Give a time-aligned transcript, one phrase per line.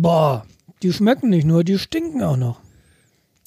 [0.00, 0.46] Boah,
[0.82, 2.60] die schmecken nicht nur, die stinken auch noch.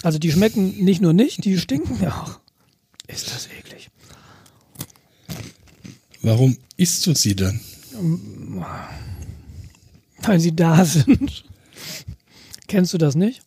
[0.04, 2.40] Also die schmecken nicht nur nicht, die stinken auch.
[3.08, 3.90] Ist das eklig.
[6.22, 7.60] Warum isst du sie dann?
[10.22, 11.46] Weil sie da sind.
[12.68, 13.42] Kennst du das nicht?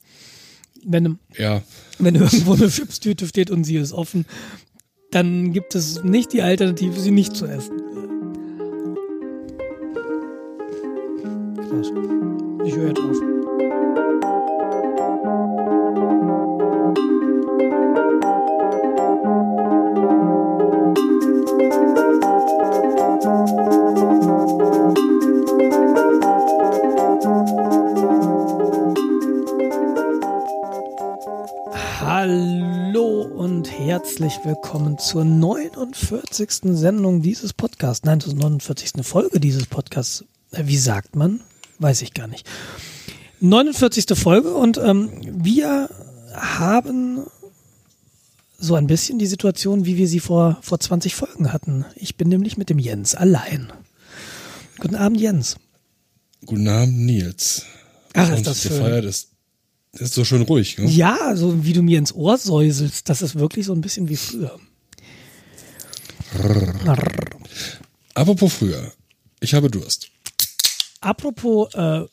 [0.84, 1.62] Wenn, Ja.
[1.98, 4.26] wenn irgendwo eine Chipstüte steht und sie ist offen,
[5.10, 7.76] dann gibt es nicht die Alternative, sie nicht zu essen.
[11.56, 12.17] Krass.
[12.68, 13.16] Ich höre jetzt auf.
[32.02, 36.50] Hallo und herzlich willkommen zur 49.
[36.76, 38.04] Sendung dieses Podcasts.
[38.04, 39.02] Nein, zur 49.
[39.06, 40.26] Folge dieses Podcasts.
[40.52, 41.40] Äh, Wie sagt man?
[41.78, 42.46] Weiß ich gar nicht.
[43.40, 44.06] 49.
[44.18, 45.88] Folge und ähm, wir
[46.34, 47.26] haben
[48.58, 51.84] so ein bisschen die Situation, wie wir sie vor, vor 20 Folgen hatten.
[51.94, 53.72] Ich bin nämlich mit dem Jens allein.
[54.80, 55.56] Guten Abend, Jens.
[56.44, 57.64] Guten Abend, Nils.
[58.14, 58.80] Ach, ist das schön.
[58.80, 59.28] Feier, das,
[59.92, 60.78] das ist so schön ruhig.
[60.78, 60.88] Ne?
[60.88, 64.16] Ja, so wie du mir ins Ohr säuselst, das ist wirklich so ein bisschen wie
[64.16, 64.58] früher.
[68.14, 68.92] Apropos früher.
[69.40, 70.10] Ich habe Durst.
[71.00, 72.04] Apropos äh,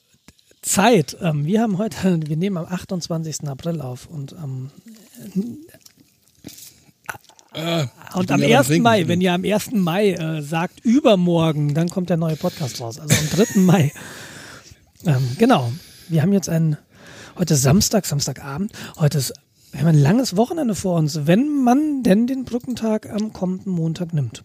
[0.62, 3.48] Zeit, ähm, wir haben heute, wir nehmen am 28.
[3.48, 4.72] April auf und, ähm,
[7.58, 8.68] Ah, ich und am ja beim 1.
[8.68, 8.84] Trinken.
[8.84, 9.72] Mai, wenn ihr am 1.
[9.72, 13.60] Mai äh, sagt, übermorgen, dann kommt der neue Podcast raus, also am 3.
[13.62, 13.92] Mai.
[15.08, 15.72] Ähm, genau,
[16.10, 16.78] wir haben jetzt ein,
[17.38, 19.34] heute ist Samstag, Samstagabend, heute ist,
[19.72, 24.14] wir haben ein langes Wochenende vor uns, wenn man denn den Brückentag am kommenden Montag
[24.14, 24.44] nimmt.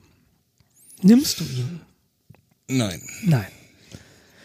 [1.00, 1.80] Nimmst du ihn?
[2.68, 3.46] Nein, Nein.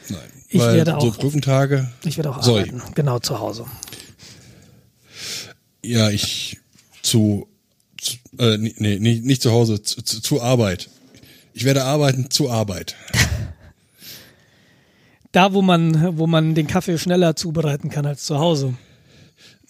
[0.10, 0.20] Nein.
[0.50, 1.92] Ich werde so auch- Brückentage.
[2.04, 2.70] Ich werde auch Sorry.
[2.70, 2.82] arbeiten.
[2.96, 3.66] Genau, zu Hause.
[5.84, 6.58] Ja, ich
[7.02, 7.48] zu,
[8.00, 10.90] zu äh, nee, nee, nicht, nicht zu Hause, zu, zu, zu Arbeit.
[11.54, 12.96] Ich werde arbeiten zu Arbeit.
[15.32, 18.74] Da, wo man, wo man den Kaffee schneller zubereiten kann als zu Hause.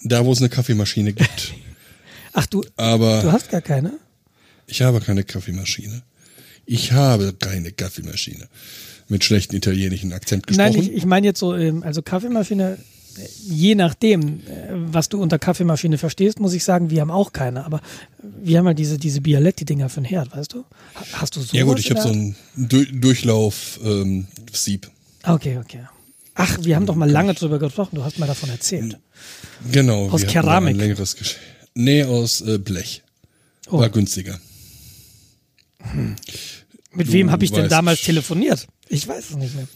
[0.03, 1.53] Da, wo es eine Kaffeemaschine gibt.
[2.33, 3.97] Ach, du, Aber du hast gar keine?
[4.67, 6.03] ich habe keine Kaffeemaschine.
[6.67, 8.47] Ich habe keine Kaffeemaschine.
[9.07, 10.71] Mit schlechten italienischen Akzent gesprochen.
[10.73, 12.77] Nein, ich, ich meine jetzt so, ähm, also Kaffeemaschine,
[13.17, 17.31] äh, je nachdem, äh, was du unter Kaffeemaschine verstehst, muss ich sagen, wir haben auch
[17.31, 17.65] keine.
[17.65, 17.81] Aber
[18.41, 20.65] wir haben halt diese, diese Bialetti-Dinger für den Herd, weißt du?
[20.95, 21.55] Ha- Hast du so?
[21.55, 24.89] ja gut, ich habe so ein du Durchlauf ähm, Sieb.
[25.23, 25.81] Okay, okay.
[26.33, 28.97] Ach, wir haben doch mal lange drüber gesprochen, du hast mal davon erzählt.
[29.71, 30.09] Genau.
[30.09, 30.75] Aus Keramik?
[30.75, 31.37] Ein längeres Gesch
[31.75, 33.03] Nee, aus äh, Blech.
[33.69, 33.79] Oh.
[33.79, 34.39] War günstiger.
[36.93, 38.67] Mit Du wem habe ich denn damals telefoniert?
[38.87, 39.67] Ich weiß es nicht mehr.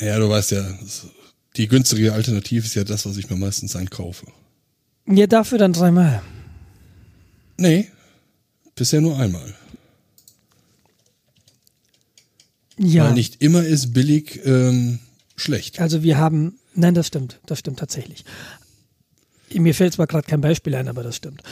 [0.00, 0.78] Ja, du weißt ja,
[1.56, 4.26] die günstige Alternative ist ja das, was ich mir meistens einkaufe.
[5.06, 6.22] Ja, dafür dann dreimal.
[7.58, 7.90] Nee,
[8.74, 9.54] bisher nur einmal.
[12.78, 13.04] Ja.
[13.04, 15.00] Weil nicht immer ist billig ähm,
[15.36, 15.80] schlecht.
[15.80, 18.24] Also wir haben, nein, das stimmt, das stimmt tatsächlich.
[19.52, 21.42] Mir fällt zwar gerade kein Beispiel ein, aber das stimmt.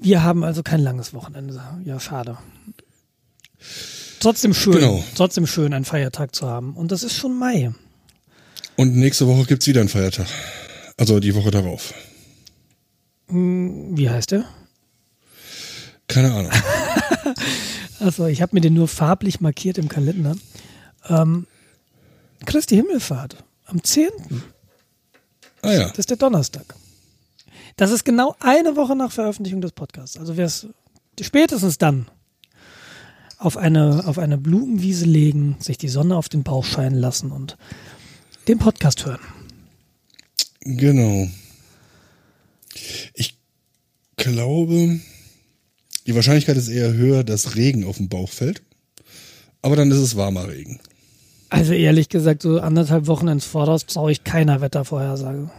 [0.00, 1.60] Wir haben also kein langes Wochenende.
[1.84, 2.38] Ja, schade.
[4.20, 5.04] Trotzdem schön, Genau.
[5.14, 6.74] trotzdem schön, einen Feiertag zu haben.
[6.74, 7.72] Und das ist schon Mai.
[8.76, 10.26] Und nächste Woche gibt's wieder einen Feiertag.
[10.96, 11.94] Also die Woche darauf.
[13.28, 14.44] Wie heißt der?
[16.08, 16.52] Keine Ahnung.
[18.00, 20.36] Achso, ich habe mir den nur farblich markiert im Kalender.
[21.08, 21.46] Ähm,
[22.44, 24.08] Christi Himmelfahrt am 10.
[25.62, 25.88] Ah ja.
[25.88, 26.74] Das ist der Donnerstag.
[27.76, 30.16] Das ist genau eine Woche nach Veröffentlichung des Podcasts.
[30.16, 30.66] Also wer es
[31.20, 32.06] spätestens dann
[33.38, 37.56] auf eine, auf eine Blumenwiese legen, sich die Sonne auf den Bauch scheinen lassen und
[38.48, 39.20] den Podcast hören.
[40.60, 41.28] Genau.
[43.14, 43.38] Ich
[44.16, 45.00] glaube,
[46.06, 48.62] die Wahrscheinlichkeit ist eher höher, dass Regen auf den Bauch fällt.
[49.62, 50.80] Aber dann ist es warmer Regen.
[51.48, 55.50] Also ehrlich gesagt, so anderthalb Wochen ins Voraus traue ich keiner Wettervorhersage.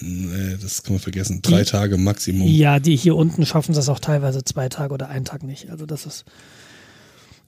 [0.00, 1.42] Nee, das kann man vergessen.
[1.42, 2.46] Drei Tage Maximum.
[2.46, 5.70] Ja, die hier unten schaffen das auch teilweise zwei Tage oder einen Tag nicht.
[5.70, 6.24] Also das ist.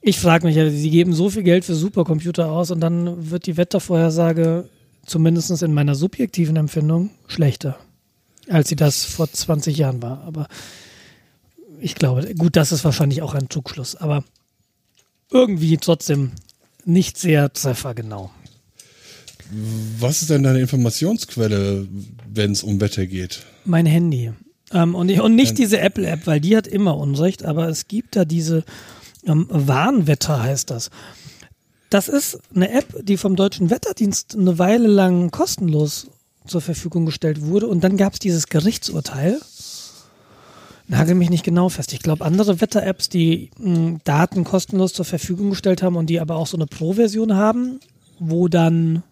[0.03, 3.57] Ich frage mich, sie geben so viel Geld für Supercomputer aus und dann wird die
[3.57, 4.69] Wettervorhersage
[5.05, 7.79] zumindest in meiner subjektiven Empfindung schlechter,
[8.49, 10.23] als sie das vor 20 Jahren war.
[10.25, 10.49] Aber
[11.81, 14.25] ich glaube, gut, das ist wahrscheinlich auch ein Trugschluss, aber
[15.31, 16.33] irgendwie trotzdem
[16.85, 18.31] nicht sehr treffergenau.
[19.99, 21.89] Was ist denn deine Informationsquelle,
[22.33, 23.45] wenn es um Wetter geht?
[23.65, 24.33] Mein Handy.
[24.73, 28.15] Ähm, und, ich, und nicht diese Apple-App, weil die hat immer Unrecht, aber es gibt
[28.15, 28.65] da diese
[29.27, 30.91] ähm, Warnwetter, heißt das.
[31.91, 36.07] Das ist eine App, die vom Deutschen Wetterdienst eine Weile lang kostenlos
[36.47, 39.41] zur Verfügung gestellt wurde und dann gab es dieses Gerichtsurteil.
[40.87, 41.93] Nagel mich nicht genau fest.
[41.93, 46.37] Ich glaube, andere Wetter-Apps, die mh, Daten kostenlos zur Verfügung gestellt haben und die aber
[46.37, 47.79] auch so eine Pro-Version haben,
[48.19, 49.05] wo dann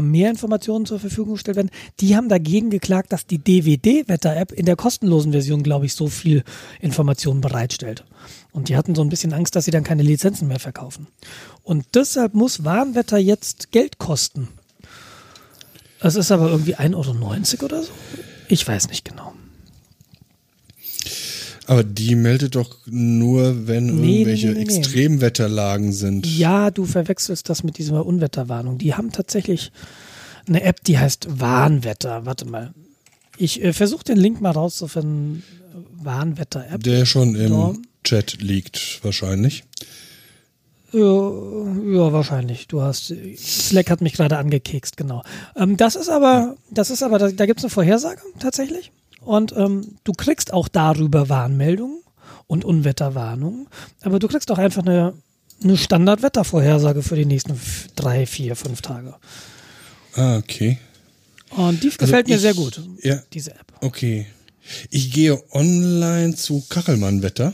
[0.00, 1.70] mehr Informationen zur Verfügung gestellt werden,
[2.00, 6.44] die haben dagegen geklagt, dass die DVD-Wetter-App in der kostenlosen Version, glaube ich, so viel
[6.80, 8.04] Informationen bereitstellt.
[8.52, 11.08] Und die hatten so ein bisschen Angst, dass sie dann keine Lizenzen mehr verkaufen.
[11.62, 14.48] Und deshalb muss Warnwetter jetzt Geld kosten.
[16.00, 17.92] Es ist aber irgendwie 1,90 Euro oder so.
[18.48, 19.32] Ich weiß nicht genau.
[21.66, 24.62] Aber die meldet doch nur, wenn Nee, irgendwelche nee, nee.
[24.62, 26.26] Extremwetterlagen sind.
[26.26, 28.78] Ja, du verwechselst das mit dieser Unwetterwarnung.
[28.78, 29.70] Die haben tatsächlich
[30.48, 32.26] eine App, die heißt Warnwetter.
[32.26, 32.74] Warte mal.
[33.38, 35.42] Ich äh, versuche den Link mal rauszufinden.
[36.02, 36.82] Warnwetter-App.
[36.82, 37.72] Der schon im Ja.
[38.04, 39.64] Chat liegt, wahrscheinlich.
[40.92, 42.66] Ja, ja, wahrscheinlich.
[42.68, 45.22] Du hast Slack hat mich gerade angekekst, genau.
[45.56, 48.92] Ähm, das ist aber, das ist aber, da, da gibt es eine Vorhersage tatsächlich.
[49.24, 51.98] Und ähm, du kriegst auch darüber Warnmeldungen
[52.46, 53.68] und Unwetterwarnungen,
[54.02, 55.14] aber du kriegst auch einfach eine,
[55.62, 57.58] eine Standardwettervorhersage für die nächsten
[57.96, 59.14] drei, vier, fünf Tage.
[60.14, 60.78] Ah, okay.
[61.50, 63.72] Und die gefällt mir ich- sehr gut, Ja, diese App.
[63.80, 64.26] okay.
[64.90, 67.52] Ich gehe online zu Kachelmann-Wetter.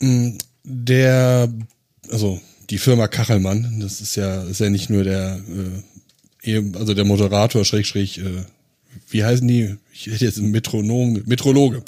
[0.00, 1.48] Mm, Der,
[2.10, 5.40] also die Firma Kachelmann, das ist ja, ist ja nicht nur der,
[6.44, 8.44] äh, also der Moderator, schräg, schräg, äh,
[9.08, 9.76] wie heißen die?
[9.92, 11.82] Ich hätte jetzt einen Metronom, Metrologe.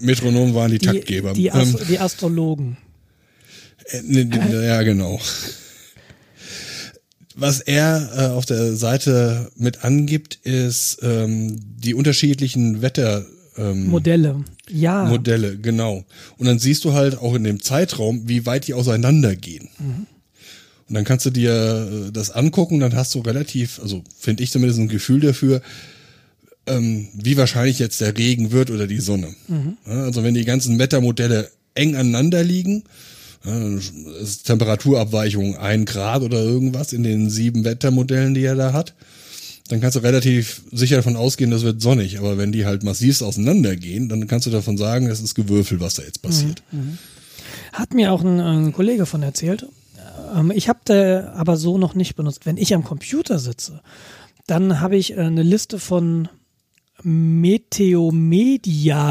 [0.00, 1.32] Metronom waren die, Die, Taktgeber.
[1.32, 2.76] die, Ähm, Ast die Astrologen.
[3.86, 5.20] Äh, ne, ja, genau.
[7.34, 13.24] Was er äh, auf der Seite mit angibt, ist ähm, die unterschiedlichen Wetter
[13.56, 14.44] ähm, Modelle.
[14.68, 15.04] Ja.
[15.04, 16.04] Modelle, genau.
[16.36, 19.68] Und dann siehst du halt auch in dem Zeitraum, wie weit die auseinandergehen.
[20.88, 24.50] Und dann kannst du dir äh, das angucken, dann hast du relativ, also finde ich
[24.50, 25.60] zumindest ein Gefühl dafür,
[26.66, 29.34] ähm, wie wahrscheinlich jetzt der Regen wird oder die Sonne.
[29.86, 32.84] Ja, also wenn die ganzen Wettermodelle eng aneinander liegen,
[34.20, 38.94] ist Temperaturabweichung ein Grad oder irgendwas in den sieben Wettermodellen, die er da hat,
[39.68, 42.18] dann kannst du relativ sicher davon ausgehen, das wird sonnig.
[42.18, 45.94] Aber wenn die halt massiv auseinandergehen, dann kannst du davon sagen, es ist Gewürfel, was
[45.94, 46.62] da jetzt passiert.
[47.72, 49.66] Hat mir auch ein, ein Kollege von erzählt.
[50.36, 52.46] Ähm, ich habe der aber so noch nicht benutzt.
[52.46, 53.80] Wenn ich am Computer sitze,
[54.46, 56.28] dann habe ich äh, eine Liste von
[57.02, 58.58] Meteomedia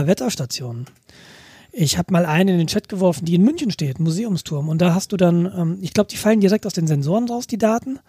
[0.07, 0.87] Wetterstationen.
[1.71, 4.67] Ich habe mal eine in den Chat geworfen, die in München steht, Museumsturm.
[4.67, 7.45] Und da hast du dann, ähm, ich glaube, die fallen direkt aus den Sensoren raus,
[7.47, 7.99] die Daten.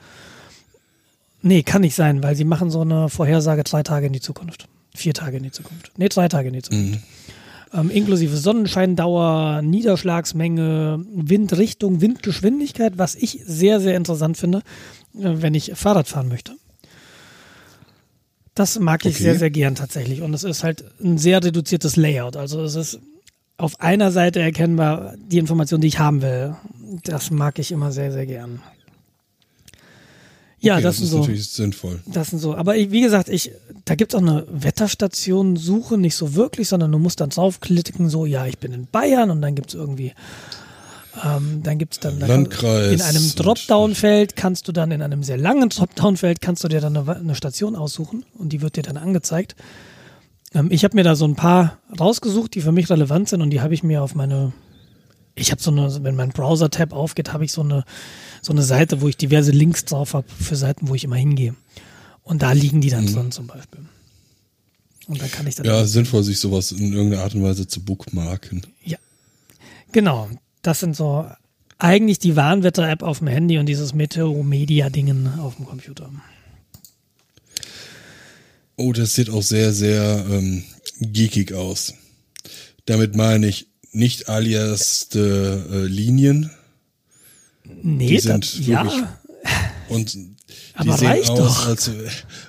[1.42, 4.68] Nee, kann nicht sein, weil sie machen so eine Vorhersage drei Tage in die Zukunft.
[4.94, 5.92] Vier Tage in die Zukunft.
[5.96, 7.00] Nee, drei Tage in die Zukunft.
[7.74, 14.58] Ähm, inklusive Sonnenscheindauer, Niederschlagsmenge, Windrichtung, Windgeschwindigkeit, was ich sehr, sehr interessant finde,
[15.14, 16.52] äh, wenn ich Fahrrad fahren möchte.
[18.54, 19.22] Das mag ich Okay.
[19.24, 20.22] sehr, sehr gern tatsächlich.
[20.22, 22.36] Und es ist halt ein sehr reduziertes Layout.
[22.36, 22.98] Also es ist
[23.56, 26.56] auf einer Seite erkennbar die Information, die ich haben will.
[27.04, 28.62] Das mag ich immer sehr, sehr gern.
[30.60, 31.18] Ja, Okay, das, sind ist so.
[31.20, 32.00] natürlich sinnvoll.
[32.06, 32.54] Das sind so.
[32.54, 33.52] Aber ich, wie gesagt, ich,
[33.84, 38.26] da gibt es auch eine Wetterstation-Suche, nicht so wirklich, sondern du musst dann draufklicken, so,
[38.26, 40.12] ja, ich bin in Bayern und dann gibt es irgendwie,
[41.24, 45.22] ähm, dann gibt es dann, dann Landkreis in einem Dropdown-Feld kannst du dann, in einem
[45.22, 48.82] sehr langen Dropdown-Feld kannst du dir dann eine, eine Station aussuchen und die wird dir
[48.82, 49.54] dann angezeigt.
[50.54, 53.50] Ähm, ich habe mir da so ein paar rausgesucht, die für mich relevant sind und
[53.50, 54.52] die habe ich mir auf meine,
[55.38, 57.84] ich habe so eine, wenn mein Browser-Tab aufgeht, habe ich so eine,
[58.42, 61.54] so eine Seite, wo ich diverse Links drauf habe für Seiten, wo ich immer hingehe.
[62.22, 63.80] Und da liegen die dann drin zum Beispiel.
[65.06, 65.66] Und da kann ich dann.
[65.66, 68.66] Ja, sinnvoll, sich sowas in irgendeiner Art und Weise zu bookmarken.
[68.84, 68.98] Ja.
[69.92, 70.28] Genau.
[70.60, 71.26] Das sind so
[71.78, 76.10] eigentlich die Warnwetter-App auf dem Handy und dieses Meteomedia-Dingen auf dem Computer.
[78.76, 80.64] Oh, das sieht auch sehr, sehr ähm,
[81.00, 81.94] geekig aus.
[82.84, 86.50] Damit meine ich nicht aliaste äh, Linien
[87.82, 89.18] Nee, Die sind das, ja.
[89.88, 90.34] und die
[90.74, 91.66] Aber sehen reicht aus, doch.
[91.68, 91.90] als,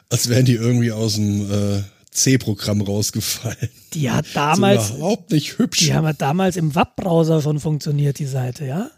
[0.10, 3.70] als wären die irgendwie aus dem äh, C-Programm rausgefallen.
[3.94, 5.80] Die hat damals, so überhaupt nicht hübsch.
[5.80, 8.92] die haben ja damals im Webbrowser schon funktioniert, die Seite, ja?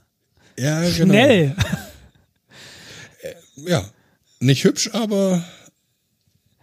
[0.58, 1.14] ja, genau.
[1.14, 1.56] Schnell.
[3.68, 3.86] Ja,
[4.40, 5.44] nicht hübsch, aber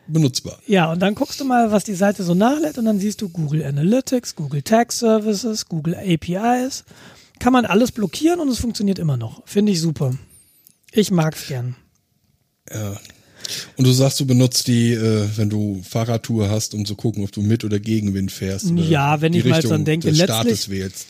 [0.09, 0.59] benutzbar.
[0.67, 3.29] Ja, und dann guckst du mal, was die Seite so nachlädt und dann siehst du
[3.29, 6.85] Google Analytics, Google Tag Services, Google APIs.
[7.39, 9.43] Kann man alles blockieren und es funktioniert immer noch.
[9.47, 10.15] Finde ich super.
[10.93, 11.77] Ich mag's gern.
[12.73, 12.97] Ja.
[13.77, 17.33] Und du sagst, du benutzt die, äh, wenn du Fahrradtour hast, um zu gucken, ob
[17.33, 18.71] du mit oder gegen Wind fährst.
[18.75, 21.07] Ja, wenn die ich mal Richtung dran denke, des letztlich- Staates wählst.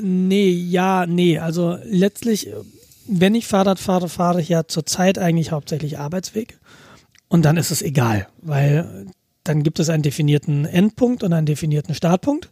[0.00, 1.38] Nee, ja, nee.
[1.38, 2.48] Also letztlich,
[3.06, 6.58] wenn ich Fahrrad fahre, fahre ich ja zurzeit eigentlich hauptsächlich Arbeitsweg.
[7.32, 9.06] Und dann ist es egal, weil
[9.42, 12.50] dann gibt es einen definierten Endpunkt und einen definierten Startpunkt.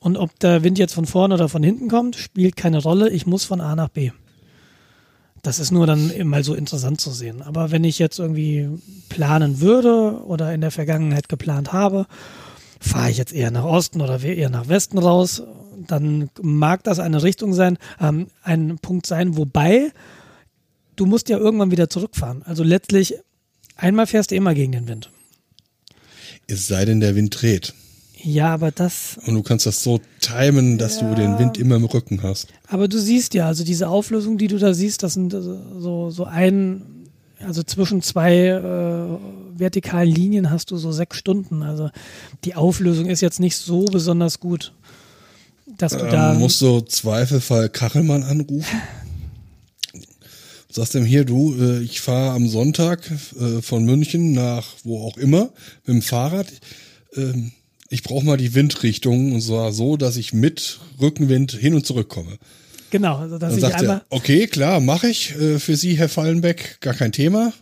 [0.00, 3.10] Und ob der Wind jetzt von vorne oder von hinten kommt, spielt keine Rolle.
[3.10, 4.12] Ich muss von A nach B.
[5.42, 7.42] Das ist nur dann immer so interessant zu sehen.
[7.42, 8.70] Aber wenn ich jetzt irgendwie
[9.10, 12.06] planen würde oder in der Vergangenheit geplant habe,
[12.80, 15.42] fahre ich jetzt eher nach Osten oder eher nach Westen raus,
[15.86, 19.92] dann mag das eine Richtung sein, ähm, ein Punkt sein, wobei
[20.96, 22.42] du musst ja irgendwann wieder zurückfahren.
[22.44, 23.18] Also letztlich,
[23.78, 25.10] einmal fährst du immer gegen den Wind.
[26.46, 27.72] Es sei denn, der Wind dreht.
[28.22, 29.18] Ja, aber das.
[29.26, 32.48] Und du kannst das so timen, dass ja, du den Wind immer im Rücken hast.
[32.66, 36.24] Aber du siehst ja, also diese Auflösung, die du da siehst, das sind so, so
[36.24, 36.82] ein,
[37.40, 41.62] also zwischen zwei äh, vertikalen Linien hast du so sechs Stunden.
[41.62, 41.90] Also
[42.44, 44.72] die Auflösung ist jetzt nicht so besonders gut,
[45.76, 46.34] dass du ähm, da.
[46.34, 48.66] Musst du Zweifelfall Kachelmann anrufen?
[50.78, 55.16] sagst dem hier, du, äh, ich fahre am Sonntag äh, von München nach wo auch
[55.16, 55.50] immer
[55.84, 56.46] mit dem Fahrrad.
[57.16, 57.52] Ähm,
[57.90, 62.08] ich brauche mal die Windrichtung und zwar so, dass ich mit Rückenwind hin und zurück
[62.08, 62.38] komme.
[62.90, 63.96] Genau, also dass Dann ich sagt einmal.
[63.98, 65.34] Er, okay, klar, mache ich.
[65.36, 67.52] Äh, für Sie, Herr Fallenbeck, gar kein Thema.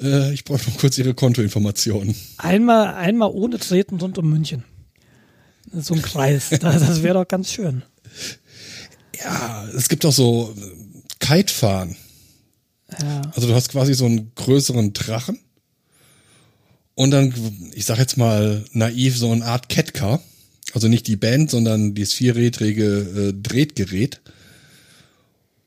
[0.00, 2.14] Äh, ich brauche noch kurz Ihre Kontoinformationen.
[2.36, 4.64] Einmal, einmal ohne Treten rund um München.
[5.72, 6.50] So ein Kreis.
[6.60, 7.82] das, das wäre doch ganz schön.
[9.18, 10.54] Ja, es gibt auch so
[11.20, 11.96] Kitefahren.
[13.00, 13.22] Ja.
[13.34, 15.38] Also du hast quasi so einen größeren Drachen
[17.00, 17.32] und dann,
[17.72, 20.20] ich sag jetzt mal naiv, so eine Art Catcar.
[20.74, 24.20] Also nicht die Band, sondern dieses vierrädrige äh, Drehtgerät.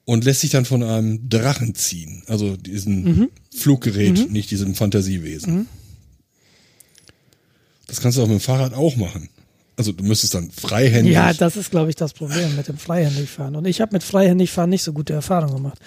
[0.05, 2.21] Und lässt sich dann von einem Drachen ziehen.
[2.27, 3.29] Also diesen mhm.
[3.55, 4.31] Fluggerät, mhm.
[4.31, 5.55] nicht diesem Fantasiewesen.
[5.55, 5.67] Mhm.
[7.87, 9.29] Das kannst du auch mit dem Fahrrad auch machen.
[9.75, 11.13] Also du müsstest dann freihändig.
[11.13, 13.55] Ja, das ist, glaube ich, das Problem mit dem Freihändigfahren.
[13.55, 15.79] Und ich habe mit Freihändigfahren nicht so gute Erfahrungen gemacht.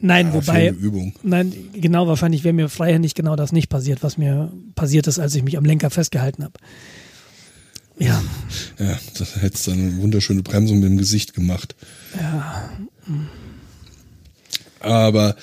[0.00, 0.68] Nein, ja, wobei.
[0.68, 1.14] Übung.
[1.22, 5.34] Nein, genau, wahrscheinlich wäre mir freihändig genau das nicht passiert, was mir passiert ist, als
[5.34, 6.54] ich mich am Lenker festgehalten habe.
[7.98, 8.22] Ja.
[8.78, 11.74] Ja, das hättest dann eine wunderschöne Bremsung mit dem Gesicht gemacht.
[12.16, 12.70] Ja.
[14.80, 15.34] Aber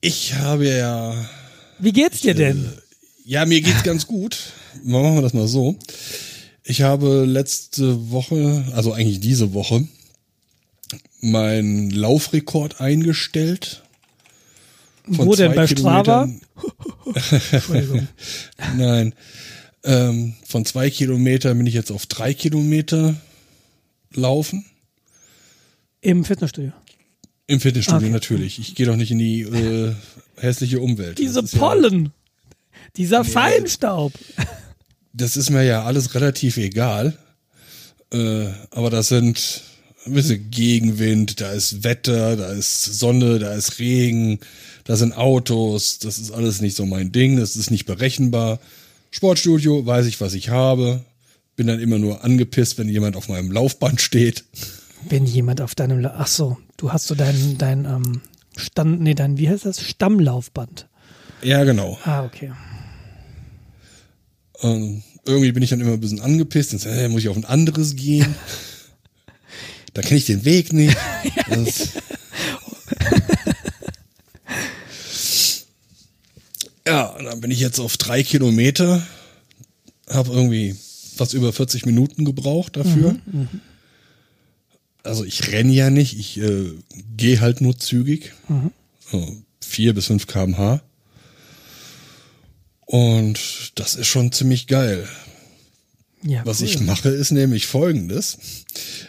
[0.00, 1.14] ich habe ja.
[1.78, 2.64] Wie geht's dir denn?
[2.64, 2.68] Äh,
[3.24, 4.52] ja, mir geht's ganz gut.
[4.82, 5.78] Machen wir das mal so.
[6.64, 9.86] Ich habe letzte Woche, also eigentlich diese Woche,
[11.20, 13.82] meinen Laufrekord eingestellt.
[15.06, 16.28] Wo denn bei Strava?
[17.50, 18.08] Entschuldigung.
[18.76, 19.14] Nein.
[19.82, 23.16] Ähm, von zwei Kilometern bin ich jetzt auf drei Kilometer
[24.14, 24.64] laufen.
[26.00, 26.72] Im Fitnessstudio.
[27.46, 28.10] Im Fitnessstudio okay.
[28.10, 28.58] natürlich.
[28.58, 29.94] Ich gehe doch nicht in die äh,
[30.36, 31.18] hässliche Umwelt.
[31.18, 32.04] Diese Pollen.
[32.04, 32.10] Ja,
[32.96, 34.12] dieser nee, Feinstaub.
[35.12, 37.16] Das ist mir ja alles relativ egal.
[38.12, 39.62] Äh, aber das sind
[40.10, 44.40] ein bisschen Gegenwind, da ist Wetter, da ist Sonne, da ist Regen,
[44.84, 48.60] da sind Autos, das ist alles nicht so mein Ding, das ist nicht berechenbar.
[49.10, 51.04] Sportstudio, weiß ich, was ich habe,
[51.56, 54.44] bin dann immer nur angepisst, wenn jemand auf meinem Laufband steht.
[55.08, 58.20] Wenn jemand auf deinem, La ach so, du hast so dein, dein ähm,
[58.56, 60.88] Stand, nee, dein, wie heißt das, Stammlaufband.
[61.42, 61.98] Ja, genau.
[62.04, 62.52] Ah, okay.
[64.62, 67.36] Ähm, irgendwie bin ich dann immer ein bisschen angepisst und sage, hey, muss ich auf
[67.36, 68.34] ein anderes gehen?
[69.94, 70.96] da kenne ich den Weg nicht.
[76.86, 79.02] ja, und dann bin ich jetzt auf drei Kilometer,
[80.08, 80.76] habe irgendwie
[81.16, 83.12] fast über 40 Minuten gebraucht dafür.
[83.12, 83.60] Mhm, mhm.
[85.02, 86.72] also ich renne ja nicht, ich äh,
[87.16, 88.32] gehe halt nur zügig.
[88.48, 88.70] Mhm.
[89.10, 90.82] So, 4 bis 5 kmh.
[92.86, 95.08] Und das ist schon ziemlich geil.
[96.22, 96.66] Ja, Was cool.
[96.66, 98.38] ich mache, ist nämlich folgendes.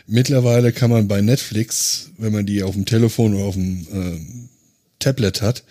[0.08, 4.20] Mittlerweile kann man bei Netflix, wenn man die auf dem Telefon oder auf dem äh,
[5.00, 5.64] Tablet hat,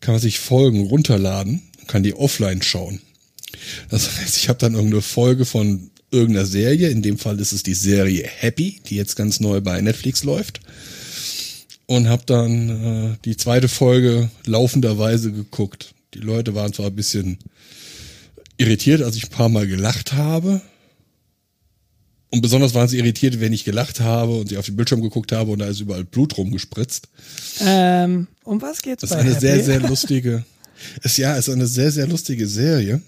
[0.00, 3.00] kann man sich Folgen runterladen und kann die offline schauen.
[3.90, 7.62] Das heißt, ich habe dann irgendeine Folge von irgendeiner Serie, in dem Fall ist es
[7.62, 10.60] die Serie Happy, die jetzt ganz neu bei Netflix läuft.
[11.86, 15.94] Und habe dann äh, die zweite Folge laufenderweise geguckt.
[16.14, 17.38] Die Leute waren zwar ein bisschen
[18.56, 20.62] irritiert, als ich ein paar Mal gelacht habe,
[22.30, 25.32] und besonders waren sie irritiert, wenn ich gelacht habe und sie auf den Bildschirm geguckt
[25.32, 27.08] habe und da ist überall Blut rumgespritzt.
[27.60, 29.40] Ähm, um was geht's Das ist eine Happy?
[29.40, 30.44] sehr, sehr lustige,
[31.02, 33.00] ist, ja, ist eine sehr, sehr lustige Serie.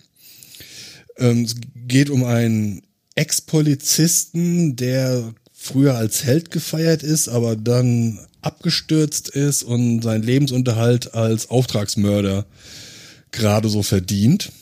[1.16, 2.82] Ähm, es geht um einen
[3.16, 11.50] Ex-Polizisten, der früher als Held gefeiert ist, aber dann abgestürzt ist und seinen Lebensunterhalt als
[11.50, 12.46] Auftragsmörder
[13.32, 14.52] gerade so verdient.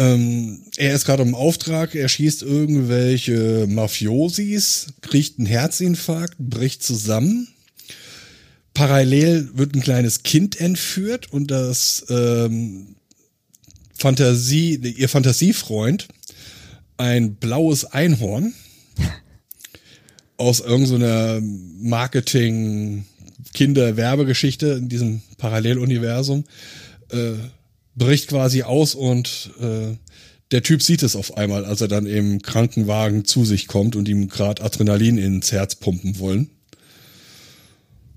[0.00, 7.48] Ähm, er ist gerade im Auftrag, er schießt irgendwelche Mafiosis, kriegt einen Herzinfarkt, bricht zusammen.
[8.72, 12.96] Parallel wird ein kleines Kind entführt und das ähm,
[13.94, 16.08] Fantasie, ihr Fantasiefreund,
[16.96, 18.54] ein blaues Einhorn
[20.38, 23.04] aus irgendeiner Marketing
[23.52, 26.44] Kinderwerbegeschichte in diesem Paralleluniversum
[27.10, 27.34] äh,
[28.00, 29.94] bricht quasi aus und äh,
[30.50, 34.08] der Typ sieht es auf einmal, als er dann im Krankenwagen zu sich kommt und
[34.08, 36.50] ihm gerade Adrenalin ins Herz pumpen wollen.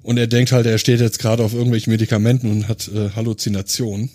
[0.01, 4.09] Und er denkt halt, er steht jetzt gerade auf irgendwelchen Medikamenten und hat äh, Halluzinationen.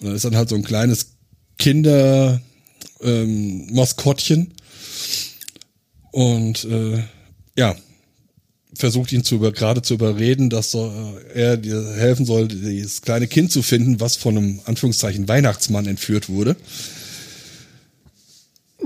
[0.00, 1.12] Und dann ist dann halt so ein kleines
[1.58, 2.40] Kinder
[3.02, 4.54] ähm, Maskottchen.
[6.10, 7.02] Und äh,
[7.56, 7.76] ja,
[8.74, 13.52] versucht ihn zu über, gerade zu überreden, dass er dir helfen soll, dieses kleine Kind
[13.52, 16.56] zu finden, was von einem Anführungszeichen Weihnachtsmann entführt wurde.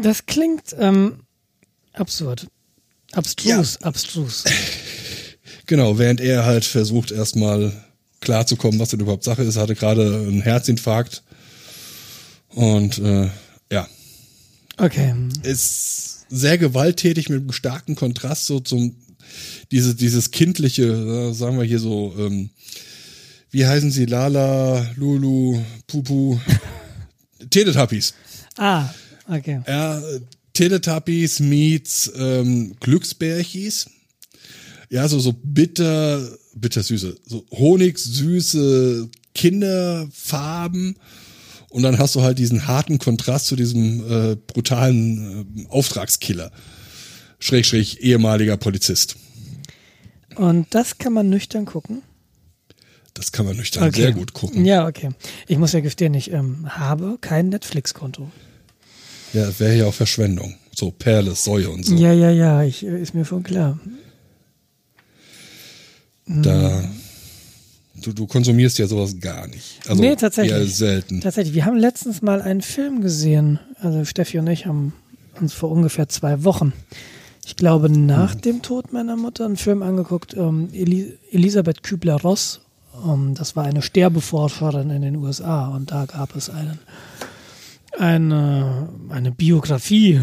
[0.01, 1.21] Das klingt ähm,
[1.93, 2.47] absurd.
[3.13, 3.87] Abstrus, ja.
[3.87, 4.45] abstrus.
[5.67, 7.73] Genau, während er halt versucht, erstmal
[8.21, 11.23] klarzukommen, was denn überhaupt Sache ist, hatte gerade einen Herzinfarkt.
[12.49, 13.31] Und äh,
[13.73, 13.89] ja.
[14.77, 15.15] Okay.
[15.43, 18.95] Ist sehr gewalttätig mit einem starken Kontrast so zum
[19.71, 22.51] diese, dieses kindliche, sagen wir hier so, ähm,
[23.51, 24.07] wie heißen sie?
[24.07, 26.41] Lala, Lulu, Pupu,
[27.51, 28.15] Teletubbies.
[28.57, 28.89] Ah,
[29.29, 29.61] okay.
[29.69, 30.03] Ja,
[30.55, 33.87] Teletubbies meets ähm, Glücksbärchis.
[34.91, 40.97] Ja, so, so bitter, bittersüße, so honigsüße Kinderfarben.
[41.69, 46.53] Und dann hast du halt diesen harten Kontrast zu diesem äh, brutalen äh, Auftragskiller.
[47.41, 49.17] Schräg, schräg, ehemaliger Polizist.
[50.37, 52.03] Und das kann man nüchtern gucken?
[53.15, 54.03] Das kann man nüchtern okay.
[54.03, 54.65] sehr gut gucken.
[54.65, 55.11] Ja, okay.
[55.47, 58.31] Ich muss ja gestehen, ich ähm, habe kein Netflix-Konto.
[59.33, 60.57] Ja, wäre ja auch Verschwendung.
[60.75, 61.95] So Perle, Säue und so.
[61.95, 63.79] Ja, ja, ja, ich, äh, ist mir schon klar.
[66.27, 66.83] Da,
[67.97, 69.81] du, du konsumierst ja sowas gar nicht.
[69.87, 70.53] Also nee, tatsächlich.
[70.53, 71.21] Eher selten.
[71.21, 71.55] Tatsächlich.
[71.55, 73.61] Wir haben letztens mal einen Film gesehen.
[73.81, 74.95] Also Steffi und ich haben
[75.41, 76.73] uns vor ungefähr zwei Wochen
[77.47, 82.61] ich glaube, nach dem Tod meiner Mutter einen Film angeguckt, ähm, Elisabeth Kübler-Ross.
[83.07, 86.79] Ähm, das war eine Sterbeforscherin in den USA und da gab es einen,
[87.99, 90.23] eine, eine Biografie,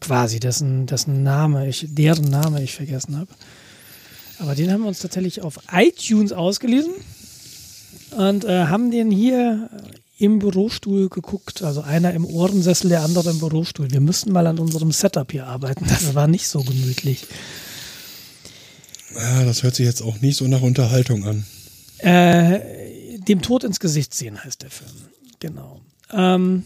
[0.00, 3.30] quasi, dessen, dessen Name ich, deren Name ich vergessen habe.
[4.38, 6.92] Aber den haben wir uns tatsächlich auf iTunes ausgelesen
[8.16, 9.70] und äh, haben den hier
[10.18, 13.90] im Bürostuhl geguckt, also einer im Ohrensessel, der andere im Bürostuhl.
[13.90, 15.84] Wir müssten mal an unserem Setup hier arbeiten.
[15.86, 17.26] Das war nicht so gemütlich.
[19.14, 21.44] Ja, das hört sich jetzt auch nicht so nach Unterhaltung an.
[21.98, 24.90] Äh, dem Tod ins Gesicht sehen heißt der Film.
[25.40, 25.80] Genau.
[26.12, 26.64] Ähm,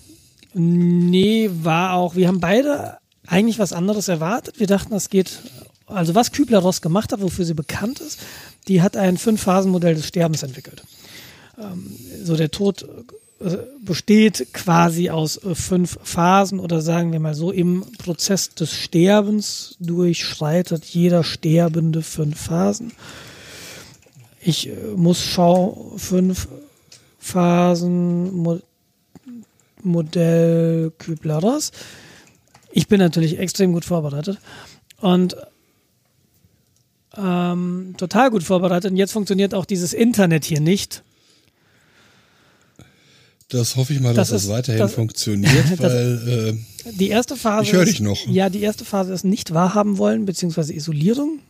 [0.54, 4.58] nee, war auch, wir haben beide eigentlich was anderes erwartet.
[4.58, 5.40] Wir dachten, das geht,
[5.86, 8.20] also was Kübler-Ross gemacht hat, wofür sie bekannt ist,
[8.68, 10.82] die hat ein Fünf-Phasen-Modell des Sterbens entwickelt.
[11.58, 12.86] Ähm, so der Tod
[13.80, 19.76] besteht quasi aus äh, fünf Phasen oder sagen wir mal so, im Prozess des Sterbens
[19.80, 22.92] durchschreitet jeder Sterbende fünf Phasen.
[24.42, 26.48] Ich äh, muss schau fünf
[27.18, 28.60] Phasen Mo
[29.82, 31.72] Modell Kübler-Ross.
[32.70, 34.38] Ich bin natürlich extrem gut vorbereitet
[35.00, 35.34] und
[37.16, 38.90] ähm, total gut vorbereitet.
[38.90, 41.02] Und jetzt funktioniert auch dieses Internet hier nicht
[43.50, 47.36] das hoffe ich mal, das dass ist, das weiterhin das, funktioniert, weil äh, die erste
[47.36, 47.64] Phase.
[47.64, 48.26] Ich höre dich noch.
[48.26, 51.40] ja, die erste Phase ist nicht wahrhaben wollen, beziehungsweise Isolierung.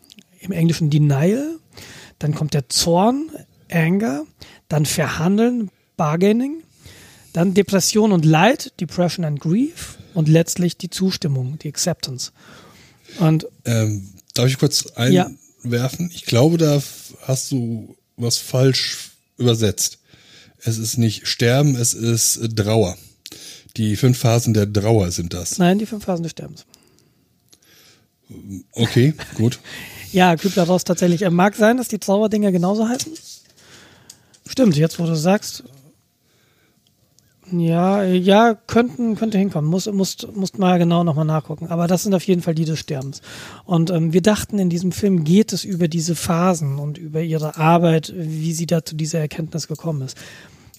[0.41, 1.59] Im Englischen Denial.
[2.19, 3.31] Dann kommt der Zorn,
[3.71, 4.25] Anger.
[4.69, 6.63] Dann Verhandeln, Bargaining.
[7.35, 9.99] Dann Depression und Leid, Depression and Grief.
[10.15, 12.33] Und letztlich die Zustimmung, die Acceptance.
[13.19, 16.09] Und ähm, darf ich kurz einwerfen?
[16.09, 16.15] Ja.
[16.15, 16.83] Ich glaube, da
[17.23, 20.00] hast du was falsch übersetzt.
[20.63, 22.97] Es ist nicht Sterben, es ist Trauer.
[23.77, 25.59] Die fünf Phasen der Trauer sind das.
[25.59, 26.67] Nein, die fünf Phasen des Sterbens.
[28.73, 29.59] Okay, gut.
[30.13, 31.23] ja, Kübler-Ross tatsächlich.
[31.23, 33.13] Äh, mag sein, dass die Trauerdinger genauso heißen.
[34.47, 35.65] Stimmt, jetzt wo du sagst.
[37.53, 39.69] Ja, ja, könnten, könnte hinkommen.
[39.69, 41.67] Muss, musst, musst mal genau nochmal nachgucken.
[41.69, 43.23] Aber das sind auf jeden Fall die des Sterbens.
[43.65, 47.57] Und ähm, wir dachten, in diesem Film geht es über diese Phasen und über ihre
[47.57, 50.17] Arbeit, wie sie da zu dieser Erkenntnis gekommen ist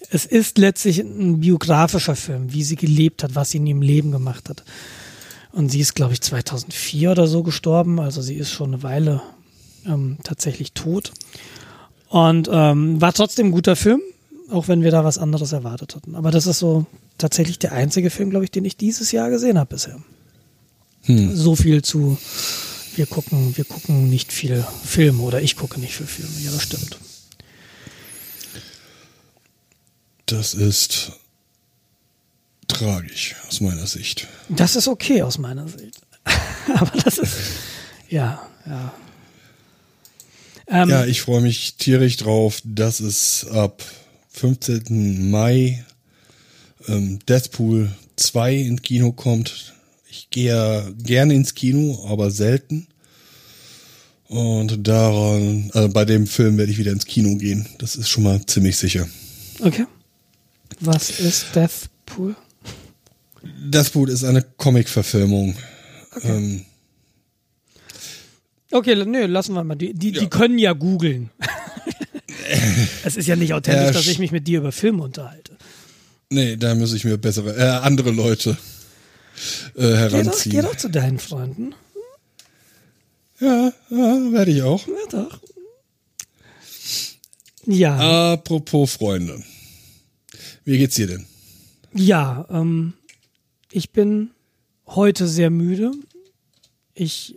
[0.10, 4.12] es ist letztlich ein biografischer Film, wie sie gelebt hat, was sie in ihrem Leben
[4.12, 4.64] gemacht hat.
[5.52, 9.22] Und sie ist, glaube ich, 2004 oder so gestorben, also sie ist schon eine Weile
[9.86, 11.12] ähm, tatsächlich tot.
[12.10, 14.02] Und ähm, war trotzdem ein guter Film.
[14.50, 16.14] Auch wenn wir da was anderes erwartet hatten.
[16.14, 16.86] Aber das ist so
[17.18, 19.98] tatsächlich der einzige Film, glaube ich, den ich dieses Jahr gesehen habe bisher.
[21.04, 21.34] Hm.
[21.34, 22.18] So viel zu,
[22.96, 26.32] wir gucken, wir gucken nicht viel Filme oder ich gucke nicht viel Filme.
[26.44, 26.98] Ja, das stimmt.
[30.32, 31.12] Das ist
[32.70, 34.30] tragisch aus meiner Sicht.
[34.48, 36.00] Das ist okay aus meiner Sicht.
[36.74, 37.36] Aber das ist,
[38.08, 38.94] ja, ja.
[40.68, 43.84] Ähm, ja, ich freue mich tierisch drauf, dass es ab
[44.30, 45.30] 15.
[45.30, 45.84] Mai
[46.88, 49.74] ähm, Deathpool 2 ins Kino kommt.
[50.10, 52.88] Ich gehe ja gerne ins Kino, aber selten.
[54.30, 57.68] Und daran, also bei dem Film werde ich wieder ins Kino gehen.
[57.80, 59.10] Das ist schon mal ziemlich sicher.
[59.60, 59.86] Okay.
[60.82, 62.36] Was ist Deathpool?
[63.44, 65.56] Deathpool ist eine Comic-Verfilmung.
[66.16, 66.30] Okay.
[66.30, 66.66] Ähm,
[68.72, 69.76] okay, nö, lassen wir mal.
[69.76, 70.22] Die, die, ja.
[70.22, 71.30] die können ja googeln.
[73.04, 75.56] es ist ja nicht authentisch, äh, dass ich mich mit dir über Filme unterhalte.
[76.30, 78.58] Nee, da muss ich mir bessere, äh, andere Leute
[79.76, 80.52] äh, heranziehen.
[80.52, 81.76] Geh doch, geh doch zu deinen Freunden.
[83.40, 84.88] Ja, ja werde ich auch.
[84.88, 85.40] Ja, doch.
[87.68, 88.34] Ja.
[88.34, 89.44] Apropos Freunde.
[90.72, 91.26] Wie geht's dir denn?
[91.94, 92.94] Ja, ähm,
[93.74, 94.32] ich bin
[94.88, 95.92] heute sehr müde.
[96.94, 97.36] Ich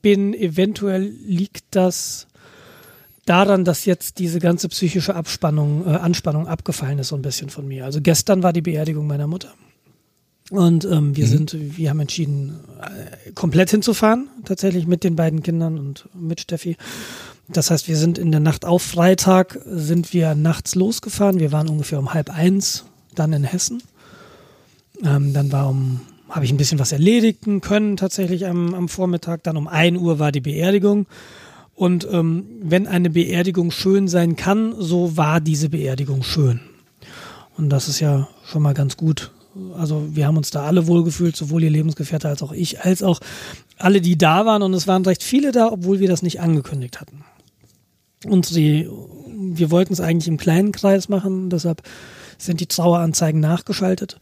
[0.00, 2.28] bin, eventuell liegt das
[3.26, 7.66] daran, dass jetzt diese ganze psychische Abspannung, äh, Anspannung abgefallen ist so ein bisschen von
[7.66, 7.84] mir.
[7.84, 9.52] Also gestern war die Beerdigung meiner Mutter.
[10.50, 11.30] Und ähm, wir mhm.
[11.30, 16.76] sind, wir haben entschieden, äh, komplett hinzufahren, tatsächlich mit den beiden Kindern und mit Steffi.
[17.48, 21.40] Das heißt, wir sind in der Nacht auf Freitag, sind wir nachts losgefahren.
[21.40, 22.84] Wir waren ungefähr um halb eins
[23.14, 23.82] dann in Hessen.
[25.04, 29.42] Ähm, dann war um, habe ich ein bisschen was erledigen können tatsächlich am, am Vormittag.
[29.44, 31.06] Dann um ein Uhr war die Beerdigung.
[31.74, 36.60] Und ähm, wenn eine Beerdigung schön sein kann, so war diese Beerdigung schön.
[37.56, 39.30] Und das ist ja schon mal ganz gut.
[39.76, 43.20] Also wir haben uns da alle wohlgefühlt, sowohl ihr Lebensgefährte als auch ich, als auch
[43.78, 44.62] alle, die da waren.
[44.62, 47.24] Und es waren recht viele da, obwohl wir das nicht angekündigt hatten.
[48.24, 48.88] Und die,
[49.36, 51.82] wir wollten es eigentlich im kleinen Kreis machen, deshalb
[52.36, 54.18] sind die Traueranzeigen nachgeschaltet.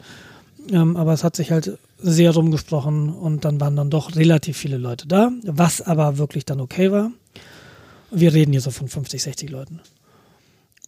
[0.71, 4.77] Ähm, aber es hat sich halt sehr rumgesprochen und dann waren dann doch relativ viele
[4.77, 7.11] Leute da, was aber wirklich dann okay war.
[8.11, 9.81] Wir reden hier so von 50, 60 Leuten.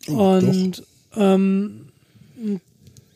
[0.09, 0.83] Oh, und
[1.17, 1.89] ähm,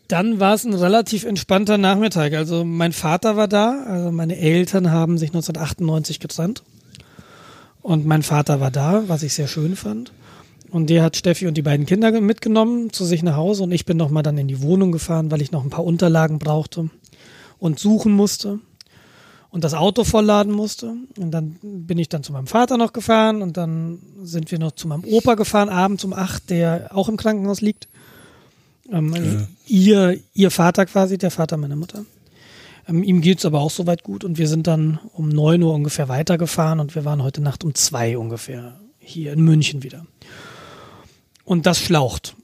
[0.08, 2.34] dann war es ein relativ entspannter Nachmittag.
[2.34, 6.62] Also mein Vater war da, also meine Eltern haben sich 1998 getrennt.
[7.82, 10.12] Und mein Vater war da, was ich sehr schön fand.
[10.70, 13.84] Und der hat Steffi und die beiden Kinder mitgenommen zu sich nach Hause und ich
[13.84, 16.88] bin nochmal dann in die Wohnung gefahren, weil ich noch ein paar Unterlagen brauchte
[17.58, 18.58] und suchen musste
[19.50, 20.94] und das Auto vollladen musste.
[21.18, 24.72] Und dann bin ich dann zu meinem Vater noch gefahren und dann sind wir noch
[24.72, 27.86] zu meinem Opa gefahren, abends um acht, der auch im Krankenhaus liegt.
[28.90, 29.46] Ähm, ja.
[29.66, 32.06] ihr, ihr Vater quasi, der Vater meiner Mutter.
[32.88, 36.08] Ähm, ihm geht's aber auch soweit gut und wir sind dann um neun Uhr ungefähr
[36.08, 40.06] weitergefahren und wir waren heute Nacht um zwei ungefähr hier in München wieder.
[41.44, 42.36] Und das schlaucht.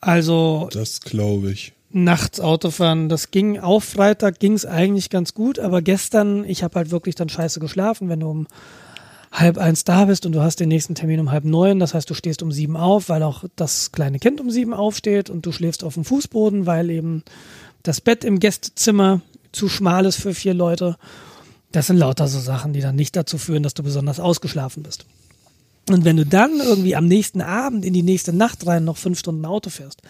[0.00, 0.68] Also.
[0.72, 1.72] Das glaube ich.
[1.92, 6.76] Nachts Autofahren, das ging auf Freitag, ging es eigentlich ganz gut, aber gestern, ich habe
[6.76, 8.46] halt wirklich dann scheiße geschlafen, wenn du um
[9.32, 12.08] halb eins da bist und du hast den nächsten Termin um halb neun, das heißt,
[12.08, 15.50] du stehst um sieben auf, weil auch das kleine Kind um sieben aufsteht und du
[15.50, 17.24] schläfst auf dem Fußboden, weil eben
[17.82, 19.20] das Bett im Gästezimmer
[19.52, 20.96] zu schmal ist für vier Leute.
[21.72, 25.06] Das sind lauter so Sachen, die dann nicht dazu führen, dass du besonders ausgeschlafen bist.
[25.88, 29.18] Und wenn du dann irgendwie am nächsten Abend in die nächste Nacht rein noch fünf
[29.18, 30.02] Stunden Auto fährst,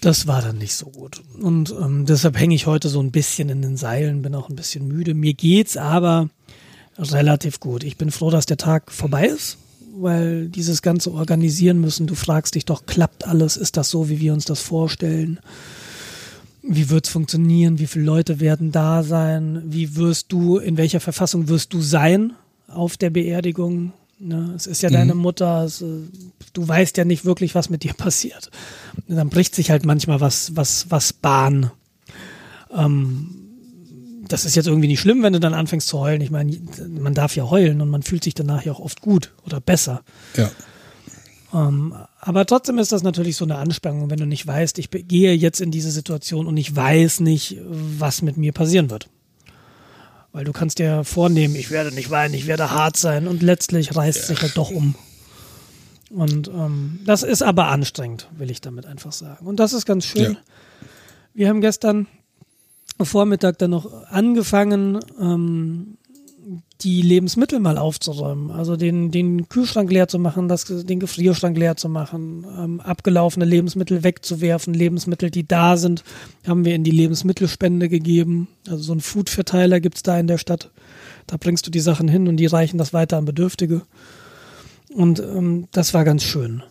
[0.00, 1.22] das war dann nicht so gut.
[1.40, 4.56] Und ähm, deshalb hänge ich heute so ein bisschen in den Seilen, bin auch ein
[4.56, 5.14] bisschen müde.
[5.14, 6.28] Mir geht's aber
[6.98, 7.82] relativ gut.
[7.84, 9.58] Ich bin froh, dass der Tag vorbei ist,
[9.96, 13.56] weil dieses ganze Organisieren müssen, du fragst dich doch, klappt alles?
[13.56, 15.40] Ist das so, wie wir uns das vorstellen?
[16.62, 17.78] Wie wird's funktionieren?
[17.78, 19.62] Wie viele Leute werden da sein?
[19.66, 22.32] Wie wirst du, in welcher Verfassung wirst du sein
[22.66, 23.92] auf der Beerdigung?
[24.18, 24.52] Ne?
[24.56, 24.94] Es ist ja mhm.
[24.94, 25.86] deine Mutter, es, äh,
[26.52, 28.50] du weißt ja nicht wirklich, was mit dir passiert.
[29.08, 31.70] Und dann bricht sich halt manchmal was, was, was Bahn.
[32.74, 33.34] Ähm,
[34.26, 36.20] das ist jetzt irgendwie nicht schlimm, wenn du dann anfängst zu heulen.
[36.20, 39.32] Ich meine, man darf ja heulen und man fühlt sich danach ja auch oft gut
[39.46, 40.02] oder besser.
[40.36, 40.50] Ja.
[41.54, 45.32] Ähm, aber trotzdem ist das natürlich so eine Anspannung, wenn du nicht weißt, ich gehe
[45.34, 49.08] jetzt in diese Situation und ich weiß nicht, was mit mir passieren wird.
[50.32, 53.94] Weil du kannst dir vornehmen, ich werde nicht weinen, ich werde hart sein und letztlich
[53.94, 54.24] reißt ja.
[54.26, 54.94] sich halt doch um.
[56.10, 59.46] Und ähm, das ist aber anstrengend, will ich damit einfach sagen.
[59.46, 60.32] Und das ist ganz schön.
[60.32, 60.38] Ja.
[61.34, 62.06] Wir haben gestern
[63.00, 65.97] Vormittag dann noch angefangen, ähm,
[66.82, 71.76] die Lebensmittel mal aufzuräumen, also den, den Kühlschrank leer zu machen, das, den Gefrierschrank leer
[71.76, 76.04] zu machen, ähm, abgelaufene Lebensmittel wegzuwerfen, Lebensmittel, die da sind,
[76.46, 78.46] haben wir in die Lebensmittelspende gegeben.
[78.68, 80.70] Also so einen Foodverteiler gibt's da in der Stadt.
[81.26, 83.82] Da bringst du die Sachen hin und die reichen das weiter an Bedürftige.
[84.94, 86.62] Und ähm, das war ganz schön.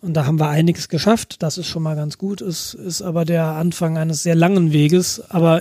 [0.00, 1.42] Und da haben wir einiges geschafft.
[1.42, 2.40] Das ist schon mal ganz gut.
[2.40, 5.22] Es ist aber der Anfang eines sehr langen Weges.
[5.30, 5.60] Aber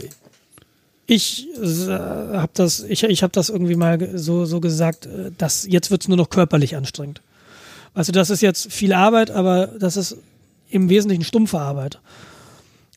[1.07, 5.65] ich äh, habe das, ich, ich habe das irgendwie mal so, so gesagt, äh, dass
[5.65, 7.21] jetzt wird's nur noch körperlich anstrengend.
[7.93, 10.17] Also das ist jetzt viel Arbeit, aber das ist
[10.69, 11.99] im Wesentlichen stumpfe Arbeit.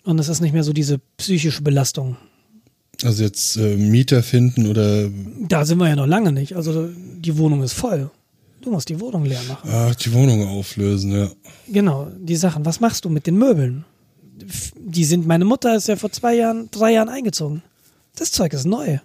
[0.04, 2.16] Und es ist nicht mehr so diese psychische Belastung.
[3.04, 5.08] Also jetzt äh, Mieter finden oder.
[5.48, 6.56] Da sind wir ja noch lange nicht.
[6.56, 8.10] Also die Wohnung ist voll.
[8.60, 9.70] Du musst die Wohnung leer machen.
[9.72, 11.30] Ach, die Wohnung auflösen, ja.
[11.68, 12.66] Genau, die Sachen.
[12.66, 13.84] Was machst du mit den Möbeln?
[14.76, 17.62] Die sind, meine Mutter ist ja vor zwei Jahren, drei Jahren eingezogen
[18.20, 18.98] das Zeug ist neu.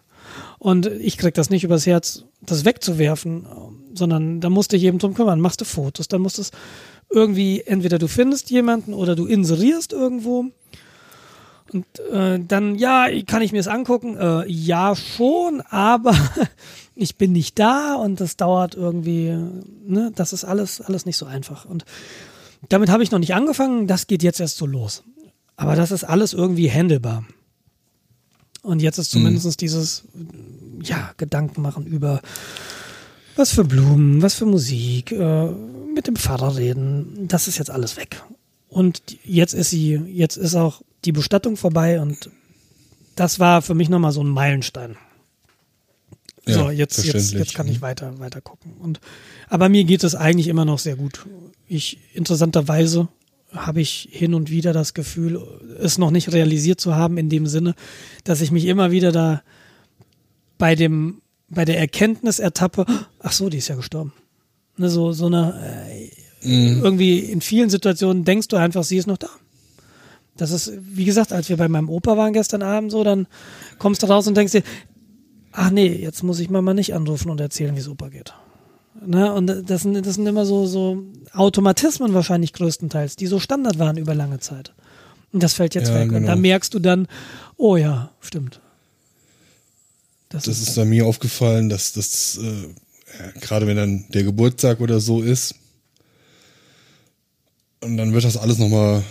[0.59, 3.45] Und ich krieg das nicht übers Herz, das wegzuwerfen,
[3.93, 5.39] sondern da musst du dich eben drum kümmern.
[5.39, 6.51] Machst du Fotos, dann musst du es
[7.09, 10.45] irgendwie, entweder du findest jemanden oder du inserierst irgendwo.
[11.71, 14.17] Und äh, dann, ja, kann ich mir das angucken?
[14.17, 16.15] Äh, ja, schon, aber
[16.95, 19.35] ich bin nicht da und das dauert irgendwie,
[19.85, 21.65] ne, das ist alles, alles nicht so einfach.
[21.65, 21.85] Und
[22.69, 25.03] damit habe ich noch nicht angefangen, das geht jetzt erst so los.
[25.57, 27.25] Aber das ist alles irgendwie handelbar.
[28.65, 29.57] Und jetzt ist zumindest mhm.
[29.57, 30.03] dieses,
[30.81, 32.21] ja, Gedanken machen über
[33.35, 35.49] was für Blumen, was für Musik, äh,
[35.93, 37.27] mit dem Pfarrer reden.
[37.27, 38.23] Das ist jetzt alles weg.
[38.69, 42.29] Und jetzt ist sie, jetzt ist auch die Bestattung vorbei und
[43.15, 44.97] das war für mich nochmal so ein Meilenstein.
[46.47, 47.83] Ja, so, jetzt, jetzt, jetzt kann ich mhm.
[47.83, 48.73] weiter, weiter gucken.
[48.79, 48.99] Und,
[49.47, 51.25] aber mir geht es eigentlich immer noch sehr gut.
[51.67, 53.07] Ich, interessanterweise,
[53.55, 55.41] habe ich hin und wieder das Gefühl,
[55.79, 57.75] es noch nicht realisiert zu haben, in dem Sinne,
[58.23, 59.41] dass ich mich immer wieder da
[60.57, 62.85] bei dem, bei der Erkenntnis ertappe,
[63.19, 64.13] ach so, die ist ja gestorben.
[64.77, 65.89] Ne, so, so eine,
[66.43, 66.83] äh, mhm.
[66.83, 69.29] irgendwie in vielen Situationen denkst du einfach, sie ist noch da.
[70.37, 73.27] Das ist, wie gesagt, als wir bei meinem Opa waren gestern Abend so, dann
[73.77, 74.63] kommst du raus und denkst dir,
[75.53, 78.33] ach nee, jetzt muss ich Mama nicht anrufen und erzählen, wie es Opa geht.
[79.03, 79.33] Ne?
[79.33, 81.03] Und das sind, das sind immer so, so
[81.33, 84.73] Automatismen wahrscheinlich größtenteils, die so Standard waren über lange Zeit.
[85.31, 86.09] Und das fällt jetzt ja, weg.
[86.09, 86.17] Genau.
[86.19, 87.07] Und da merkst du dann,
[87.57, 88.61] oh ja, stimmt.
[90.29, 94.79] Das, das ist, ist bei mir aufgefallen, dass das, äh, gerade wenn dann der Geburtstag
[94.79, 95.55] oder so ist,
[97.81, 99.03] und dann wird das alles nochmal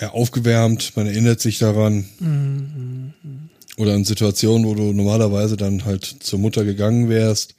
[0.00, 2.08] ja, aufgewärmt, man erinnert sich daran.
[2.18, 3.12] Mhm.
[3.76, 7.57] Oder in Situationen, wo du normalerweise dann halt zur Mutter gegangen wärst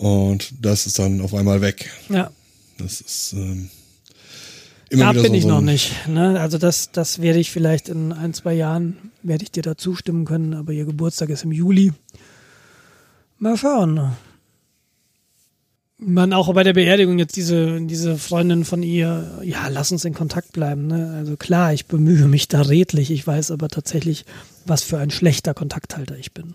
[0.00, 1.90] und das ist dann auf einmal weg.
[2.08, 2.30] Ja.
[2.78, 3.68] Das ist ähm,
[4.88, 6.08] immer da wieder bin so ich noch nicht.
[6.08, 6.40] Ne?
[6.40, 10.24] Also das, das werde ich vielleicht in ein, zwei Jahren, werde ich dir da zustimmen
[10.24, 11.92] können, aber ihr Geburtstag ist im Juli.
[13.38, 14.12] Mal schauen.
[15.98, 20.14] Man auch bei der Beerdigung jetzt diese, diese Freundin von ihr, ja, lass uns in
[20.14, 20.86] Kontakt bleiben.
[20.86, 21.12] Ne?
[21.14, 23.10] Also klar, ich bemühe mich da redlich.
[23.10, 24.24] Ich weiß aber tatsächlich,
[24.64, 26.54] was für ein schlechter Kontakthalter ich bin.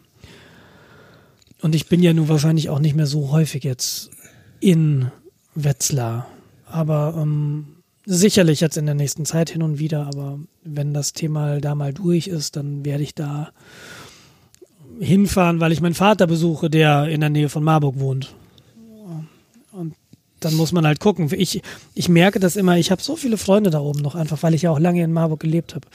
[1.62, 4.12] Und ich bin ja nun wahrscheinlich auch nicht mehr so häufig jetzt
[4.60, 5.12] in
[5.56, 6.28] Wetzlar.
[6.68, 10.08] Aber ähm, sicherlich jetzt in der nächsten Zeit hin und wieder.
[10.08, 13.52] Aber wenn das Thema da mal durch ist, dann werde ich da
[15.00, 18.34] hinfahren, weil ich meinen Vater besuche, der in der Nähe von Marburg wohnt.
[19.72, 19.94] Und
[20.40, 21.30] dann muss man halt gucken.
[21.32, 21.62] Ich,
[21.94, 24.62] ich merke das immer, ich habe so viele Freunde da oben noch, einfach weil ich
[24.62, 25.88] ja auch lange in Marburg gelebt habe.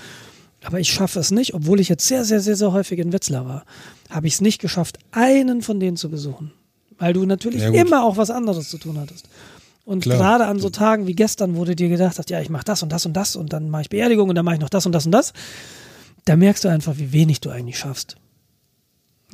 [0.64, 3.46] Aber ich schaffe es nicht, obwohl ich jetzt sehr, sehr, sehr, sehr häufig in Wetzlar
[3.46, 3.64] war,
[4.10, 6.52] habe ich es nicht geschafft, einen von denen zu besuchen.
[6.98, 9.26] Weil du natürlich ja, immer auch was anderes zu tun hattest.
[9.86, 10.18] Und Klar.
[10.18, 12.82] gerade an so Tagen wie gestern, wo du dir gedacht hast, ja, ich mache das
[12.82, 14.84] und das und das und dann mache ich Beerdigung und dann mache ich noch das
[14.84, 15.32] und das und das,
[16.26, 18.16] da merkst du einfach, wie wenig du eigentlich schaffst.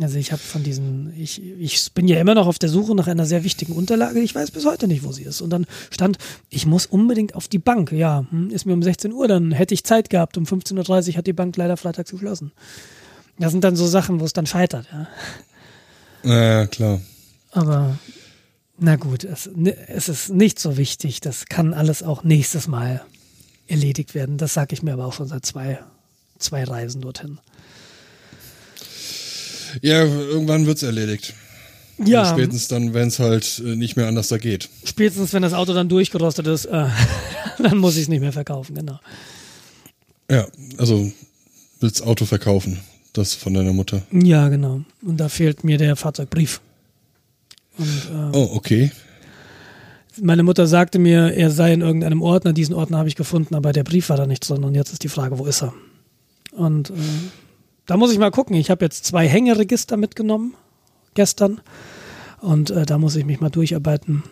[0.01, 3.07] Also ich habe von diesen, ich, ich bin ja immer noch auf der Suche nach
[3.07, 4.21] einer sehr wichtigen Unterlage.
[4.21, 5.41] Ich weiß bis heute nicht, wo sie ist.
[5.41, 6.19] Und dann stand,
[6.51, 7.93] ich muss unbedingt auf die Bank.
[7.93, 10.37] Ja, hm, ist mir um 16 Uhr, dann hätte ich Zeit gehabt.
[10.37, 12.53] Um 15.30 Uhr hat die Bank leider Freitag geschlossen.
[13.39, 15.09] Das sind dann so Sachen, wo es dann scheitert, ja.
[16.25, 17.01] Ja, klar.
[17.53, 17.99] Aber
[18.79, 19.49] na gut, es,
[19.87, 21.21] es ist nicht so wichtig.
[21.21, 23.03] Das kann alles auch nächstes Mal
[23.67, 24.37] erledigt werden.
[24.37, 25.79] Das sage ich mir aber auch schon seit zwei,
[26.39, 27.39] zwei Reisen dorthin.
[29.83, 31.35] Ja, irgendwann wird's erledigt.
[32.05, 32.23] Ja.
[32.23, 34.69] Und spätestens dann, wenn es halt äh, nicht mehr anders da geht.
[34.85, 36.87] Spätestens, wenn das Auto dann durchgerostet ist, äh,
[37.59, 39.01] dann muss ich es nicht mehr verkaufen, genau.
[40.31, 40.47] Ja,
[40.79, 41.11] also
[41.81, 42.81] willst Auto verkaufen,
[43.12, 44.03] das von deiner Mutter.
[44.12, 44.83] Ja, genau.
[45.03, 46.61] Und da fehlt mir der Fahrzeugbrief.
[47.79, 48.91] Und, äh, oh, okay.
[50.21, 53.73] Meine Mutter sagte mir, er sei in irgendeinem Ordner, diesen Ordner habe ich gefunden, aber
[53.73, 54.65] der Brief war da nicht drin.
[54.65, 55.75] Und jetzt ist die Frage, wo ist er?
[56.53, 56.93] Und äh,
[57.87, 58.57] da muss ich mal gucken.
[58.57, 60.55] Ich habe jetzt zwei Hängeregister mitgenommen
[61.14, 61.61] gestern.
[62.40, 64.22] Und äh, da muss ich mich mal durcharbeiten.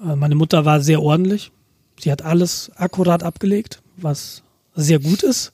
[0.00, 1.50] Äh, meine Mutter war sehr ordentlich.
[1.98, 4.42] Sie hat alles akkurat abgelegt, was
[4.74, 5.52] sehr gut ist.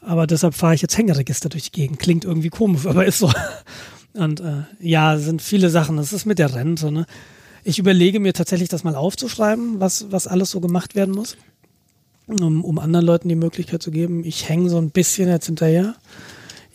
[0.00, 1.98] Aber deshalb fahre ich jetzt Hängeregister durch die Gegend.
[1.98, 3.32] Klingt irgendwie komisch, aber ist so.
[4.14, 5.96] Und äh, ja, sind viele Sachen.
[5.96, 6.90] Das ist mit der Rente.
[6.90, 7.06] Ne?
[7.64, 11.36] Ich überlege mir tatsächlich, das mal aufzuschreiben, was, was alles so gemacht werden muss,
[12.26, 14.24] um, um anderen Leuten die Möglichkeit zu geben.
[14.24, 15.94] Ich hänge so ein bisschen jetzt hinterher,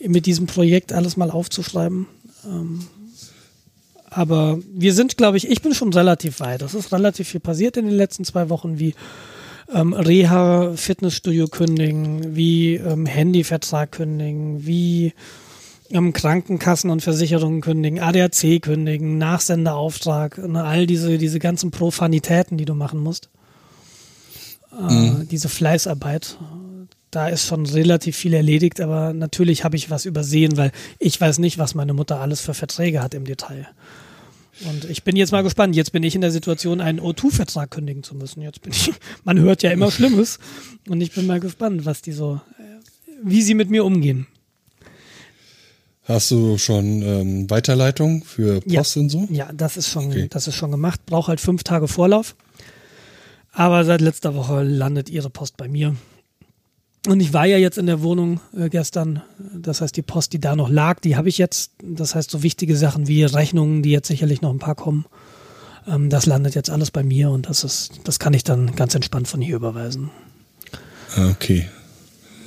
[0.06, 2.06] mit diesem Projekt alles mal aufzuschreiben.
[2.44, 2.86] Ähm,
[4.10, 6.62] aber wir sind, glaube ich, ich bin schon relativ weit.
[6.62, 8.94] Es ist relativ viel passiert in den letzten zwei Wochen, wie
[9.72, 15.14] ähm, Reha, Fitnessstudio kündigen, wie ähm, Handyvertrag kündigen, wie
[15.90, 22.64] ähm, Krankenkassen und Versicherungen kündigen, ADAC kündigen, Nachsenderauftrag, ne, all diese, diese ganzen Profanitäten, die
[22.64, 23.30] du machen musst.
[24.78, 25.28] Äh, mhm.
[25.28, 26.38] Diese Fleißarbeit.
[27.10, 31.40] Da ist schon relativ viel erledigt, aber natürlich habe ich was übersehen, weil ich weiß
[31.40, 33.68] nicht, was meine Mutter alles für Verträge hat im Detail.
[34.64, 35.76] Und ich bin jetzt mal gespannt.
[35.76, 38.42] Jetzt bin ich in der Situation, einen O2-Vertrag kündigen zu müssen.
[38.42, 38.92] Jetzt bin ich,
[39.24, 40.38] man hört ja immer Schlimmes.
[40.88, 42.62] Und ich bin mal gespannt, was die so, äh,
[43.22, 44.26] wie sie mit mir umgehen.
[46.04, 49.02] Hast du schon ähm, Weiterleitung für Post ja.
[49.02, 49.28] und so?
[49.30, 50.26] Ja, das ist schon, okay.
[50.28, 51.06] das ist schon gemacht.
[51.06, 52.34] Braucht halt fünf Tage Vorlauf.
[53.52, 55.94] Aber seit letzter Woche landet ihre Post bei mir.
[57.06, 59.22] Und ich war ja jetzt in der Wohnung äh, gestern.
[59.54, 61.72] Das heißt, die Post, die da noch lag, die habe ich jetzt.
[61.82, 65.04] Das heißt, so wichtige Sachen wie Rechnungen, die jetzt sicherlich noch ein paar kommen,
[65.86, 68.94] ähm, das landet jetzt alles bei mir und das ist, das kann ich dann ganz
[68.94, 70.10] entspannt von hier überweisen.
[71.16, 71.68] Ah, okay.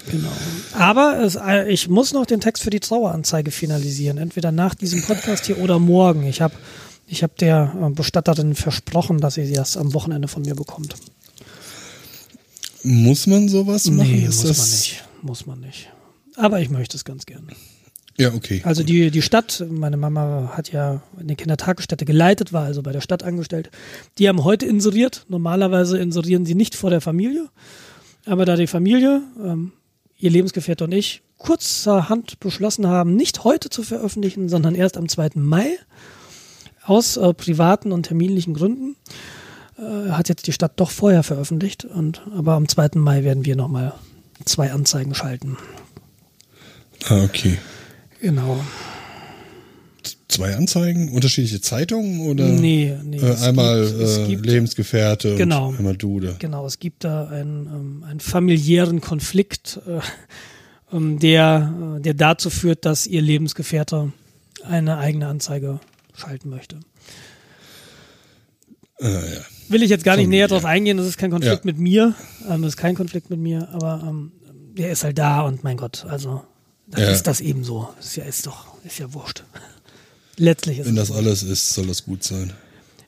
[0.09, 0.31] Genau.
[0.73, 4.17] Aber es, äh, ich muss noch den Text für die Traueranzeige finalisieren.
[4.17, 6.25] Entweder nach diesem Podcast hier oder morgen.
[6.27, 6.55] Ich habe
[7.07, 10.95] ich hab der äh, Bestatterin versprochen, dass sie das am Wochenende von mir bekommt.
[12.83, 14.11] Muss man sowas machen?
[14.11, 15.03] Nee, Ist muss man nicht.
[15.21, 15.91] Muss man nicht.
[16.35, 17.47] Aber ich möchte es ganz gerne.
[18.17, 18.61] Ja, okay.
[18.63, 23.01] Also die, die Stadt, meine Mama hat ja eine Kindertagesstätte geleitet, war also bei der
[23.01, 23.69] Stadt angestellt.
[24.17, 25.25] Die haben heute inseriert.
[25.27, 27.49] Normalerweise inserieren sie nicht vor der Familie.
[28.25, 29.73] Aber da die Familie, ähm,
[30.17, 35.31] ihr Lebensgefährte und ich, kurzerhand beschlossen haben, nicht heute zu veröffentlichen, sondern erst am 2.
[35.35, 35.77] Mai,
[36.85, 38.95] aus äh, privaten und terminlichen Gründen,
[39.77, 41.85] äh, hat jetzt die Stadt doch vorher veröffentlicht.
[41.85, 42.91] Und, aber am 2.
[42.95, 43.93] Mai werden wir nochmal
[44.45, 45.57] zwei Anzeigen schalten.
[47.07, 47.57] Ah, okay.
[48.21, 48.59] Genau.
[50.27, 51.09] Zwei Anzeigen?
[51.11, 52.45] Unterschiedliche Zeitungen oder?
[52.45, 53.19] Nee, nee.
[53.19, 56.19] Äh, einmal gibt, äh, gibt, Lebensgefährte genau, und einmal du.
[56.39, 59.99] Genau, es gibt da einen, ähm, einen familiären Konflikt, äh,
[60.95, 64.11] ähm, der, äh, der dazu führt, dass ihr Lebensgefährte
[64.67, 65.79] eine eigene Anzeige
[66.15, 66.80] schalten möchte.
[68.99, 69.41] Äh, ja.
[69.67, 71.71] Will ich jetzt gar nicht näher drauf eingehen, das ist kein Konflikt ja.
[71.71, 72.13] mit mir,
[72.49, 74.32] ähm, das ist kein Konflikt mit mir, aber ähm,
[74.78, 76.43] der ist halt da und mein Gott, also
[76.88, 77.10] dann ja.
[77.10, 77.89] ist das eben so.
[77.99, 79.43] Ist ja, ist doch, ist ja wurscht.
[80.38, 82.54] Letztlich ist Wenn das alles ist, soll das gut sein.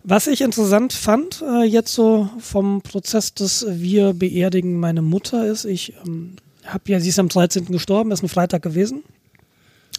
[0.04, 5.66] Was ich interessant fand, äh, jetzt so vom Prozess des Wir beerdigen meine Mutter, ist,
[5.66, 7.66] ich ähm, habe ja, sie ist am 13.
[7.66, 9.04] gestorben, ist ein Freitag gewesen.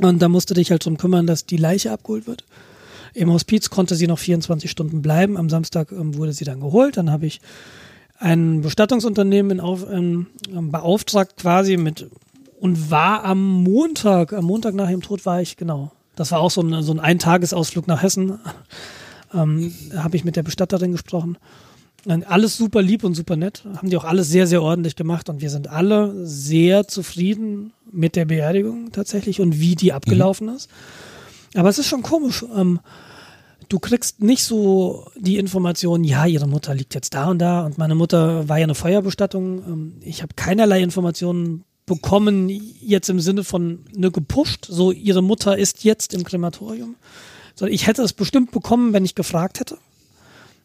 [0.01, 2.45] Und da musste dich halt drum kümmern, dass die Leiche abgeholt wird.
[3.15, 5.37] Im Hospiz konnte sie noch 24 Stunden bleiben.
[5.37, 6.97] Am Samstag ähm, wurde sie dann geholt.
[6.97, 7.41] Dann habe ich
[8.19, 12.09] ein Bestattungsunternehmen in auf, ähm, beauftragt quasi mit
[12.61, 15.93] und war am Montag, am Montag nach ihrem Tod war ich, genau.
[16.17, 18.41] Das war auch so ein, so ein Eintagesausflug nach Hessen.
[19.33, 21.39] Ähm, habe ich mit der Bestatterin gesprochen.
[22.27, 23.65] Alles super lieb und super nett.
[23.77, 28.17] Haben die auch alles sehr, sehr ordentlich gemacht und wir sind alle sehr zufrieden mit
[28.17, 30.57] der Beerdigung tatsächlich und wie die abgelaufen mhm.
[30.57, 30.71] ist.
[31.59, 32.45] Aber es ist schon komisch.
[32.55, 32.79] Ähm,
[33.69, 37.79] du kriegst nicht so die Information, ja, ihre Mutter liegt jetzt da und da und
[37.79, 39.59] meine Mutter war ja eine Feuerbestattung.
[39.67, 45.59] Ähm, ich habe keinerlei Informationen bekommen, jetzt im Sinne von ne, gepusht, so ihre Mutter
[45.59, 46.95] ist jetzt im Krematorium.
[47.57, 49.79] So, ich hätte es bestimmt bekommen, wenn ich gefragt hätte.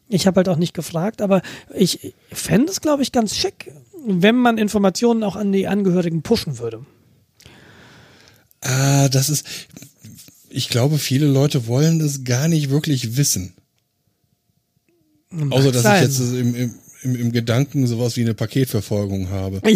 [0.08, 1.42] Ich habe halt auch nicht gefragt, aber
[1.74, 3.72] ich fände es, glaube ich, ganz schick,
[4.06, 6.86] wenn man Informationen auch an die Angehörigen pushen würde.
[8.60, 9.46] Ah, das ist,
[10.54, 13.54] ich glaube, viele Leute wollen das gar nicht wirklich wissen.
[15.30, 15.96] Mag Außer, dass sein.
[15.96, 19.60] ich jetzt im, im, im, im Gedanken sowas wie eine Paketverfolgung habe.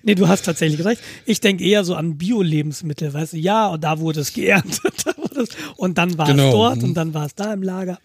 [0.00, 1.02] Ja, nee, du hast tatsächlich recht.
[1.26, 5.04] Ich denke eher so an Bio-Lebensmittel, weißt du, ja, und da wurde es geerntet.
[5.76, 6.46] und dann war genau.
[6.46, 6.94] es dort und mhm.
[6.94, 7.98] dann war es da im Lager.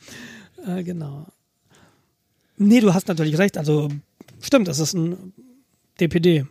[0.68, 1.28] Äh, genau.
[2.58, 3.58] Nee, du hast natürlich recht.
[3.58, 3.90] Also,
[4.42, 5.34] stimmt, es ist ein
[6.02, 6.46] DPD.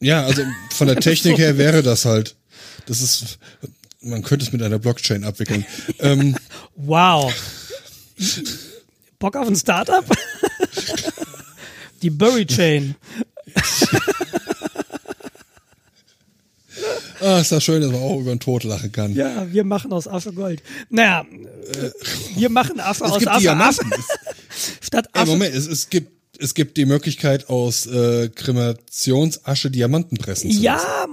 [0.00, 2.36] Ja, also von der Technik her wäre das halt.
[2.86, 3.38] Das ist,
[4.00, 5.64] man könnte es mit einer Blockchain abwickeln.
[6.00, 6.36] ähm,
[6.76, 7.32] wow.
[9.18, 10.04] Bock auf ein Startup?
[12.02, 12.94] Die Burry Chain.
[17.20, 19.14] Ah, ist das schön, dass man auch über den Tod lachen kann.
[19.14, 20.62] Ja, wir machen aus Asche Gold.
[20.90, 21.90] Naja, äh,
[22.36, 23.40] wir machen Affe es aus gibt Asche.
[23.40, 23.90] Diamanten.
[23.90, 24.02] Affe.
[24.82, 25.30] Statt Ey, Asche.
[25.30, 30.64] Moment, es, es gibt es gibt die Möglichkeit aus äh, Kremationsasche Diamanten pressen zu lassen.
[30.64, 31.06] Ja,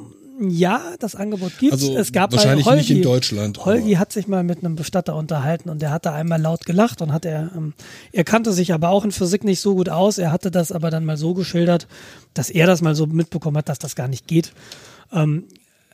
[0.49, 2.11] ja, das Angebot gibt Also es.
[2.11, 5.69] gab wahrscheinlich bei nicht Holgi, in Deutschland, Holgi hat sich mal mit einem Bestatter unterhalten
[5.69, 7.73] und der hatte einmal laut gelacht und hat er, ähm,
[8.11, 10.17] er kannte sich aber auch in Physik nicht so gut aus.
[10.17, 11.87] Er hatte das aber dann mal so geschildert,
[12.33, 14.53] dass er das mal so mitbekommen hat, dass das gar nicht geht.
[15.13, 15.43] Ähm,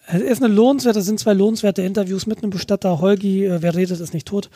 [0.07, 3.01] es ist eine lohnenswerte, es sind zwei lohnenswerte Interviews mit einem Bestatter.
[3.01, 4.49] Holgi, äh, wer redet, ist nicht tot.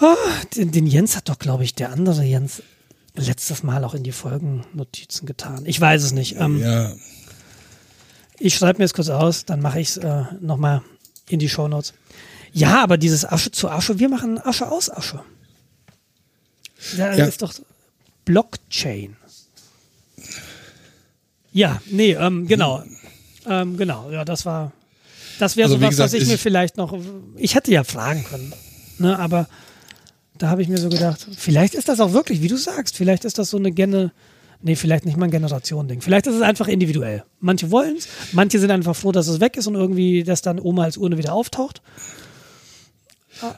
[0.00, 0.14] Ah,
[0.56, 2.62] den, den Jens hat doch, glaube ich, der andere Jens
[3.16, 5.62] letztes Mal auch in die Folgennotizen getan.
[5.66, 6.36] Ich weiß es nicht.
[6.38, 6.92] Ähm, Ja,
[8.38, 10.82] ich schreibe mir es kurz aus, dann mache ich es äh, nochmal
[11.28, 11.92] in die Shownotes.
[12.52, 15.20] Ja, aber dieses Asche zu Asche, wir machen Asche aus Asche.
[16.96, 17.24] Ja, Ja.
[17.26, 17.52] ist doch
[18.24, 19.16] Blockchain.
[21.52, 22.82] Ja, nee, ähm, genau.
[23.46, 24.72] Ähm, genau, ja, das war,
[25.38, 26.96] das wäre Also, so wie was, gesagt, was ich ich- mir vielleicht noch,
[27.36, 28.52] ich hätte ja fragen können,
[28.98, 29.48] ne, aber
[30.36, 33.24] da habe ich mir so gedacht, vielleicht ist das auch wirklich, wie du sagst, vielleicht
[33.24, 34.12] ist das so eine Gene,
[34.62, 36.00] nee, vielleicht nicht mal ein Generation-Ding.
[36.00, 37.24] Vielleicht ist es einfach individuell.
[37.40, 40.58] Manche wollen es, manche sind einfach froh, dass es weg ist und irgendwie, dass dann
[40.60, 41.82] Oma als Urne wieder auftaucht.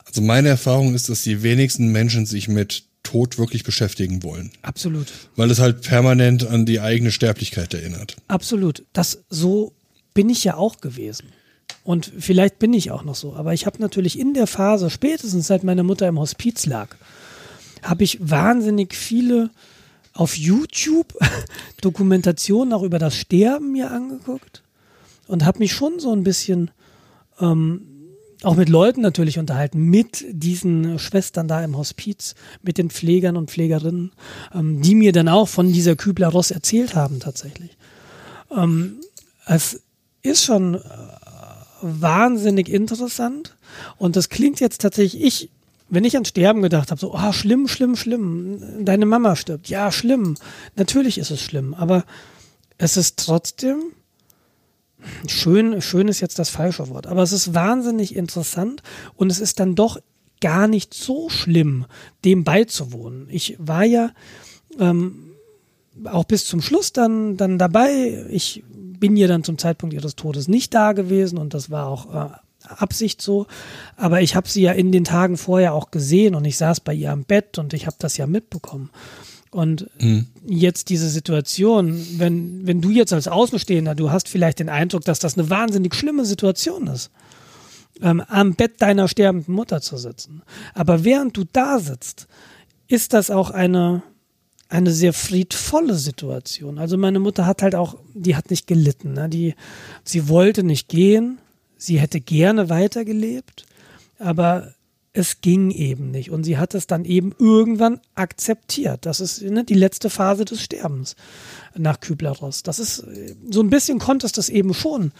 [0.05, 5.07] also meine Erfahrung ist, dass die wenigsten Menschen sich mit Tod wirklich beschäftigen wollen, Absolut.
[5.34, 8.16] weil es halt permanent an die eigene Sterblichkeit erinnert.
[8.28, 8.84] Absolut.
[8.92, 9.72] Das so
[10.12, 11.32] bin ich ja auch gewesen.
[11.82, 13.34] Und vielleicht bin ich auch noch so.
[13.34, 16.94] Aber ich habe natürlich in der Phase, spätestens seit meine Mutter im Hospiz lag,
[17.82, 19.51] habe ich wahnsinnig viele
[20.13, 21.15] auf YouTube
[21.81, 24.63] Dokumentationen auch über das Sterben mir angeguckt
[25.27, 26.71] und habe mich schon so ein bisschen
[27.41, 27.87] ähm,
[28.43, 33.51] auch mit Leuten natürlich unterhalten, mit diesen Schwestern da im Hospiz, mit den Pflegern und
[33.51, 34.13] Pflegerinnen,
[34.55, 37.77] ähm, die mir dann auch von dieser Kübler-Ross erzählt haben tatsächlich.
[38.55, 39.01] Ähm,
[39.47, 39.83] es
[40.23, 40.81] ist schon äh,
[41.83, 43.57] wahnsinnig interessant
[43.99, 45.51] und das klingt jetzt tatsächlich, ich,
[45.91, 49.93] wenn ich an Sterben gedacht habe, so, oh, schlimm, schlimm, schlimm, deine Mama stirbt, ja,
[49.93, 50.36] schlimm,
[50.76, 52.05] natürlich ist es schlimm, aber
[52.78, 53.82] es ist trotzdem
[55.26, 58.82] schön, schön ist jetzt das falsche Wort, aber es ist wahnsinnig interessant
[59.16, 59.99] und es ist dann doch
[60.41, 61.86] gar nicht so schlimm,
[62.24, 63.26] dem beizuwohnen.
[63.28, 64.11] Ich war ja
[64.78, 65.32] ähm,
[66.05, 68.24] auch bis zum Schluss dann, dann dabei.
[68.30, 72.14] Ich bin ja dann zum Zeitpunkt ihres Todes nicht da gewesen und das war auch
[72.14, 72.30] äh,
[72.79, 73.47] Absicht so.
[73.97, 76.95] Aber ich habe sie ja in den Tagen vorher auch gesehen und ich saß bei
[76.95, 78.91] ihr am Bett und ich habe das ja mitbekommen.
[79.51, 79.91] Und
[80.47, 85.18] jetzt diese Situation, wenn, wenn du jetzt als Außenstehender, du hast vielleicht den Eindruck, dass
[85.18, 87.11] das eine wahnsinnig schlimme Situation ist,
[88.01, 90.43] ähm, am Bett deiner sterbenden Mutter zu sitzen.
[90.73, 92.29] Aber während du da sitzt,
[92.87, 94.03] ist das auch eine,
[94.68, 96.79] eine sehr friedvolle Situation.
[96.79, 99.14] Also meine Mutter hat halt auch, die hat nicht gelitten.
[99.14, 99.29] Ne?
[99.29, 99.55] Die,
[100.05, 101.39] sie wollte nicht gehen,
[101.81, 103.64] sie hätte gerne weitergelebt,
[104.18, 104.74] aber
[105.12, 106.31] es ging eben nicht.
[106.31, 109.07] Und sie hat es dann eben irgendwann akzeptiert.
[109.07, 111.16] Das ist ne, die letzte Phase des Sterbens
[111.74, 112.62] nach Kübler-Ross.
[112.62, 115.12] Das ist, äh, so ein bisschen konntest du es eben schon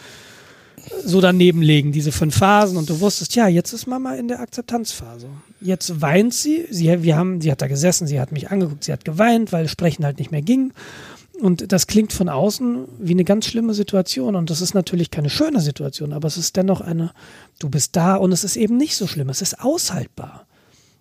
[1.05, 2.77] so daneben legen, diese fünf Phasen.
[2.77, 5.29] Und du wusstest, ja, jetzt ist Mama in der Akzeptanzphase.
[5.61, 6.67] Jetzt weint sie.
[6.71, 9.69] sie wir haben, sie hat da gesessen, sie hat mich angeguckt, sie hat geweint, weil
[9.69, 10.73] Sprechen halt nicht mehr ging.
[11.41, 14.37] Und das klingt von außen wie eine ganz schlimme Situation.
[14.37, 17.13] Und das ist natürlich keine schöne Situation, aber es ist dennoch eine,
[17.59, 19.29] du bist da und es ist eben nicht so schlimm.
[19.31, 20.47] Es ist aushaltbar.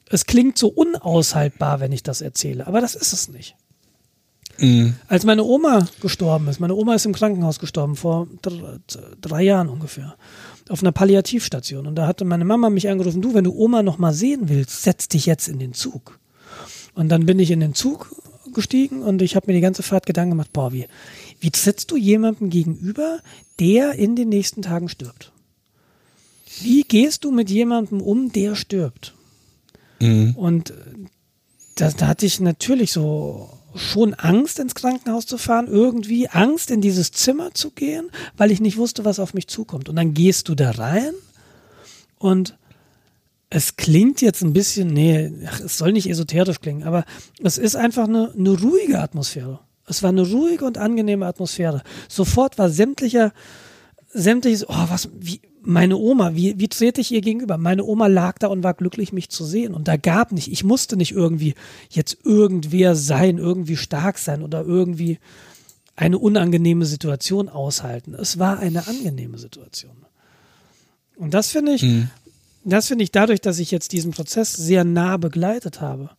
[0.10, 3.56] Es klingt so unaushaltbar, wenn ich das erzähle, aber das ist es nicht.
[5.08, 8.80] Als meine Oma gestorben ist, meine Oma ist im Krankenhaus gestorben, vor dr-
[9.22, 10.16] drei Jahren ungefähr,
[10.68, 11.88] auf einer Palliativstation.
[11.88, 14.84] Und da hatte meine Mama mich angerufen, du, wenn du Oma noch mal sehen willst,
[14.84, 16.20] setz dich jetzt in den Zug.
[16.94, 18.12] Und dann bin ich in den Zug
[18.54, 20.88] gestiegen und ich habe mir die ganze Fahrt Gedanken gemacht, boah, wie,
[21.40, 23.20] wie trittst du jemandem gegenüber,
[23.60, 25.32] der in den nächsten Tagen stirbt?
[26.62, 29.14] Wie gehst du mit jemandem um, der stirbt?
[30.36, 30.74] Und
[31.76, 36.82] da, da hatte ich natürlich so schon Angst, ins Krankenhaus zu fahren, irgendwie Angst, in
[36.82, 39.90] dieses Zimmer zu gehen, weil ich nicht wusste, was auf mich zukommt.
[39.90, 41.14] Und dann gehst du da rein
[42.18, 42.58] und
[43.50, 47.06] es klingt jetzt ein bisschen, nee, ach, es soll nicht esoterisch klingen, aber
[47.42, 49.60] es ist einfach eine, eine ruhige Atmosphäre.
[49.88, 51.82] Es war eine ruhige und angenehme Atmosphäre.
[52.08, 53.34] Sofort war sämtlicher,
[54.14, 57.58] sämtliches, oh, was, wie, meine Oma, wie, wie trete ich ihr gegenüber?
[57.58, 59.74] Meine Oma lag da und war glücklich, mich zu sehen.
[59.74, 61.56] Und da gab nicht, ich musste nicht irgendwie
[61.90, 65.18] jetzt irgendwer sein, irgendwie stark sein oder irgendwie
[65.96, 68.14] eine unangenehme Situation aushalten.
[68.14, 70.06] Es war eine angenehme Situation.
[71.18, 71.84] Und das finde ich,
[72.64, 76.10] das finde ich dadurch, dass ich jetzt diesen Prozess sehr nah begleitet habe.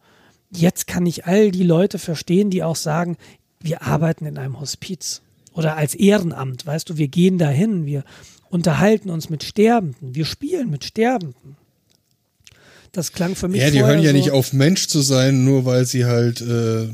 [0.50, 3.16] Jetzt kann ich all die Leute verstehen, die auch sagen,
[3.60, 5.22] wir arbeiten in einem Hospiz
[5.52, 8.04] oder als Ehrenamt, weißt du, wir gehen dahin, wir
[8.48, 11.56] unterhalten uns mit Sterbenden, wir spielen mit Sterbenden.
[12.92, 13.60] Das klang für mich.
[13.60, 16.88] Ja, die hören ja so, nicht auf, Mensch zu sein, nur weil sie halt äh,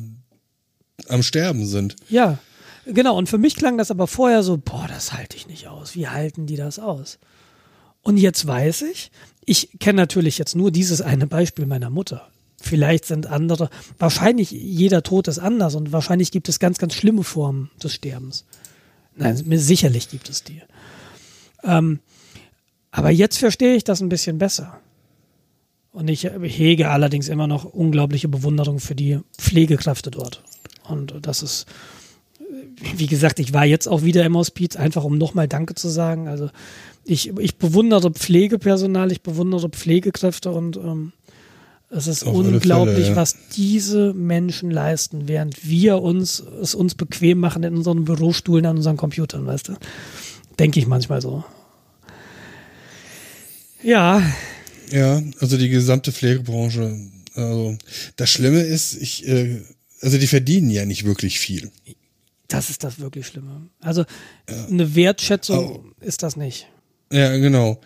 [1.09, 1.97] am Sterben sind.
[2.11, 2.39] Ja,
[2.85, 3.17] genau.
[3.17, 5.95] Und für mich klang das aber vorher so, boah, das halte ich nicht aus.
[5.95, 7.19] Wie halten die das aus?
[8.03, 9.11] Und jetzt weiß ich,
[9.47, 12.29] ich kenne natürlich jetzt nur dieses eine Beispiel meiner Mutter.
[12.61, 17.23] Vielleicht sind andere, wahrscheinlich jeder Tod ist anders und wahrscheinlich gibt es ganz, ganz schlimme
[17.23, 18.45] Formen des Sterbens.
[19.15, 20.63] Nein, sicherlich gibt es die.
[21.63, 22.01] Ähm,
[22.91, 24.81] aber jetzt verstehe ich das ein bisschen besser.
[25.93, 30.43] Und ich hege allerdings immer noch unglaubliche Bewunderung für die Pflegekräfte dort.
[30.89, 31.67] Und das ist,
[32.97, 36.29] wie gesagt, ich war jetzt auch wieder im Hospiz, einfach um nochmal Danke zu sagen.
[36.29, 36.51] Also
[37.07, 41.13] ich, ich bewundere Pflegepersonal, ich bewundere Pflegekräfte und ähm,
[41.89, 43.17] es ist Auf unglaublich, Fälle, ja.
[43.17, 48.77] was diese Menschen leisten, während wir uns es uns bequem machen in unseren Bürostuhlen an
[48.77, 49.77] unseren Computern, weißt du?
[50.59, 51.45] Denke ich manchmal so.
[53.83, 54.21] Ja,
[54.91, 56.99] Ja, also die gesamte Pflegebranche.
[57.35, 57.77] Also
[58.17, 59.63] das Schlimme ist, ich, äh,
[60.01, 61.71] also die verdienen ja nicht wirklich viel.
[62.49, 63.69] das ist das wirklich Schlimme.
[63.81, 64.05] Also
[64.47, 66.67] eine Wertschätzung ist das nicht.
[67.13, 67.81] Ja, genau.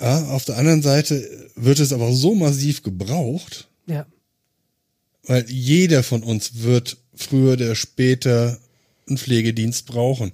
[0.00, 4.06] Ja, auf der anderen Seite wird es aber so massiv gebraucht, Ja.
[5.24, 8.58] weil jeder von uns wird früher oder später
[9.08, 10.32] einen Pflegedienst brauchen.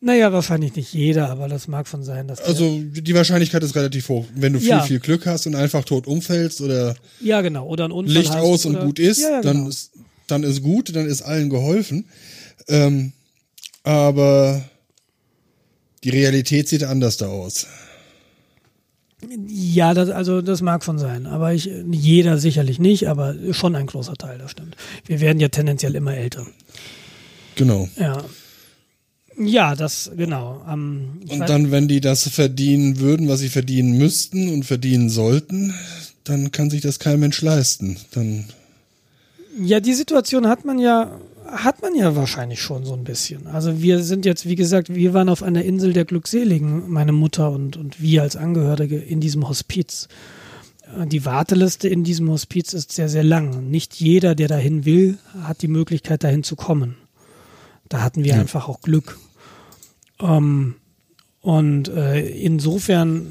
[0.00, 4.10] Naja, wahrscheinlich nicht jeder, aber das mag von sein, dass Also die Wahrscheinlichkeit ist relativ
[4.10, 4.26] hoch.
[4.34, 4.82] Wenn du viel, Ja.
[4.82, 8.66] viel Glück hast und einfach tot umfällst oder ja genau oder ein Unfall Licht aus
[8.66, 9.68] und gut ist, ja, ja, dann genau.
[9.70, 9.92] ist,
[10.26, 12.04] dann ist gut, dann ist allen geholfen.
[12.68, 13.12] Ähm,
[13.82, 14.62] aber
[16.04, 17.66] die Realität sieht anders da aus.
[19.48, 23.86] ja, das, also das mag von sein, aber ich jeder sicherlich nicht, aber schon ein
[23.86, 24.76] großer Teil, das stimmt.
[25.06, 26.46] Wir werden ja tendenziell immer älter.
[27.56, 27.88] Genau.
[27.98, 28.22] Ja.
[29.36, 30.64] Ja, das genau.
[30.70, 35.08] Ähm, Und weiß- dann, wenn die das verdienen würden, was sie verdienen müssten und verdienen
[35.08, 35.74] sollten,
[36.24, 37.96] dann kann sich das kein Mensch leisten.
[38.12, 38.44] Dann
[39.60, 43.46] Ja, die Situation hat man ja, hat man ja wahrscheinlich schon so ein bisschen.
[43.46, 47.50] Also wir sind jetzt, wie gesagt, wir waren auf einer Insel der Glückseligen, meine Mutter
[47.50, 50.08] und, und wir als Angehörige in diesem Hospiz.
[50.98, 53.70] Äh, Die Warteliste in diesem Hospiz ist sehr, sehr lang.
[53.70, 56.96] Nicht jeder, der dahin will, hat die Möglichkeit, dahin zu kommen.
[57.88, 58.40] Da hatten wir Ja.
[58.40, 59.18] einfach auch Glück.
[60.20, 60.76] Ähm,
[61.40, 63.26] und äh, insofern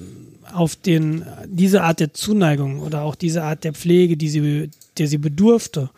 [0.54, 5.08] auf den, diese Art der Zuneigung oder auch diese Art der Pflege, die sie, der
[5.08, 5.90] sie bedurfte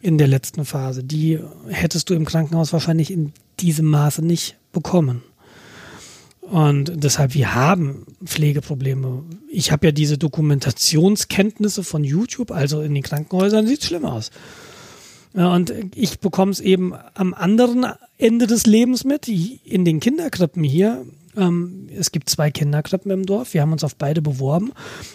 [0.00, 1.38] in der letzten Phase, die
[1.68, 5.22] hättest du im Krankenhaus wahrscheinlich in diesem Maße nicht bekommen.
[6.40, 9.24] Und deshalb, wir haben Pflegeprobleme.
[9.50, 14.30] Ich habe ja diese Dokumentationskenntnisse von YouTube, also in den Krankenhäusern sieht es schlimm aus.
[15.34, 17.84] Und ich bekomme es eben am anderen
[18.16, 21.04] Ende des Lebens mit, in den Kinderkrippen hier.
[21.36, 23.52] Ähm, es gibt zwei Kinderkrippen im Dorf.
[23.52, 24.72] Wir haben uns auf beide beworben.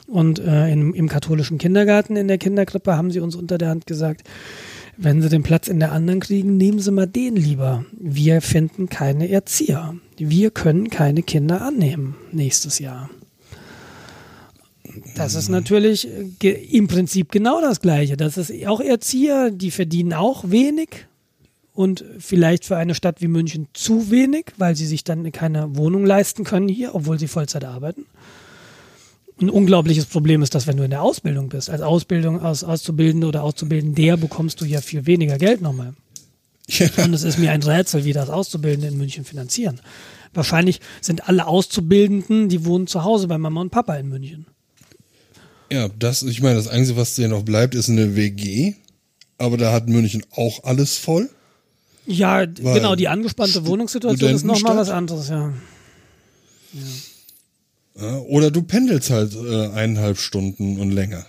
[0.08, 4.22] Und äh, im katholischen Kindergarten in der Kinderkrippe haben sie uns unter der Hand gesagt,
[4.98, 7.86] wenn sie den Platz in der anderen kriegen, nehmen sie mal den lieber.
[8.00, 9.96] Wir finden keine Erzieher.
[10.18, 13.10] Wir können keine Kinder annehmen nächstes Jahr.
[15.16, 16.08] Das ist natürlich
[16.44, 18.18] äh, im Prinzip genau das Gleiche.
[18.18, 21.08] Das ist auch Erzieher, die verdienen auch wenig
[21.74, 26.06] und vielleicht für eine Stadt wie München zu wenig, weil sie sich dann keine Wohnung
[26.06, 28.06] leisten können hier, obwohl sie Vollzeit arbeiten.
[29.44, 33.28] Ein unglaubliches Problem ist, dass wenn du in der Ausbildung bist, als Ausbildung als Auszubildende
[33.28, 35.94] oder Auszubildender bekommst du ja viel weniger Geld nochmal.
[36.68, 39.82] ja, Und es ist mir ein Rätsel, wie das Auszubildende in München finanzieren.
[40.34, 44.46] Wahrscheinlich sind alle Auszubildenden, die wohnen zu Hause bei Mama und Papa in München.
[45.72, 48.74] ja, das, ich meine, das Einzige, was dir noch bleibt, ist eine WG.
[49.38, 51.30] Aber da hat München auch alles voll.
[52.06, 55.54] Ja, Weil genau, die angespannte Wohnungssituation ist nochmal was anderes, ja.
[56.74, 56.82] Ja,
[58.28, 61.26] oder du pendelst halt äh, eineinhalb Stunden und länger.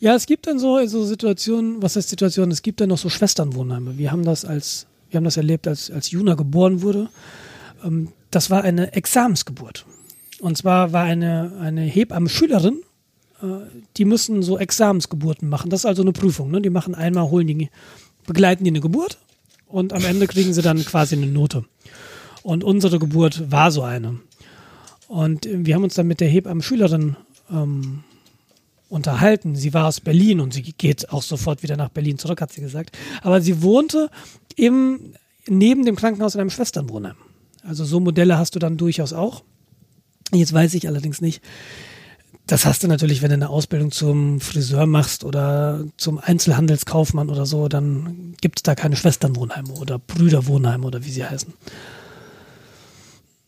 [0.00, 2.50] Ja, es gibt dann so, so Situationen, was heißt Situationen?
[2.50, 3.98] Es gibt dann noch so Schwesternwohnheime.
[3.98, 7.08] Wir haben das als, wir haben das erlebt, als, als Juna geboren wurde.
[7.84, 9.86] Ähm, das war eine Examensgeburt.
[10.40, 12.82] Und zwar war eine, eine Hebamme-Schülerin,
[13.42, 13.46] äh,
[13.96, 15.70] die müssen so Examensgeburten machen.
[15.70, 16.50] Das ist also eine Prüfung.
[16.50, 16.60] Ne?
[16.60, 17.70] Die machen einmal, holen die,
[18.26, 19.18] begleiten die eine Geburt
[19.66, 21.64] und am Ende kriegen sie dann quasi eine Note.
[22.42, 24.18] Und unsere Geburt war so eine.
[25.12, 27.16] Und wir haben uns dann mit der Hebamme-Schülerin
[27.50, 28.02] ähm,
[28.88, 29.56] unterhalten.
[29.56, 32.62] Sie war aus Berlin und sie geht auch sofort wieder nach Berlin zurück, hat sie
[32.62, 32.96] gesagt.
[33.20, 34.08] Aber sie wohnte
[34.56, 35.12] im,
[35.46, 37.16] neben dem Krankenhaus in einem Schwesternwohnheim.
[37.62, 39.42] Also so Modelle hast du dann durchaus auch.
[40.32, 41.42] Jetzt weiß ich allerdings nicht.
[42.46, 47.44] Das hast du natürlich, wenn du eine Ausbildung zum Friseur machst oder zum Einzelhandelskaufmann oder
[47.44, 51.52] so, dann gibt es da keine Schwesternwohnheime oder Brüderwohnheime oder wie sie heißen.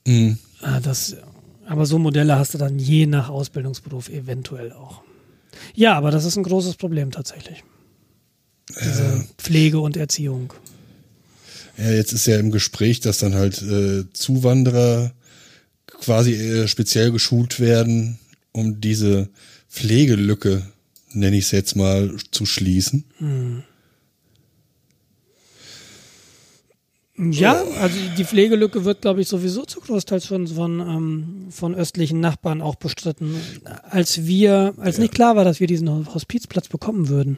[0.07, 0.39] Mhm.
[0.61, 1.17] Ah, das,
[1.67, 5.03] aber so Modelle hast du dann je nach Ausbildungsberuf eventuell auch.
[5.75, 7.65] Ja, aber das ist ein großes Problem tatsächlich.
[8.81, 10.53] Diese äh, Pflege und Erziehung.
[11.77, 15.13] Ja, jetzt ist ja im Gespräch, dass dann halt äh, Zuwanderer
[15.87, 18.19] quasi äh, speziell geschult werden,
[18.53, 19.29] um diese
[19.69, 20.63] Pflegelücke,
[21.13, 23.05] nenne ich es jetzt mal, zu schließen.
[23.19, 23.63] Hm.
[27.17, 32.19] Ja, also die Pflegelücke wird, glaube ich, sowieso zu großteils schon von, ähm, von östlichen
[32.19, 33.37] Nachbarn auch bestritten.
[33.89, 35.03] Als wir, als ja.
[35.03, 37.37] nicht klar war, dass wir diesen Hospizplatz bekommen würden,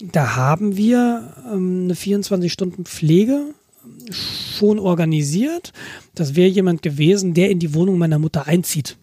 [0.00, 3.54] da haben wir ähm, eine 24-Stunden-Pflege
[4.10, 5.74] schon organisiert.
[6.14, 8.96] Das wäre jemand gewesen, der in die Wohnung meiner Mutter einzieht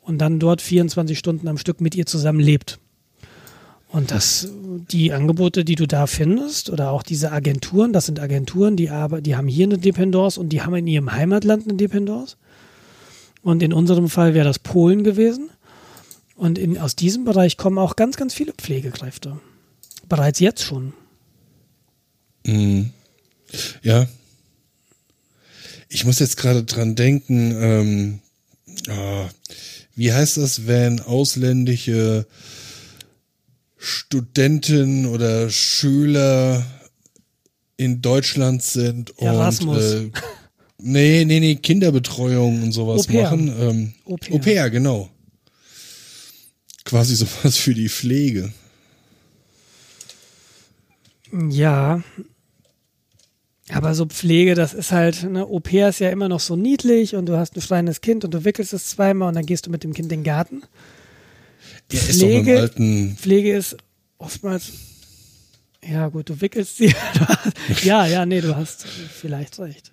[0.00, 2.78] und dann dort 24 Stunden am Stück mit ihr zusammen lebt.
[3.90, 4.48] Und das,
[4.90, 9.22] die Angebote, die du da findest, oder auch diese Agenturen, das sind Agenturen, die, aber,
[9.22, 12.36] die haben hier eine Dependance und die haben in ihrem Heimatland eine Dependance.
[13.42, 15.48] Und in unserem Fall wäre das Polen gewesen.
[16.36, 19.40] Und in, aus diesem Bereich kommen auch ganz, ganz viele Pflegekräfte.
[20.08, 20.92] Bereits jetzt schon.
[22.44, 22.90] Mhm.
[23.82, 24.06] Ja.
[25.88, 28.18] Ich muss jetzt gerade dran denken, ähm,
[28.90, 29.26] oh,
[29.96, 32.26] wie heißt das, wenn ausländische
[33.78, 36.66] Studenten oder Schüler
[37.76, 39.94] in Deutschland sind Erasmus.
[39.94, 40.20] und äh,
[40.78, 43.48] nee, nee, nee, Kinderbetreuung und sowas Au machen.
[43.48, 44.34] Ähm, Au pair.
[44.34, 45.08] Au pair, genau.
[46.84, 48.52] Quasi sowas für die Pflege.
[51.48, 52.02] Ja.
[53.70, 57.14] Aber so Pflege, das ist halt, ne, Au pair ist ja immer noch so niedlich
[57.14, 59.70] und du hast ein schreiendes Kind und du wickelst es zweimal und dann gehst du
[59.70, 60.62] mit dem Kind in den Garten.
[61.90, 63.76] Der Pflege, ist alten Pflege ist
[64.18, 64.72] oftmals,
[65.82, 66.94] ja gut, du wickelst sie.
[67.82, 69.92] ja, ja, nee, du hast vielleicht recht.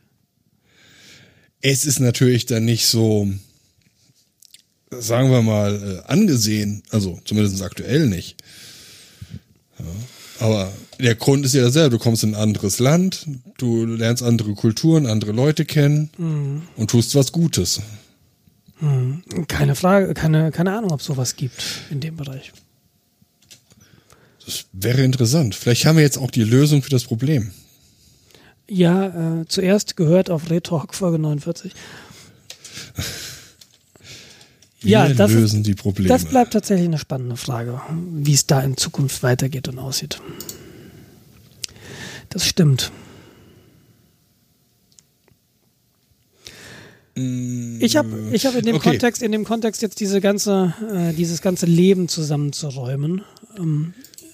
[1.61, 3.27] Es ist natürlich dann nicht so,
[4.91, 8.35] sagen wir mal, äh, angesehen, also zumindest aktuell nicht.
[9.79, 9.85] Ja,
[10.39, 11.97] aber der Grund ist ja derselbe.
[11.97, 13.25] Du kommst in ein anderes Land,
[13.57, 16.63] du lernst andere Kulturen, andere Leute kennen mhm.
[16.75, 17.81] und tust was Gutes.
[18.79, 19.23] Hm.
[19.47, 22.51] Keine Frage, keine, keine Ahnung, ob es sowas gibt in dem Bereich.
[24.45, 25.55] Das wäre interessant.
[25.55, 27.51] Vielleicht haben wir jetzt auch die Lösung für das Problem.
[28.67, 31.73] Ja, äh, zuerst gehört auf Retalk Folge 49.
[34.81, 36.09] Wir ja, das lösen ist, die Probleme.
[36.09, 40.21] Das bleibt tatsächlich eine spannende Frage, wie es da in Zukunft weitergeht und aussieht.
[42.29, 42.91] Das stimmt.
[47.17, 48.89] Ich habe ich hab in dem okay.
[48.89, 53.23] Kontext, in dem Kontext jetzt diese ganze, äh, dieses ganze Leben zusammenzuräumen.
[53.57, 53.93] Ähm,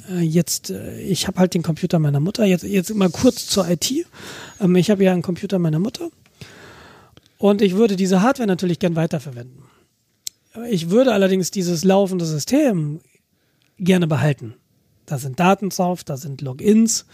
[0.09, 2.43] äh, jetzt, äh, ich habe halt den Computer meiner Mutter.
[2.43, 3.91] Jetzt, jetzt immer kurz zur IT.
[4.59, 6.09] Ähm, ich habe ja einen Computer meiner Mutter.
[7.37, 9.63] Und ich würde diese Hardware natürlich gern weiterverwenden.
[10.69, 12.99] Ich würde allerdings dieses laufende System
[13.77, 14.55] gerne behalten.
[15.05, 17.05] Da sind Daten drauf, da sind Logins,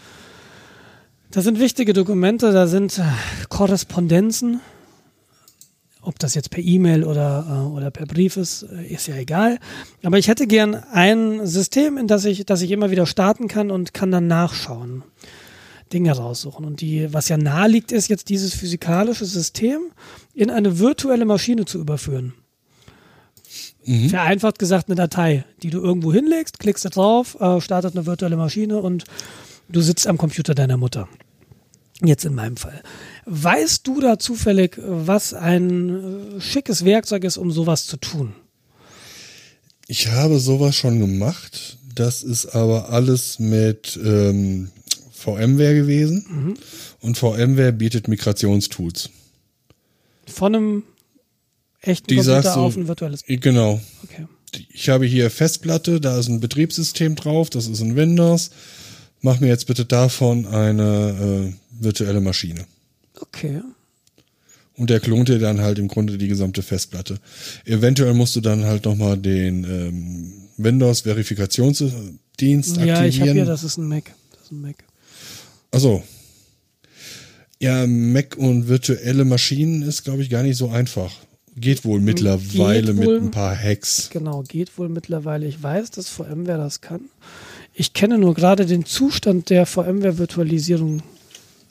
[1.30, 3.02] da sind wichtige Dokumente, da sind äh,
[3.48, 4.60] Korrespondenzen
[6.08, 9.58] ob das jetzt per E-Mail oder, äh, oder per Brief ist, äh, ist ja egal.
[10.02, 13.70] Aber ich hätte gern ein System, in das ich, das ich immer wieder starten kann
[13.70, 15.04] und kann dann nachschauen.
[15.92, 16.64] Dinge raussuchen.
[16.64, 19.80] Und die, was ja nahe liegt, ist jetzt dieses physikalische System
[20.34, 22.32] in eine virtuelle Maschine zu überführen.
[23.84, 24.08] Mhm.
[24.08, 28.36] Vereinfacht gesagt eine Datei, die du irgendwo hinlegst, klickst da drauf, äh, startet eine virtuelle
[28.36, 29.04] Maschine und
[29.68, 31.06] du sitzt am Computer deiner Mutter.
[32.02, 32.82] Jetzt in meinem Fall.
[33.26, 38.34] Weißt du da zufällig, was ein äh, schickes Werkzeug ist, um sowas zu tun?
[39.88, 41.78] Ich habe sowas schon gemacht.
[41.94, 44.70] Das ist aber alles mit ähm,
[45.10, 46.24] VMware gewesen.
[46.28, 46.54] Mhm.
[47.00, 49.10] Und VMware bietet Migrationstools.
[50.26, 50.82] Von einem
[51.80, 53.24] echten Die Computer auf ein virtuelles.
[53.26, 53.80] Genau.
[54.04, 54.26] Okay.
[54.72, 58.50] Ich habe hier Festplatte, da ist ein Betriebssystem drauf, das ist ein Windows.
[59.20, 62.66] Mach mir jetzt bitte davon eine äh, virtuelle Maschine.
[63.20, 63.60] Okay.
[64.74, 67.18] Und der klont dir dann halt im Grunde die gesamte Festplatte.
[67.64, 72.86] Eventuell musst du dann halt nochmal den ähm, Windows-Verifikationsdienst aktivieren.
[72.86, 74.14] Ja, ich habe hier, das ist ein Mac.
[74.32, 74.76] Das ist ein Mac.
[75.72, 76.02] Also
[77.60, 81.12] Ja, Mac und virtuelle Maschinen ist, glaube ich, gar nicht so einfach.
[81.56, 84.10] Geht wohl mittlerweile geht wohl, mit ein paar Hacks.
[84.12, 85.44] Genau, geht wohl mittlerweile.
[85.46, 87.00] Ich weiß, dass VMware das kann.
[87.74, 91.02] Ich kenne nur gerade den Zustand der VMware-Virtualisierung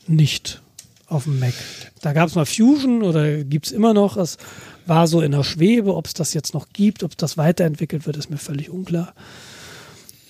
[0.09, 0.61] nicht
[1.07, 1.53] auf dem Mac.
[2.01, 4.17] Da gab es mal Fusion oder gibt es immer noch.
[4.17, 4.37] Es
[4.85, 5.95] war so in der Schwebe.
[5.95, 9.13] Ob es das jetzt noch gibt, ob das weiterentwickelt wird, ist mir völlig unklar.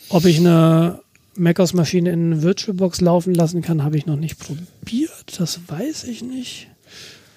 [0.10, 1.00] Ob ich eine
[1.36, 5.40] macOS-Maschine in eine VirtualBox laufen lassen kann, habe ich noch nicht probiert.
[5.40, 6.68] Das weiß ich nicht.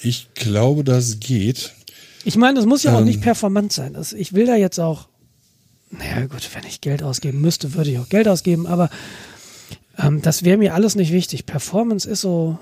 [0.02, 1.72] Ich glaube, das geht.
[2.24, 3.06] Ich meine, es muss ja auch Ähm.
[3.06, 3.94] nicht performant sein.
[3.94, 5.08] Das, ich will da jetzt auch,
[5.90, 8.88] naja gut, wenn ich Geld ausgeben müsste, würde ich auch Geld ausgeben, aber
[9.98, 11.46] ähm, das wäre mir alles nicht wichtig.
[11.46, 12.58] Performance ist so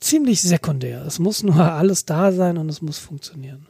[0.00, 1.04] ziemlich sekundär.
[1.06, 3.66] Es muss nur alles da sein und es muss funktionieren.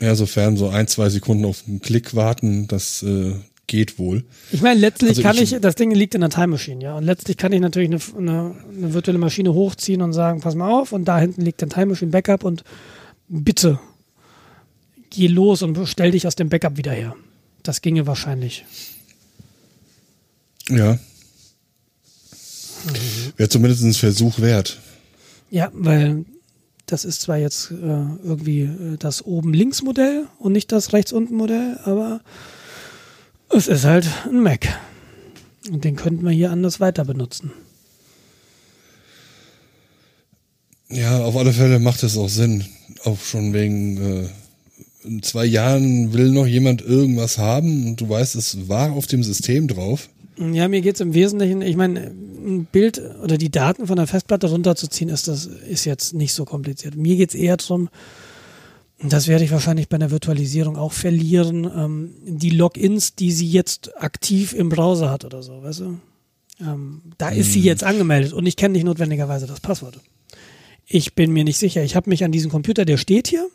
[0.00, 3.34] Ja, sofern so ein, zwei Sekunden auf einen Klick warten, das äh,
[3.66, 4.24] geht wohl.
[4.50, 6.96] Ich meine, letztlich Also kann ich- ich, das Ding liegt in der Time Machine, ja.
[6.96, 10.70] Und letztlich kann ich natürlich eine, eine, eine virtuelle Maschine hochziehen und sagen, pass mal
[10.70, 12.64] auf, und da hinten liegt ein Time Machine Backup und
[13.28, 13.78] bitte
[15.10, 17.14] geh los und stell dich aus dem Backup wieder her.
[17.62, 18.64] Das ginge wahrscheinlich.
[20.68, 20.98] Ja.
[23.36, 24.78] Wäre zumindest ein Versuch wert.
[25.50, 26.24] Ja, weil
[26.86, 31.12] das ist zwar jetzt äh, irgendwie äh, das oben links Modell und nicht das rechts
[31.12, 32.20] unten Modell, aber
[33.48, 34.68] es ist halt ein Mac.
[35.70, 37.52] Und den könnten wir hier anders weiter benutzen.
[40.88, 42.64] Ja, auf alle Fälle macht es auch Sinn.
[43.04, 44.28] Auch schon wegen, äh,
[45.04, 49.22] in zwei Jahren will noch jemand irgendwas haben und du weißt, es war auf dem
[49.22, 50.08] System drauf.
[50.40, 54.48] Ja, mir geht's im Wesentlichen, ich meine, ein Bild oder die Daten von der Festplatte
[54.48, 56.96] runterzuziehen, ist das ist jetzt nicht so kompliziert.
[56.96, 57.90] Mir geht's eher drum,
[59.02, 63.48] und das werde ich wahrscheinlich bei der Virtualisierung auch verlieren, ähm, die Logins, die sie
[63.48, 65.98] jetzt aktiv im Browser hat oder so, weißt du?
[66.60, 69.98] Ähm, da ist sie jetzt angemeldet und ich kenne nicht notwendigerweise das Passwort.
[70.84, 71.82] Ich bin mir nicht sicher.
[71.82, 73.48] Ich habe mich an diesen Computer, der steht hier.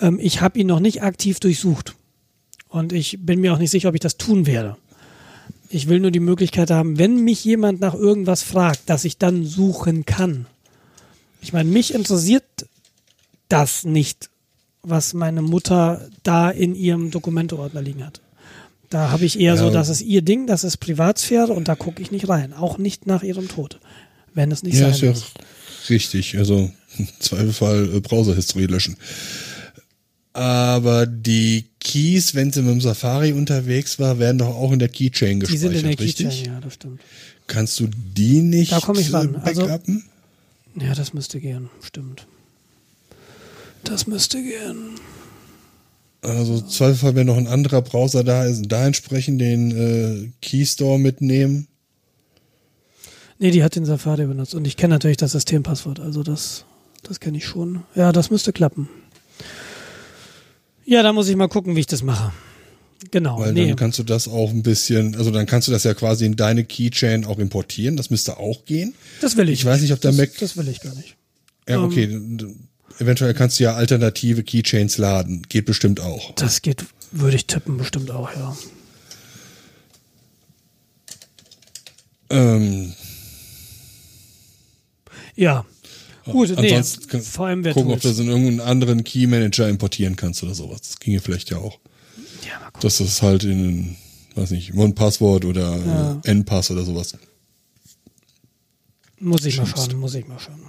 [0.00, 1.94] Ähm, ich habe ihn noch nicht aktiv durchsucht.
[2.68, 4.78] Und ich bin mir auch nicht sicher, ob ich das tun werde.
[5.68, 9.44] Ich will nur die Möglichkeit haben, wenn mich jemand nach irgendwas fragt, dass ich dann
[9.44, 10.46] suchen kann.
[11.42, 12.44] Ich meine, mich interessiert
[13.48, 14.30] das nicht,
[14.82, 18.20] was meine Mutter da in ihrem Dokumenteordner liegen hat.
[18.90, 19.60] Da habe ich eher Ja.
[19.60, 22.52] so, das ist ihr Ding, das ist Privatsphäre und da gucke ich nicht rein.
[22.52, 23.80] Auch nicht nach ihrem Tod.
[24.34, 25.24] Wenn es nicht Ja, sein ist ja muss.
[25.90, 26.38] richtig.
[26.38, 28.96] Also im Zweifelsfall äh, Browser-History löschen.
[30.36, 34.88] Aber die Keys, wenn sie mit dem Safari unterwegs war, werden doch auch in der
[34.90, 36.28] Keychain Die gespeichert, sind in der richtig?
[36.28, 37.00] Keychain, ja, das stimmt.
[37.46, 39.34] Kannst du die nicht Da komm ich ran.
[39.36, 40.04] äh, Also- backuppen?
[40.78, 42.26] Ja, das müsste gehen, stimmt.
[43.84, 44.96] Das müsste gehen.
[46.20, 50.98] Also im Zweifelsfall, wenn noch ein anderer Browser da ist, da entsprechend den äh, Keystore
[50.98, 51.66] mitnehmen.
[53.38, 54.54] Nee, die hat den Safari benutzt.
[54.54, 55.98] Und ich kenne natürlich das Systempasswort.
[56.00, 56.64] Also das,
[57.04, 57.84] das kenne ich schon.
[57.94, 58.88] Ja, das müsste klappen.
[60.86, 62.32] Ja, da muss ich mal gucken, wie ich das mache.
[63.10, 63.38] Genau.
[63.40, 63.66] Weil nee.
[63.68, 66.36] dann kannst du das auch ein bisschen, also dann kannst du das ja quasi in
[66.36, 67.96] deine Keychain auch importieren.
[67.96, 68.94] Das müsste auch gehen.
[69.20, 69.60] das will ich.
[69.60, 71.16] Ich weiß nicht, ob der das, Mac- Das will ich gar nicht.
[71.68, 71.84] Ja, Ähm.
[71.84, 72.20] okay.
[72.98, 75.42] Eventuell kannst du ja alternative Keychains laden.
[75.50, 76.34] Geht bestimmt auch.
[76.36, 78.56] Das geht, würde ich tippen, bestimmt auch, ja.
[82.30, 82.94] Ähm,
[85.34, 85.66] Ja.
[86.32, 86.74] Gut, nee.
[86.74, 90.42] ansonsten kann- Vor allem gucken, ob du das in irgendeinen anderen Key Manager importieren kannst
[90.42, 90.80] oder sowas.
[90.82, 91.78] Das ginge vielleicht ja auch.
[92.46, 92.80] Ja, mal gucken.
[92.80, 93.96] Dass das halt in,
[94.34, 96.20] weiß nicht, One-Passwort oder Ja.
[96.24, 97.16] N-Pass oder sowas.
[99.18, 99.90] Muss ich mal Schimpfst.
[99.90, 100.60] schauen, muss ich mal schauen.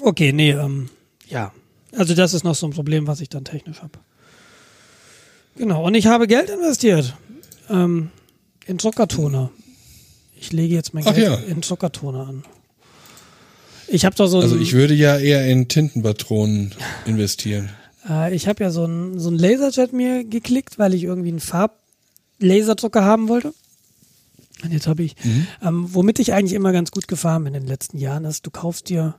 [0.00, 0.88] Okay, nee, ähm,
[1.28, 1.52] ja.
[1.92, 3.98] Also das ist noch so ein Problem, was ich dann technisch habe.
[5.56, 7.14] Genau, und ich habe Geld investiert
[7.68, 8.10] ähm,
[8.66, 9.50] in Druckertoner.
[10.34, 11.34] Ich lege jetzt mein Ach Geld ja.
[11.52, 12.44] in Druckertoner an.
[13.92, 16.74] Ich habe doch so Also ich würde ja eher in Tintenpatronen
[17.04, 17.68] investieren.
[18.08, 21.40] äh, ich habe ja so ein, so ein Laserjet mir geklickt, weil ich irgendwie einen
[21.40, 23.52] Farblaserdrucker haben wollte.
[24.64, 25.14] Und jetzt habe ich,
[25.62, 28.50] ähm, womit ich eigentlich immer ganz gut gefahren bin in den letzten Jahren, ist, du
[28.50, 29.16] kaufst dir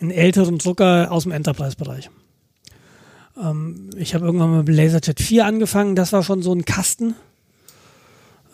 [0.00, 2.08] einen älteren Drucker aus dem Enterprise-Bereich.
[3.42, 7.16] Ähm, ich habe irgendwann mal mit Laserjet 4 angefangen, das war schon so ein Kasten.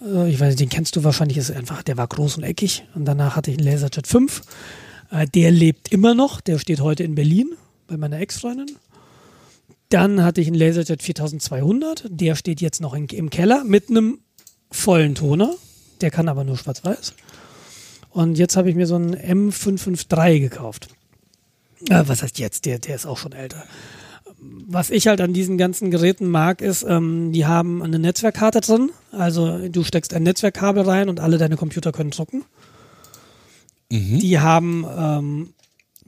[0.04, 2.84] Äh, ich weiß nicht, den kennst du wahrscheinlich, ist einfach, der war groß und eckig.
[2.94, 4.40] Und danach hatte ich einen Laserjet 5.
[5.12, 7.52] Äh, der lebt immer noch, der steht heute in Berlin
[7.86, 8.76] bei meiner Ex-Freundin.
[9.90, 14.20] Dann hatte ich einen Laserjet 4200, der steht jetzt noch in, im Keller mit einem
[14.70, 15.54] vollen Toner.
[16.00, 17.14] Der kann aber nur schwarz-weiß.
[18.10, 20.88] Und jetzt habe ich mir so einen M553 gekauft.
[21.88, 22.64] Äh, was heißt jetzt?
[22.64, 23.64] Der, der ist auch schon älter.
[24.38, 28.90] Was ich halt an diesen ganzen Geräten mag, ist, ähm, die haben eine Netzwerkkarte drin.
[29.12, 32.44] Also du steckst ein Netzwerkkabel rein und alle deine Computer können drucken.
[34.00, 34.18] Mhm.
[34.20, 35.54] Die haben bis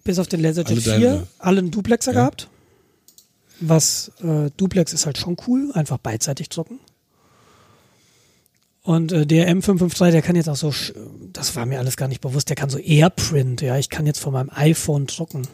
[0.05, 2.21] bis auf den Laserjet Alle 4 deine- alle einen Duplexer Ja.
[2.21, 2.49] gehabt.
[3.61, 6.81] Was äh, Duplex ist halt schon cool, einfach beidseitig drucken.
[8.83, 10.75] Und äh, der M553, der kann jetzt auch so,
[11.33, 14.19] das war mir alles gar nicht bewusst, der kann so Airprint, ja, ich kann jetzt
[14.21, 15.47] von meinem iPhone drucken.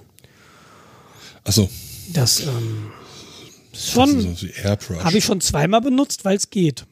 [1.45, 1.69] Achso,
[2.13, 2.91] Das ähm,
[3.73, 4.37] schon,
[5.05, 6.87] habe ich schon zweimal benutzt, weil es geht.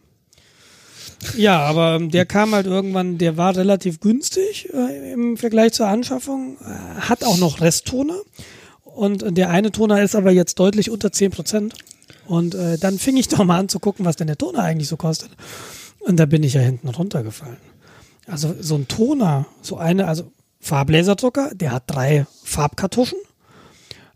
[1.37, 6.57] Ja, aber der kam halt irgendwann, der war relativ günstig äh, im Vergleich zur Anschaffung,
[6.61, 8.21] äh, hat auch noch Resttoner
[8.85, 11.75] Und der eine Toner ist aber jetzt deutlich unter 10 Prozent.
[12.27, 14.89] Und äh, dann fing ich doch mal an zu gucken, was denn der Toner eigentlich
[14.89, 15.31] so kostet.
[16.01, 17.57] Und da bin ich ja hinten runtergefallen.
[18.27, 23.19] Also so ein Toner, so eine, also Farblaserdrucker, der hat drei Farbkartuschen.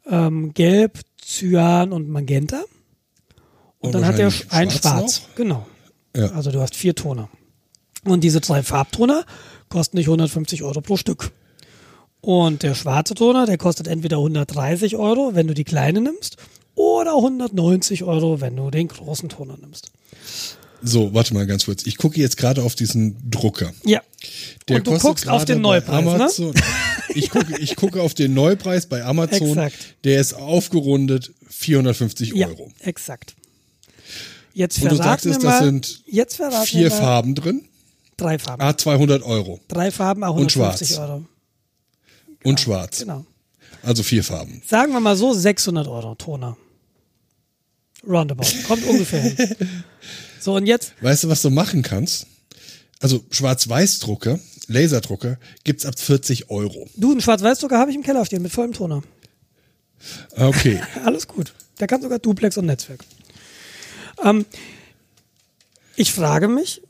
[0.07, 2.63] Ähm, Gelb, Cyan und Magenta.
[3.79, 5.23] Und, Und dann hat er ein schwarz Schwarz.
[5.23, 5.35] noch?
[5.37, 5.67] Genau.
[6.17, 6.27] Ja.
[6.33, 7.29] Also du hast vier Toner.
[8.05, 9.25] Und diese drei Farbtoner
[9.69, 11.33] kosten nicht 150 Euro pro Stück.
[12.21, 16.37] Und der schwarze Toner, der kostet entweder 130 Euro, wenn du die kleine nimmst,
[16.75, 19.91] oder 190 Euro, wenn du den großen Toner nimmst.
[20.83, 21.87] So, warte mal ganz kurz.
[21.87, 23.73] Ich gucke jetzt gerade auf diesen Drucker.
[23.85, 24.01] Ja.
[24.69, 26.11] Der Und du guckst auf den Neupreis, ne?
[26.15, 26.55] Amazon.
[27.15, 29.49] Ich gucke, ich gucke auf den Neupreis bei Amazon.
[29.49, 29.97] Exakt.
[30.05, 32.73] Der ist aufgerundet 450 Ja, Euro.
[32.79, 33.35] exakt.
[34.55, 36.03] Jetzt Und du sagtest, das sind
[36.65, 37.69] Vier Farben drin.
[38.17, 38.63] Drei Farben.
[38.63, 39.61] Ah, 200 Euro.
[39.69, 41.01] Drei Farben, auch Und 150 schwarz.
[41.11, 41.25] Euro.
[42.45, 42.99] Und schwarz.
[43.01, 43.25] Genau.
[43.83, 44.63] Also vier Farben.
[44.67, 46.57] Sagen wir mal so 600 Euro Toner.
[48.07, 48.47] Roundabout.
[48.67, 49.37] Kommt ungefähr hin.
[50.41, 52.27] So, und jetzt, Weißt du, was du machen kannst?
[52.99, 56.89] Also Schwarz-Weiß-Drucker, Laserdrucker, gibt's ab 40 Euro.
[56.97, 59.05] du, einen Schwarz-Weiß-Drucker habe ich im Keller stehen mit vollem Toner.
[60.35, 60.81] Ah, Okay.
[61.05, 61.55] Alles gut.
[61.79, 63.05] Der kann sogar Duplex und Netzwerk.
[64.23, 64.47] Ähm,
[65.97, 66.83] ich frage mich,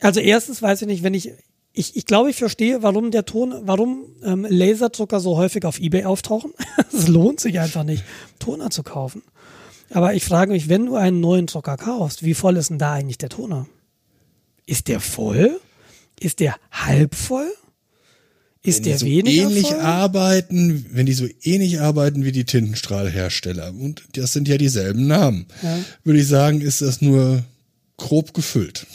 [0.00, 1.32] also erstens weiß ich nicht, wenn ich,
[1.72, 6.04] ich, ich glaube, ich verstehe, warum der Ton, warum ähm, Laserdrucker so häufig auf Ebay
[6.04, 6.52] auftauchen.
[6.92, 8.04] Es lohnt sich einfach nicht,
[8.38, 9.22] Toner zu kaufen.
[9.90, 12.92] Aber ich frage mich, wenn du einen neuen Drucker kaufst, wie voll ist denn da
[12.92, 13.66] eigentlich der Toner?
[14.66, 15.60] Ist der voll?
[16.20, 17.50] Ist der halb voll?
[18.66, 19.80] Ist Wenn der die so weniger ähnlich voll?
[19.80, 25.46] arbeiten, wenn die so ähnlich arbeiten wie die Tintenstrahlhersteller, und das sind ja dieselben Namen,
[25.62, 25.78] Ja.
[26.02, 27.44] würde ich sagen, ist das nur
[27.98, 28.86] grob gefüllt.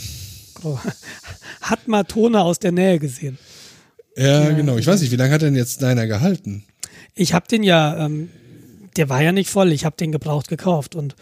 [1.62, 3.38] Hat mal Toner aus der Nähe gesehen.
[4.18, 4.78] Ja, genau.
[4.78, 6.64] Ich weiß nicht, wie lange hat denn jetzt deiner gehalten?
[7.16, 8.30] Ich habe den ja, ähm,
[8.98, 9.72] der war ja nicht voll.
[9.72, 11.16] Ich habe den gebraucht gekauft und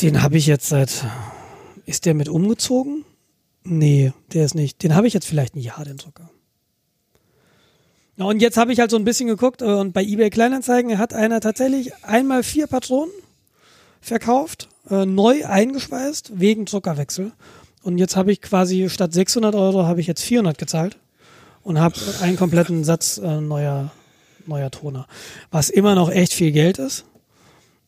[0.00, 1.04] den habe ich jetzt seit.
[1.84, 3.04] Ist der mit umgezogen?
[3.64, 4.82] Nee, der ist nicht.
[4.84, 6.30] Den habe ich jetzt vielleicht ein Jahr, den Drucker.
[8.22, 10.96] Ja, und jetzt habe ich halt so ein bisschen geguckt äh, und bei eBay Kleinanzeigen
[10.96, 13.10] hat einer tatsächlich einmal vier Patronen
[14.00, 17.32] verkauft, äh, neu eingeschweißt wegen Druckerwechsel.
[17.82, 20.98] Und jetzt habe ich quasi statt 600 Euro habe ich jetzt 400 gezahlt
[21.64, 23.90] und habe einen kompletten Satz äh, neuer
[24.46, 25.08] neuer Toner,
[25.50, 27.04] was immer noch echt viel Geld ist.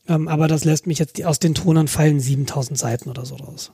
[0.09, 3.71] Ähm, aber das lässt mich jetzt, aus den Tonern fallen 7000 Seiten oder so raus.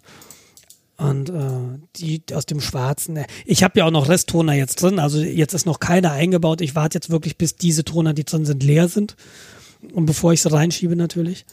[1.01, 4.98] Und äh, die aus dem schwarzen, äh, ich habe ja auch noch Resttoner jetzt drin,
[4.98, 6.61] also jetzt ist noch keiner eingebaut.
[6.61, 9.16] Ich warte jetzt wirklich, bis diese Toner, die drin sind, leer sind.
[9.94, 11.46] Und bevor ich sie reinschiebe natürlich.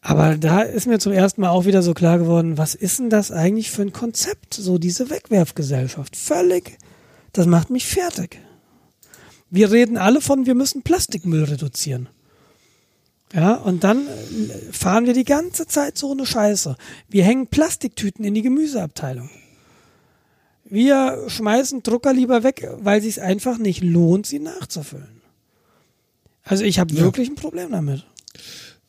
[0.00, 3.08] Aber da ist mir zum ersten Mal auch wieder so klar geworden, was ist denn
[3.08, 4.54] das eigentlich für ein Konzept?
[4.54, 6.16] So diese Wegwerfgesellschaft.
[6.16, 6.76] Völlig,
[7.32, 8.40] das macht mich fertig.
[9.48, 12.08] Wir reden alle von, wir müssen Plastikmüll reduzieren.
[13.34, 16.76] Ja, und dann äh, fahren wir die ganze Zeit so eine Scheiße.
[17.08, 19.30] Wir hängen Plastiktüten in die Gemüseabteilung.
[20.64, 25.20] Wir schmeißen Drucker lieber weg, weil es sich einfach nicht lohnt, sie nachzufüllen.
[26.42, 27.00] Also ich habe Ja.
[27.02, 28.04] wirklich ein Problem damit.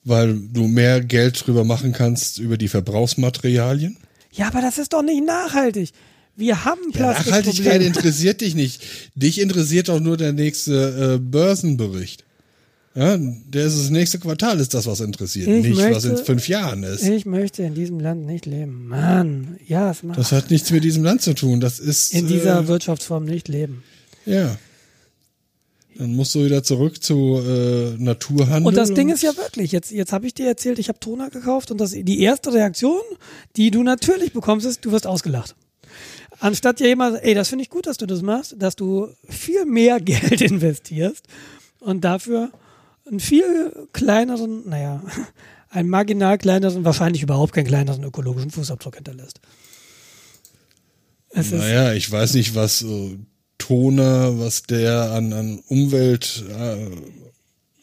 [0.03, 3.97] Weil du mehr Geld drüber machen kannst über die Verbrauchsmaterialien?
[4.31, 5.91] Ja, aber das ist doch nicht nachhaltig.
[6.35, 8.83] Wir haben Ja, Nachhaltigkeit interessiert dich nicht.
[9.15, 12.23] Dich interessiert doch nur der nächste äh, Börsenbericht.
[12.97, 15.47] Ja, der ist das nächste Quartal ist das, was interessiert.
[15.47, 17.03] Ich nicht, was in möchte- fünf Jahren ist.
[17.03, 18.87] ich möchte in diesem Land nicht leben.
[18.87, 21.59] Mann, ja, es macht Das hat nichts mit diesem Land zu tun.
[21.59, 23.83] Das ist in dieser äh, Wirtschaftsform nicht leben.
[24.25, 24.57] ja.
[25.99, 28.67] Dann musst du wieder zurück zu äh, Naturhandel.
[28.67, 31.31] Und das Ding ist ja wirklich, jetzt, jetzt habe ich dir erzählt, ich habe Toner
[31.31, 33.01] gekauft und das, die erste Reaktion,
[33.55, 35.55] die du natürlich bekommst, ist, du wirst ausgelacht.
[36.39, 39.65] Anstatt ja jemand, ey, das finde ich gut, dass du das machst, dass du viel
[39.65, 41.25] mehr Geld investierst
[41.79, 42.51] und dafür
[43.07, 45.01] einen viel kleineren, naja,
[45.69, 49.39] einen marginal kleineren, wahrscheinlich überhaupt keinen kleineren ökologischen Fußabdruck hinterlässt.
[51.29, 53.17] Es ist, Naja, ich weiß nicht, was äh,
[53.57, 56.87] Toner, was der an, an Umwelt äh,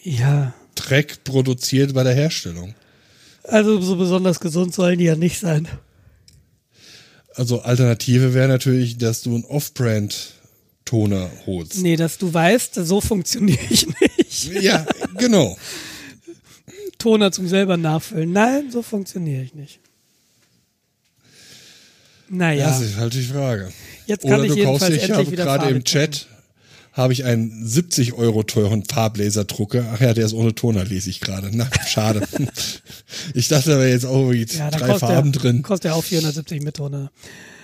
[0.02, 2.74] ja, Dreck produziert bei der Herstellung.
[3.44, 5.68] also so besonders gesund sollen die ja nicht sein.
[7.34, 9.44] Also Alternative wäre natürlich, dass du einen
[10.84, 11.78] Off-Brand-Toner holst.
[11.82, 14.62] Nee, dass du weißt, so funktioniere ich nicht.
[14.62, 15.56] Ja, genau.
[16.98, 18.32] Toner zum selber nachfüllen.
[18.32, 19.80] Nein, so funktioniere ich nicht.
[22.28, 23.72] Naja, Das ist halt die Frage.
[24.06, 26.26] jetzt kann Oder ich du kaufst ich habe gerade im Chat,
[26.94, 29.84] habe ich einen 70 Euro teuren Farblaserdrucker.
[29.94, 31.50] Ach ja, der ist ohne Toner, lese ich gerade.
[31.52, 32.26] Na, schade.
[33.34, 35.62] ich dachte, da wäre jetzt auch irgendwie Ja, drei Farben der, drin.
[35.62, 37.10] Kostet ja auch 470 mit Toner.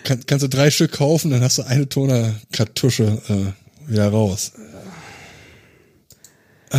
[0.03, 4.53] Kann, kannst du drei Stück kaufen, dann hast du eine Tonerkartusche äh, wieder raus.
[6.71, 6.79] Äh,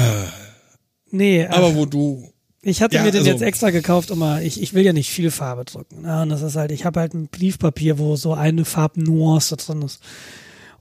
[1.13, 2.31] Nee, ach, aber wo du,
[2.61, 4.93] ich hatte ja, mir den also- jetzt extra gekauft, um mal, ich, ich will ja
[4.93, 6.05] nicht viel Farbe drücken.
[6.05, 9.81] Ja, und das ist halt, ich habe halt ein Briefpapier, wo so eine Farbnuance drin
[9.81, 9.99] ist.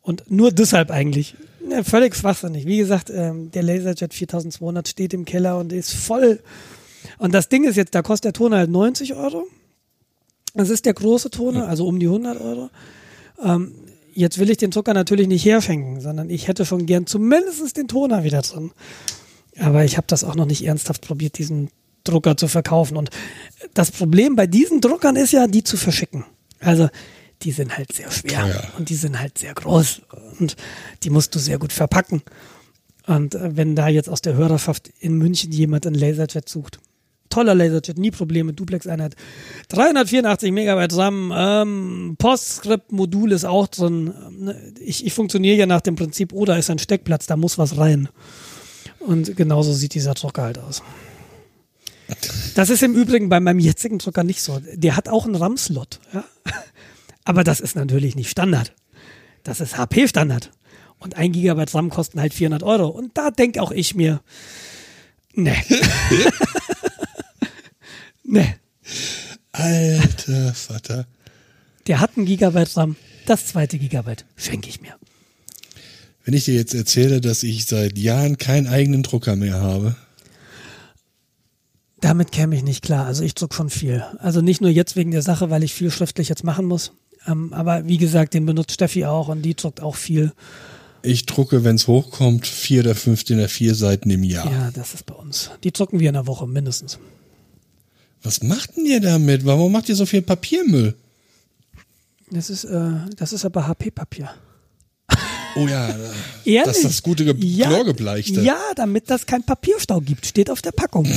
[0.00, 1.34] Und nur deshalb eigentlich.
[1.68, 2.66] Ja, völlig schwachsinnig.
[2.66, 6.40] Wie gesagt, ähm, der Laserjet 4200 steht im Keller und ist voll.
[7.18, 9.46] Und das Ding ist jetzt, da kostet der Toner halt 90 Euro.
[10.54, 12.70] Das ist der große Toner, also um die 100 Euro.
[13.42, 13.74] Ähm,
[14.14, 17.88] jetzt will ich den Zucker natürlich nicht herschenken, sondern ich hätte schon gern zumindest den
[17.88, 18.72] Toner wieder drin.
[19.58, 21.70] Aber ich habe das auch noch nicht ernsthaft probiert, diesen
[22.04, 22.96] Drucker zu verkaufen.
[22.96, 23.10] Und
[23.74, 26.24] das Problem bei diesen Druckern ist ja, die zu verschicken.
[26.58, 26.88] Also
[27.42, 28.62] die sind halt sehr schwer Teuer.
[28.78, 30.02] und die sind halt sehr groß
[30.38, 30.56] und
[31.02, 32.22] die musst du sehr gut verpacken.
[33.06, 36.80] Und äh, wenn da jetzt aus der Hörerschaft in München jemand einen Laserjet sucht,
[37.28, 39.14] toller Laserjet, nie Probleme, Duplex-Einheit,
[39.68, 44.12] 384 Megabyte RAM, ähm, Postscript-Modul ist auch drin.
[44.26, 47.36] Ähm, ne, Ich, ich funktioniere ja nach dem Prinzip, oh, da ist ein Steckplatz, da
[47.36, 48.08] muss was rein.
[48.98, 50.82] Und genauso sieht dieser Drucker halt aus.
[52.54, 54.60] Das ist im Übrigen bei meinem jetzigen Drucker nicht so.
[54.74, 56.00] Der hat auch einen RAM-Slot.
[56.12, 56.24] Ja?
[57.30, 58.74] Aber das ist natürlich nicht Standard.
[59.44, 60.50] Das ist HP-Standard.
[60.98, 62.88] Und ein Gigabyte RAM kosten halt 400 Euro.
[62.88, 64.20] Und da denke auch ich mir,
[65.36, 65.54] ne.
[68.24, 68.56] ne.
[69.52, 71.06] alter Vater.
[71.86, 72.96] Der hat ein Gigabyte RAM.
[73.26, 74.96] Das zweite Gigabyte schenke ich mir.
[76.24, 79.94] Wenn ich dir jetzt erzähle, dass ich seit Jahren keinen eigenen Drucker mehr habe,
[82.00, 83.06] Damit käme ich nicht klar.
[83.06, 84.02] Also ich druck schon viel.
[84.18, 86.90] Also nicht nur jetzt wegen der Sache, weil ich viel schriftlich jetzt machen muss.
[87.26, 90.32] Ähm, aber wie gesagt, den benutzt Steffi auch und die druckt auch viel.
[91.02, 94.50] ich drucke, wenn es hochkommt, vier oder fünf DIN A4 Seiten im Jahr.
[94.50, 95.50] Ja, das ist bei uns.
[95.64, 96.98] Die drucken wir in der Woche mindestens.
[98.22, 99.46] Was macht denn ihr damit?
[99.46, 100.94] Warum macht ihr so viel Papiermüll?
[102.30, 104.30] Das ist, äh, das ist aber HP-Papier.
[105.56, 105.88] Oh ja,
[106.44, 106.62] Ehrlich?
[106.64, 108.40] das ist das gute Ge Ja, Chlorgebleichte.
[108.42, 111.06] Ja, damit das kein Papierstau gibt, steht auf der Packung.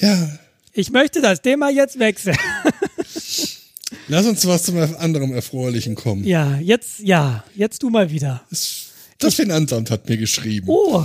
[0.00, 0.38] ja.
[0.78, 2.36] Ich möchte das Thema jetzt wechseln.
[4.06, 6.22] Lass uns was zum anderem Erfreulichen kommen.
[6.22, 8.44] Ja, jetzt, ja, jetzt du mal wieder.
[8.48, 10.68] Das, das Finanzamt hat mir geschrieben.
[10.68, 11.04] Oh.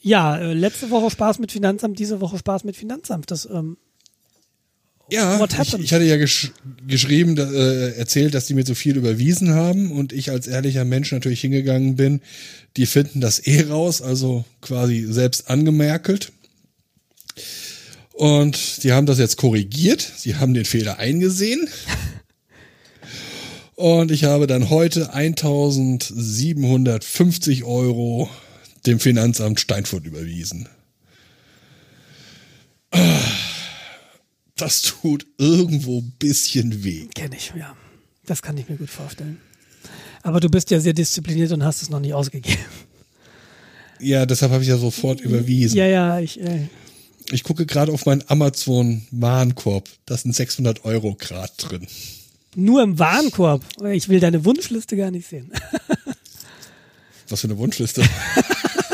[0.00, 3.30] Ja, äh, letzte Woche Spaß mit Finanzamt, diese Woche Spaß mit Finanzamt.
[3.30, 3.76] Das, ähm,
[5.08, 6.50] Ja, ich, ich hatte ja gesch
[6.84, 10.84] geschrieben, da, äh, erzählt, dass die mir so viel überwiesen haben und ich als ehrlicher
[10.84, 12.20] Mensch natürlich hingegangen bin.
[12.76, 16.32] Die finden das eh raus, also quasi selbst angemerkelt.
[18.22, 20.00] Und die haben das jetzt korrigiert.
[20.00, 21.68] Sie haben den Fehler eingesehen.
[23.74, 28.30] Und ich habe dann heute 1750 Euro
[28.86, 30.68] dem Finanzamt Steinfurt überwiesen.
[34.54, 37.08] Das tut irgendwo ein bisschen weh.
[37.12, 37.74] kenne ich, ja.
[38.24, 39.40] Das kann ich mir gut vorstellen.
[40.22, 42.60] Aber du bist ja sehr diszipliniert und hast es noch nicht ausgegeben.
[43.98, 45.76] Ja, deshalb habe ich ja sofort überwiesen.
[45.76, 46.68] Ja, ja, ich, äh,
[47.30, 49.88] Ich gucke gerade auf meinen Amazon-Warenkorb.
[50.06, 51.86] Da sind 600 Euro Grad drin.
[52.54, 53.62] nur im Warenkorb.
[53.92, 55.50] Ich will deine Wunschliste gar nicht sehen.
[57.28, 58.02] Was für eine Wunschliste.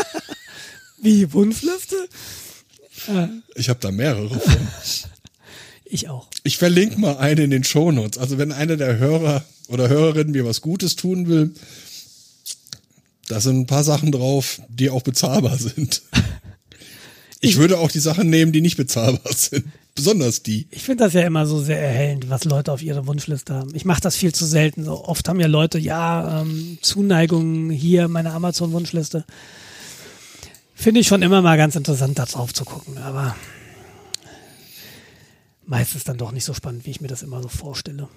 [1.02, 1.96] Wie, Wunschliste?
[3.54, 4.56] Ich habe da mehrere von.
[5.90, 6.28] Ich auch.
[6.42, 8.18] Ich verlinke mal eine in den Shownotes.
[8.18, 11.54] Also wenn einer der Hörer oder Hörerinnen mir was Gutes tun will,
[13.28, 16.02] da sind ein paar Sachen drauf, die auch bezahlbar sind.
[17.40, 19.66] Ich würde auch die Sachen nehmen, die nicht bezahlbar sind.
[19.94, 20.68] Besonders die.
[20.70, 23.74] Ich finde das ja immer so sehr erhellend, was Leute auf ihrer Wunschliste haben.
[23.74, 24.84] Ich mache das viel zu selten.
[24.84, 29.24] So oft haben ja Leute, ja, ähm, Zuneigung hier, meine Amazon-Wunschliste.
[30.74, 33.34] Finde ich schon immer mal ganz interessant, da drauf zu gucken, aber
[35.66, 38.08] meistens dann doch nicht so spannend, wie ich mir das immer so vorstelle.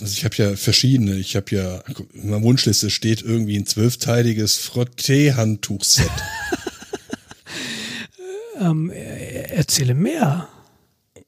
[0.00, 1.16] Also ich habe ja verschiedene.
[1.16, 6.10] Ich habe ja, in meiner Wunschliste steht irgendwie ein zwölfteiliges Frottee-Handtuchset.
[8.58, 10.48] Ähm, äh, erzähle mehr.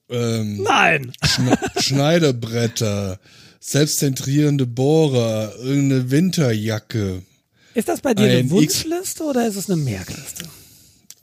[0.09, 1.13] ähm, Nein!
[1.25, 3.21] Schne Schneiderbretter,
[3.61, 7.23] selbstzentrierende Bohrer, irgendeine Winterjacke.
[7.75, 10.47] Ist das bei dir Ein eine Wunschliste oder ist es eine Merkliste?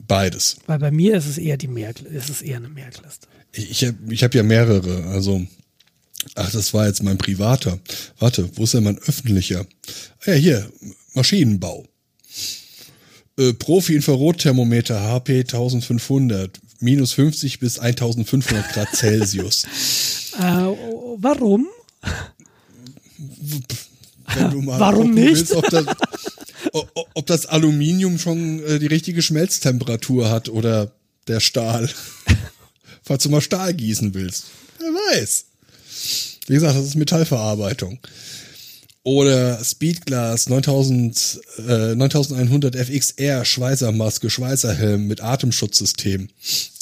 [0.06, 0.56] Beides.
[0.66, 2.14] Weil bei mir ist es eher die Merkliste.
[2.14, 3.26] Ist es eher eine Merkliste.
[3.52, 5.04] Ich, ich habe ich hab ja mehrere.
[5.08, 5.46] Also,
[6.34, 7.78] ach, das war jetzt mein privater.
[8.18, 9.66] Warte, wo ist denn mein öffentlicher?
[10.24, 10.72] Ah Ja, hier,
[11.12, 11.84] Maschinenbau.
[13.38, 19.64] Äh, Profi-Infrarotthermometer HP 1500, minus 50 bis 1500 Grad Celsius.
[20.38, 20.42] Äh,
[21.16, 21.66] warum?
[24.34, 25.50] Wenn du mal Warum nicht?
[25.50, 25.84] Willst, ob, das,
[27.14, 30.92] ob das Aluminium schon äh, die richtige Schmelztemperatur hat oder
[31.26, 31.90] der Stahl.
[33.02, 34.44] Falls du mal Stahl gießen willst.
[34.78, 35.46] Wer weiß.
[36.46, 37.98] Wie gesagt, das ist Metallverarbeitung.
[39.04, 46.28] Oder Speedglass 9000, äh, 9100 FXR, Schweißermaske, Schweißerhelm mit Atemschutzsystem.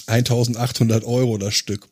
[0.06, 1.88] 1800 Euro das Stück.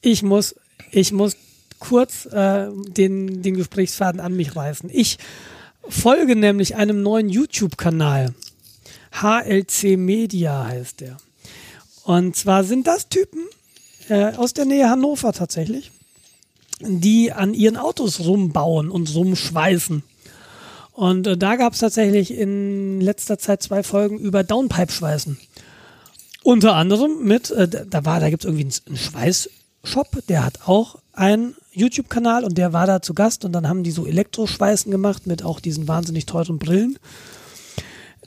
[0.00, 0.54] Ich muss,
[0.90, 1.36] ich muss
[1.78, 4.90] kurz äh, den, den Gesprächsfaden an mich reißen.
[4.92, 5.18] Ich
[5.88, 8.34] folge nämlich einem neuen YouTube-Kanal.
[9.12, 11.16] HLC Media heißt der.
[12.04, 13.44] Und zwar sind das Typen
[14.08, 15.90] äh, aus der Nähe Hannover tatsächlich,
[16.80, 20.02] die an ihren Autos rumbauen und rumschweißen.
[20.92, 25.38] Und äh, da gab es tatsächlich in letzter Zeit zwei Folgen über Downpipe-Schweißen.
[26.42, 30.98] Unter anderem mit, äh, da war, da gibt es irgendwie einen, Schweißshop, der hat auch
[31.12, 35.26] einen YouTube-Kanal und der war da zu Gast und dann haben die so Elektroschweißen gemacht
[35.26, 36.98] mit auch diesen wahnsinnig teuren Brillen,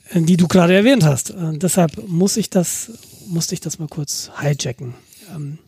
[0.10, 1.30] äh, die du gerade erwähnt hast.
[1.30, 2.92] Äh, deshalb muss ich das,
[3.28, 4.94] musste ich das mal kurz hijacken.
[5.34, 5.60] Ähm,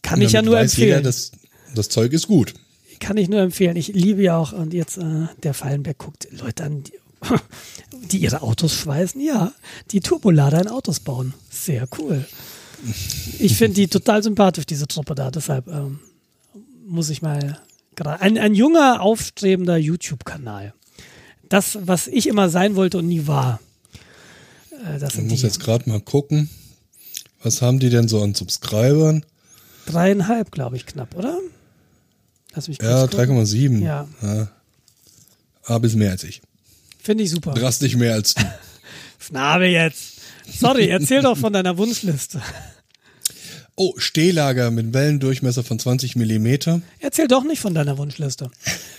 [0.00, 0.88] kann ich ja nur empfehlen.
[0.88, 1.32] Jeder, das,
[1.74, 2.54] das Zeug ist gut.
[3.00, 3.76] Kann ich nur empfehlen.
[3.76, 6.92] Ich liebe ja auch, und jetzt äh, der Fallenberg guckt Leute an, die,
[8.10, 9.20] die ihre Autos schweißen.
[9.20, 9.52] Ja,
[9.90, 11.34] die Turbolader in Autos bauen.
[11.50, 12.24] Sehr cool.
[13.38, 15.30] Ich finde die total sympathisch, diese Truppe da.
[15.30, 16.00] Deshalb ähm,
[16.86, 17.58] muss ich mal
[17.96, 18.20] gerade.
[18.20, 20.74] Ein, ein junger, aufstrebender YouTube-Kanal.
[21.48, 23.60] Das, was ich immer sein wollte und nie war.
[24.70, 25.46] Äh, das ich muss die.
[25.46, 26.50] jetzt gerade mal gucken.
[27.42, 29.24] Was haben die denn so an Subscribern?
[29.86, 31.38] Dreieinhalb, glaube ich, knapp, oder?
[32.54, 33.82] Lass mich ja, 3,7.
[33.82, 34.08] Ja.
[34.22, 34.48] ja.
[35.64, 36.42] Aber bis mehr als ich.
[37.02, 37.54] Finde ich super.
[37.54, 38.42] Drastisch mehr als du.
[39.18, 40.20] Schnabel jetzt.
[40.58, 42.40] Sorry, erzähl doch von deiner Wunschliste.
[43.76, 46.80] Oh, Stehlager mit Wellendurchmesser von 20 Millimeter.
[47.00, 48.50] Erzähl doch nicht von deiner Wunschliste.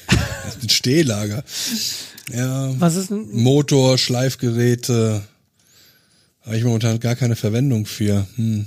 [0.61, 1.43] Ein Stehlager.
[2.31, 2.73] Ja.
[2.79, 5.21] Was ist ein Motor, Schleifgeräte.
[6.41, 8.27] Habe ich momentan gar keine Verwendung für.
[8.35, 8.65] Hm.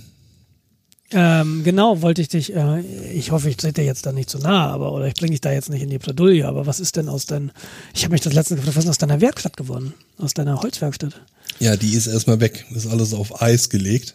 [1.11, 2.80] Ähm, genau, wollte ich dich, äh,
[3.14, 5.50] ich hoffe, ich trete jetzt da nicht zu nah, aber oder ich bringe dich da
[5.50, 7.50] jetzt nicht in die Bredouille, aber was ist denn aus deinem,
[7.94, 9.94] ich habe mich das letzte gefragt, was ist aus deiner Werkstatt geworden?
[10.18, 11.18] Aus deiner Holzwerkstatt?
[11.61, 12.66] Ja, die ist erstmal weg.
[12.74, 14.14] Ist alles auf Eis gelegt.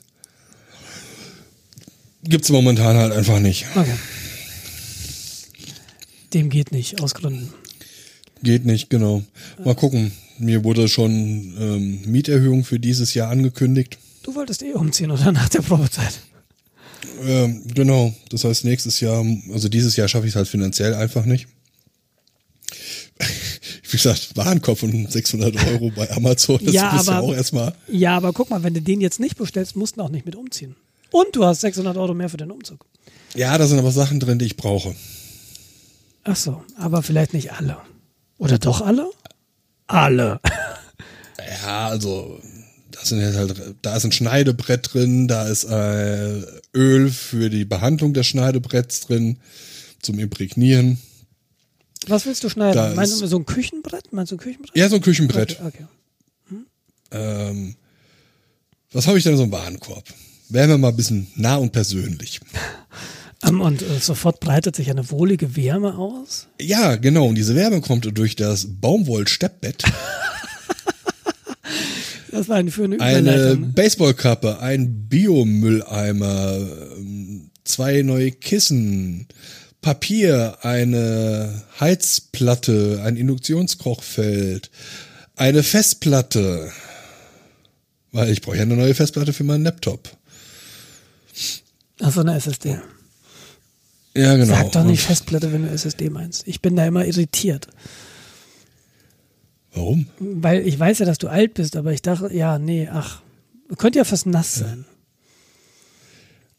[2.23, 3.65] Gibt's momentan halt einfach nicht.
[3.75, 3.95] Okay.
[6.33, 7.53] Dem geht nicht, aus Gründen.
[8.43, 9.23] Geht nicht, genau.
[9.63, 10.11] Mal gucken.
[10.37, 13.97] Mir wurde schon ähm, Mieterhöhung für dieses Jahr angekündigt.
[14.23, 16.19] Du wolltest eh umziehen, oder nach der Probezeit?
[17.26, 18.14] Ähm, genau.
[18.30, 21.47] Das heißt, nächstes Jahr, also dieses Jahr schaffe ich es halt finanziell einfach nicht.
[23.84, 27.76] Wie gesagt, Warenkorb von 600 Euro bei Amazon, das ja, aber, ja auch erstmal.
[27.88, 30.36] Ja, aber guck mal, wenn du den jetzt nicht bestellst, musst du auch nicht mit
[30.36, 30.76] umziehen.
[31.12, 32.86] Und du hast 600 Euro mehr für den Umzug.
[33.36, 34.95] Ja, da sind aber Sachen drin, die ich brauche.
[36.24, 37.78] Ach so, aber vielleicht nicht alle.
[38.38, 39.10] Oder doch alle?
[39.88, 40.39] Alle.
[41.64, 42.39] Ja, also
[43.10, 46.41] sind jetzt halt, da ist ein Schneidebrett drin, da ist äh,
[46.74, 49.38] Öl für die Behandlung des Schneidebretts drin,
[50.01, 50.99] zum Imprägnieren.
[52.08, 52.76] Was willst du schneiden?
[52.76, 54.12] Da Meinst du so ein Küchenbrett?
[54.12, 54.76] Meinst du ein Küchenbrett?
[54.76, 55.51] Ja, so ein Küchenbrett.
[55.51, 55.68] Okay.
[55.68, 55.86] okay.
[56.49, 56.66] Hm?
[57.12, 57.76] Ähm,
[58.91, 60.06] was habe ich denn so im Warenkorb?
[60.49, 62.41] Wären wir mal ein bisschen nah und persönlich.
[63.43, 66.47] Um, und äh, sofort breitet sich eine wohlige Wärme aus?
[66.60, 67.28] Ja, genau.
[67.28, 69.84] Und diese Wärme kommt durch das Baumwoll-Steppbett.
[72.34, 76.67] Das war eine für eine Eine Baseballkappe, ein Biomülleimer,
[77.63, 79.27] zwei neue Kissen,
[79.81, 84.71] Papier, eine Heizplatte, ein Induktionskochfeld,
[85.36, 86.71] eine Festplatte.
[88.11, 90.09] Weil ich brauche ja eine neue Festplatte für meinen Laptop.
[92.01, 92.79] Achso, eine SSD.
[94.16, 94.55] Ja, genau.
[94.55, 96.47] Sag doch nicht Festplatte, wenn du SSD meinst.
[96.47, 97.67] Ich bin da immer irritiert.
[99.74, 100.08] Warum?
[100.20, 103.21] Weil ich weiß ja, dass du alt bist, aber ich dachte, ja, nee, ach,
[103.78, 104.86] könnte ja fast nass sein.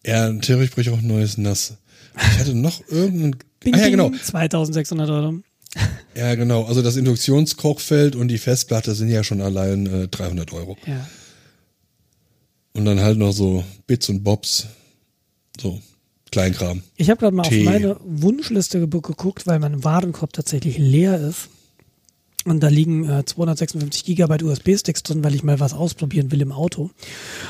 [0.05, 1.78] Ja, theoretisch brauche ich auch ein neues Nass.
[2.16, 3.36] Ich hatte noch irgendein.
[3.61, 4.11] Bing, ah, ja, genau.
[4.11, 5.35] 2600 Euro.
[6.16, 6.62] Ja, genau.
[6.62, 10.77] Also das Induktionskochfeld und die Festplatte sind ja schon allein äh, 300 Euro.
[10.86, 11.09] Ja.
[12.73, 14.69] Und dann halt noch so Bits und Bobs.
[15.61, 15.81] So,
[16.31, 16.82] Kleinkram.
[16.97, 17.66] Ich habe gerade mal Tee.
[17.66, 21.49] auf meine Wunschliste geguckt, weil mein Warenkorb tatsächlich leer ist.
[22.45, 26.53] Und da liegen äh, 256 Gigabyte USB-Sticks drin, weil ich mal was ausprobieren will im
[26.53, 26.91] Auto.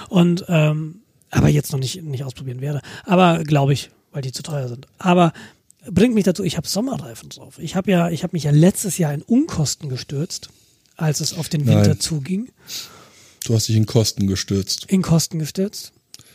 [0.09, 1.01] Und ähm,
[1.31, 2.81] aber jetzt noch nicht, nicht ausprobieren werde.
[3.05, 4.87] Aber glaube ich, weil die zu teuer sind.
[4.99, 5.33] Aber
[5.91, 7.59] bringt mich dazu, ich habe Sommerreifen drauf.
[7.59, 10.51] Ich habe ja, ich habe mich ja letztes Jahr in Unkosten gestürzt,
[10.97, 12.01] als es auf den Winter Nein.
[12.01, 12.49] zuging.
[13.45, 14.87] Du hast dich in Kosten gestürzt.
[14.87, 15.93] In Kosten gestürzt?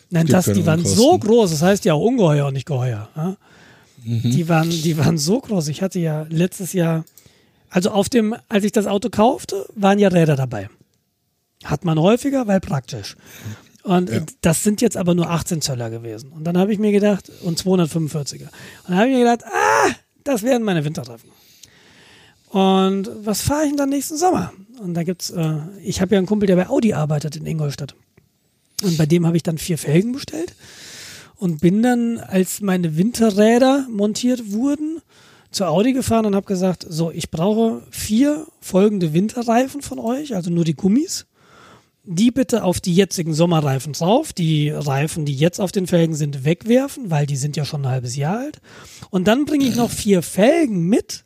[0.10, 1.02] Nein, das, die waren Unkosten.
[1.02, 3.10] so groß, das heißt ja auch ungeheuer und nicht geheuer.
[3.15, 3.38] Ja?
[4.03, 4.31] Mhm.
[4.31, 5.68] Die waren, die waren so groß.
[5.69, 7.06] Ich hatte ja letztes Jahr
[7.69, 10.69] also auf dem, als ich das Auto kaufte, waren ja Räder dabei.
[11.63, 13.15] Hat man häufiger, weil praktisch.
[13.83, 14.21] Und ja.
[14.41, 16.31] das sind jetzt aber nur 18 Zöller gewesen.
[16.31, 18.43] Und dann habe ich mir gedacht, und 245er.
[18.43, 18.51] Und
[18.87, 19.89] dann habe ich mir gedacht, ah,
[20.23, 21.29] das werden meine Winterreifen.
[22.49, 24.51] Und was fahre ich denn dann nächsten Sommer?
[24.79, 27.95] Und da gibt's, äh, ich habe ja einen Kumpel, der bei Audi arbeitet in Ingolstadt.
[28.83, 30.55] Und bei dem habe ich dann vier Felgen bestellt
[31.35, 35.01] und bin dann, als meine Winterräder montiert wurden,
[35.51, 40.49] zu Audi gefahren und habe gesagt, so, ich brauche vier folgende Winterreifen von euch, also
[40.49, 41.26] nur die Gummis.
[42.05, 44.34] Die bitte auf die jetzigen Sommerreifen drauf.
[44.34, 47.91] Die Reifen, die jetzt auf den Felgen sind, wegwerfen, weil die sind ja schon ein
[47.91, 48.61] halbes Jahr alt.
[49.11, 51.26] Und dann bringe ich noch vier Felgen mit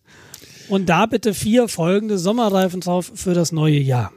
[0.67, 4.11] und da bitte vier folgende Sommerreifen drauf für das neue Jahr.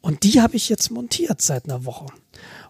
[0.00, 2.06] Und die habe ich jetzt montiert seit einer Woche.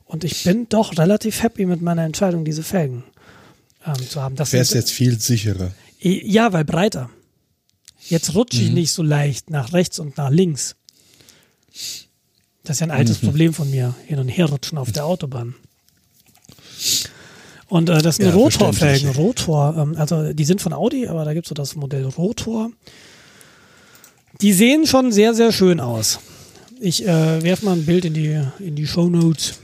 [0.04, 3.02] Und ich bin doch relativ happy mit meiner Entscheidung, diese Felgen
[3.84, 4.36] ähm, zu haben.
[4.36, 5.72] Das Wär's jetzt viel sicherer.
[6.04, 7.08] Ja, weil breiter.
[7.98, 8.74] Jetzt rutsche ich mhm.
[8.74, 10.76] nicht so leicht nach rechts und nach links.
[12.62, 13.26] Das ist ja ein altes mhm.
[13.28, 15.54] Problem von mir, hin und her rutschen auf der Autobahn.
[17.68, 19.10] Und äh, das sind ja, Rotorfelgen.
[19.10, 22.70] Rotor, ähm, also die sind von Audi, aber da gibt es so das Modell Rotor.
[24.42, 26.18] Die sehen schon sehr, sehr schön aus.
[26.80, 29.54] Ich äh, werfe mal ein Bild in die, in die Show Notes.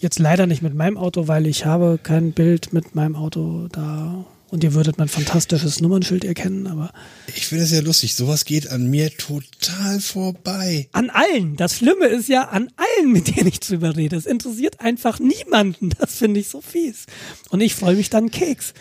[0.00, 4.24] Jetzt leider nicht mit meinem Auto, weil ich habe kein Bild mit meinem Auto da
[4.56, 6.90] und ihr würdet mein fantastisches Nummernschild erkennen, aber.
[7.36, 8.14] Ich finde es ja lustig.
[8.14, 10.88] Sowas geht an mir total vorbei.
[10.92, 11.56] An allen.
[11.56, 14.16] Das Schlimme ist ja an allen, mit denen ich drüber rede.
[14.16, 15.90] Es interessiert einfach niemanden.
[15.98, 17.04] Das finde ich so fies.
[17.50, 18.72] Und ich freue mich dann Keks.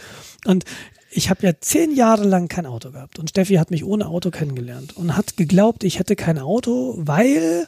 [0.45, 0.63] Und
[1.11, 3.19] ich habe ja zehn Jahre lang kein Auto gehabt.
[3.19, 7.67] Und Steffi hat mich ohne Auto kennengelernt und hat geglaubt, ich hätte kein Auto, weil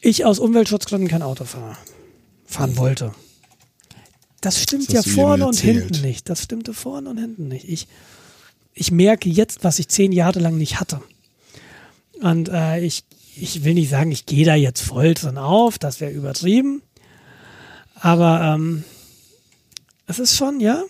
[0.00, 1.76] ich aus Umweltschutzgründen kein Auto fahre,
[2.46, 3.12] fahren wollte.
[4.40, 6.28] Das stimmt das ja vorne und hinten nicht.
[6.28, 7.68] Das stimmte vorne und hinten nicht.
[7.68, 7.88] Ich,
[8.72, 11.02] ich merke jetzt, was ich zehn Jahre lang nicht hatte.
[12.20, 13.04] Und äh, ich,
[13.36, 16.82] ich will nicht sagen, ich gehe da jetzt voll drin auf, das wäre übertrieben.
[17.94, 18.84] Aber ähm,
[20.06, 20.82] es ist schon, ja,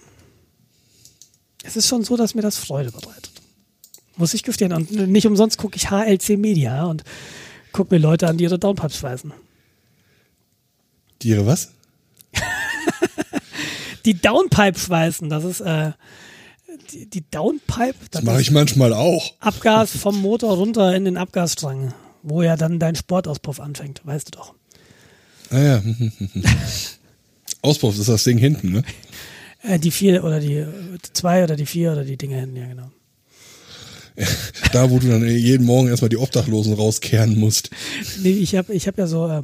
[1.65, 3.33] es ist schon so, dass mir das Freude bereitet.
[4.17, 4.73] Muss ich gestehen.
[4.73, 7.05] Und nicht umsonst gucke ich HLC Media und
[7.73, 9.33] gucke mir Leute an, die ihre Downpipes schweißen.
[11.23, 11.73] Die ihre was?
[14.05, 15.29] Die Downpipe schweißen.
[15.29, 15.93] Das ist äh,
[16.93, 17.95] die, die Downpipe.
[18.11, 19.35] Das, das mache ich manchmal auch.
[19.41, 24.39] Abgas vom Motor runter in den Abgasstrang, wo ja dann dein Sportauspuff anfängt, weißt du
[24.39, 24.55] doch.
[25.51, 25.83] Ah ja.
[27.63, 28.85] Auspuff ist das Ding hinten, ne?
[29.63, 30.65] Äh, die vier oder die
[31.13, 32.91] zwei oder die vier oder die Dinge hinten, ja genau.
[34.73, 37.71] da, wo du dann jeden Morgen erstmal die Obdachlosen rauskehren musst.
[38.23, 39.39] Nee, ich habe ich hab ja so äh,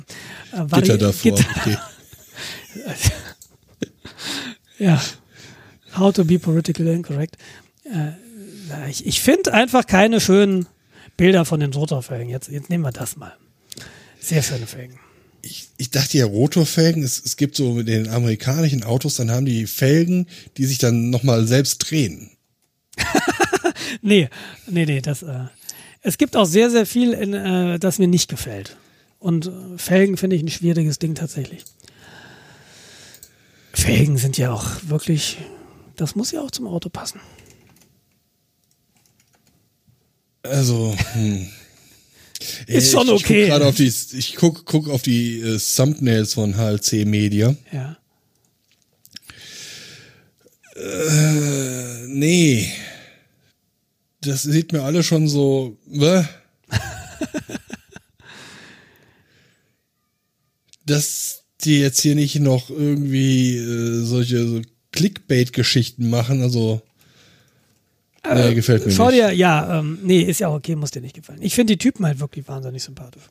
[0.52, 1.36] äh Gitter davor.
[1.36, 1.48] Gitter.
[1.56, 1.76] Okay.
[4.78, 5.02] Ja.
[5.96, 7.36] How to be politically incorrect.
[7.84, 10.66] Äh, ich ich finde einfach keine schönen
[11.16, 12.28] Bilder von den Rotorfelgen.
[12.28, 13.36] Jetzt, jetzt nehmen wir das mal.
[14.20, 14.98] Sehr schöne Felgen.
[15.42, 19.46] Ich, ich dachte ja, Rotorfelgen, es, es gibt so mit den amerikanischen Autos, dann haben
[19.46, 20.26] die Felgen,
[20.56, 22.30] die sich dann nochmal selbst drehen.
[24.02, 24.28] nee,
[24.66, 25.44] nee, nee, das, äh,
[26.02, 28.76] es gibt auch sehr, sehr viel, in, äh, das mir nicht gefällt.
[29.20, 31.64] Und äh, Felgen finde ich ein schwieriges Ding tatsächlich.
[33.76, 35.36] Felgen sind ja auch wirklich,
[35.96, 37.20] das muss ja auch zum Auto passen.
[40.42, 41.48] Also, hm.
[42.66, 43.44] Ist schon okay.
[43.44, 47.54] Ich guck, auf die, ich guck, guck auf die äh, Thumbnails von HLC Media.
[47.72, 47.96] Ja.
[50.74, 52.70] Äh, nee.
[54.20, 55.78] Das sieht mir alle schon so.
[55.86, 56.24] Bäh.
[60.84, 64.62] das die jetzt hier nicht noch irgendwie äh, solche so
[64.93, 66.80] Clickbait-Geschichten machen, also
[68.24, 69.18] äh, nee, gefällt mir schau nicht.
[69.18, 71.40] Dir, ja, ähm, nee, ist ja auch okay, muss dir nicht gefallen.
[71.43, 73.24] Ich finde die Typen halt wirklich wahnsinnig sympathisch.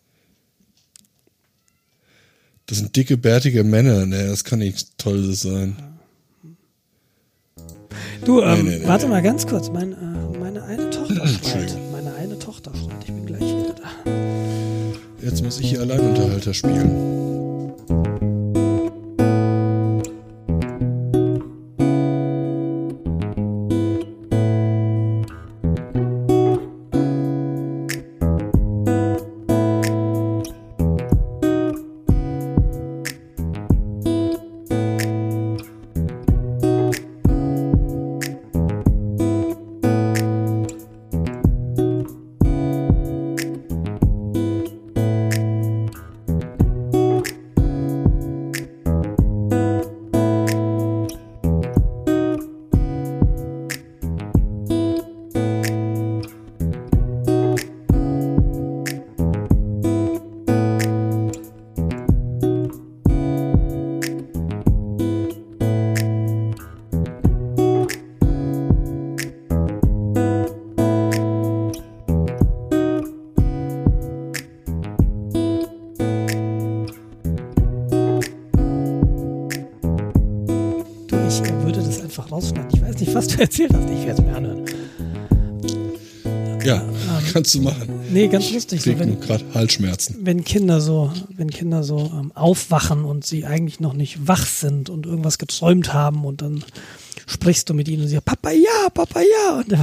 [2.67, 5.75] Das sind dicke, bärtige Männer, ne, das kann nichts Tolles sein.
[8.23, 11.75] Du, ähm, nee, nee, warte mal ganz kurz, mein, äh, meine eine Tochter schreit.
[11.91, 14.11] Meine eine Tochter schreit, ich bin gleich wieder da.
[15.21, 17.34] Jetzt muss ich hier Alleinunterhalter spielen.
[82.01, 82.71] Einfach rausschneiden.
[82.73, 83.89] Ich weiß nicht, was du erzählt hast.
[83.89, 84.65] Ich werde es mir anhören.
[86.65, 86.83] Ja,
[87.31, 87.87] kannst du machen.
[88.11, 88.81] Nee, ganz lustig.
[88.81, 90.17] So, Krieg wenn, nur gerade Halsschmerzen.
[90.21, 94.89] wenn Kinder so, wenn Kinder so ähm, aufwachen und sie eigentlich noch nicht wach sind
[94.89, 96.65] und irgendwas geträumt haben und dann
[97.27, 99.77] sprichst du mit ihnen und sie Papa ja, Papa ja und äh,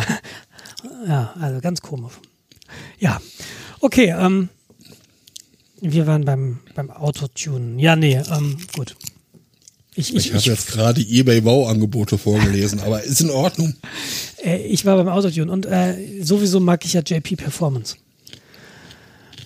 [1.07, 2.15] ja, also ganz komisch.
[2.99, 3.21] Ja,
[3.79, 4.15] okay.
[4.19, 4.49] Ähm,
[5.81, 7.79] wir waren beim beim Autotunen.
[7.79, 8.97] Ja, nee, ähm, gut.
[9.95, 13.75] Ich, Ich habe jetzt gerade eBay Bauangebote vorgelesen, aber ist in Ordnung.
[14.45, 17.95] Äh, ich war beim Autotune und äh, sowieso mag ich ja JP Performance.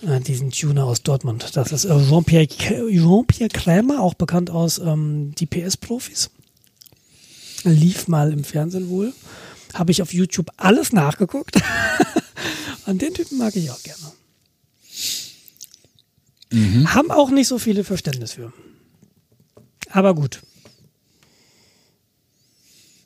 [0.01, 1.51] Äh, diesen Tuner aus Dortmund.
[1.53, 6.31] Das ist äh, Jean-Pierre Jean Krämer, auch bekannt aus ähm, die PS-Profis.
[7.63, 9.13] Lief mal im Fernsehen wohl.
[9.75, 11.61] Habe ich auf YouTube alles nachgeguckt.
[12.85, 14.13] An den Typen mag ich auch gerne.
[16.87, 18.51] Haben auch nicht so viele Verständnis für.
[19.91, 20.41] Aber gut.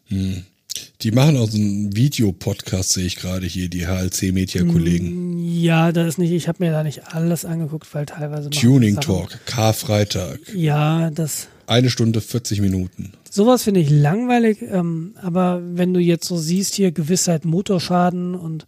[0.10, 5.40] Die machen auch so einen Videopodcast, sehe ich gerade hier, die HLC-Media-Kollegen.
[5.40, 8.50] Ja, das ist nicht, ich habe mir da nicht alles angeguckt, weil teilweise.
[8.50, 10.40] Tuning Talk, Karfreitag.
[10.54, 11.48] Ja, das.
[11.66, 13.14] Eine Stunde 40 Minuten.
[13.30, 18.66] Sowas finde ich langweilig, ähm, aber wenn du jetzt so siehst, hier Gewissheit Motorschaden und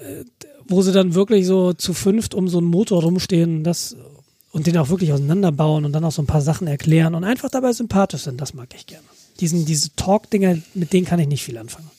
[0.00, 0.24] äh,
[0.66, 3.96] wo sie dann wirklich so zu fünft um so einen Motor rumstehen, das
[4.52, 7.50] und den auch wirklich auseinanderbauen und dann auch so ein paar Sachen erklären und einfach
[7.50, 9.04] dabei sympathisch sind, das mag ich gerne.
[9.40, 11.90] Diesen, diese Talk-Dinger, mit denen kann ich nicht viel anfangen.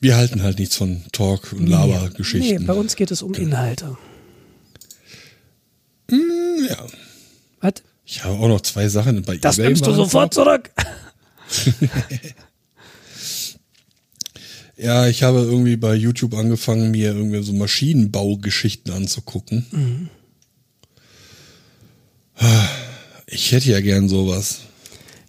[0.00, 2.66] Wir halten halt nichts von Talk- und Nee, Labergeschichten.
[2.66, 3.96] bei uns geht es um Inhalte.
[6.10, 6.86] Hm, ja.
[7.60, 7.74] Was?
[8.04, 9.68] Ich habe auch noch zwei Sachen bei Das eBay.
[9.68, 10.70] nimmst du sofort zurück.
[14.76, 19.66] Ja, ich habe irgendwie bei YouTube angefangen, mir irgendwie so Maschinenbaugeschichten anzugucken.
[19.70, 20.08] Mhm.
[23.26, 24.60] Ich hätte ja gern sowas.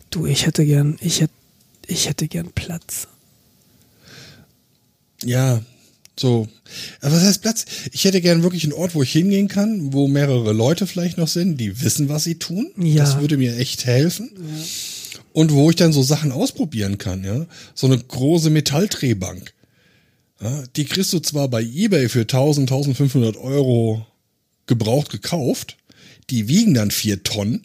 [0.09, 1.33] Du, ich hätte gern, ich hätte,
[1.87, 3.07] ich hätte gern Platz.
[5.23, 5.61] Ja,
[6.19, 6.47] so.
[7.01, 7.65] Aber was heißt Platz?
[7.91, 11.27] Ich hätte gern wirklich einen Ort, wo ich hingehen kann, wo mehrere Leute vielleicht noch
[11.27, 12.71] sind, die wissen, was sie tun.
[12.77, 13.03] Ja.
[13.03, 14.29] Das würde mir echt helfen.
[15.31, 17.47] Und wo ich dann so Sachen ausprobieren kann, ja.
[17.73, 19.53] So eine große Metalldrehbank.
[20.41, 24.05] Ja, die kriegst du zwar bei eBay für 1000, 1500 Euro
[24.67, 25.77] gebraucht gekauft.
[26.33, 27.61] Die wiegen dann vier Tonnen.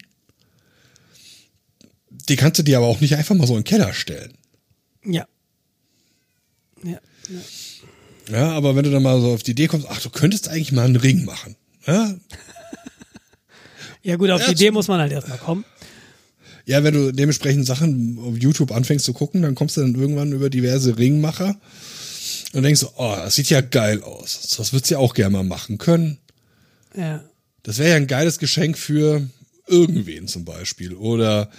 [2.29, 4.35] Die kannst du dir aber auch nicht einfach mal so in den Keller stellen.
[5.07, 5.27] Ja.
[6.85, 6.91] Ja.
[6.91, 7.01] ja.
[8.31, 10.73] Ja, aber wenn du dann mal so auf die Idee kommst, ach, du könntest eigentlich
[10.73, 11.57] mal einen Ring machen.
[11.87, 12.15] Ja,
[14.03, 15.65] Ja gut, auf Ja, die Idee muss man halt erstmal kommen.
[16.67, 20.33] ja, wenn du dementsprechend Sachen auf YouTube anfängst zu gucken, dann kommst du dann irgendwann
[20.33, 21.59] über diverse Ringmacher
[22.53, 24.55] und denkst so, oh, das sieht ja geil aus.
[24.59, 26.19] Das würdest du ja auch gerne mal machen können.
[26.95, 27.25] Ja.
[27.63, 29.29] Das wäre ja ein geiles Geschenk für
[29.67, 30.95] irgendwen zum Beispiel.
[30.95, 31.51] Oder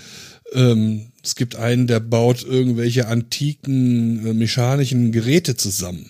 [0.53, 6.09] ähm, es gibt einen, der baut irgendwelche antiken äh, mechanischen Geräte zusammen.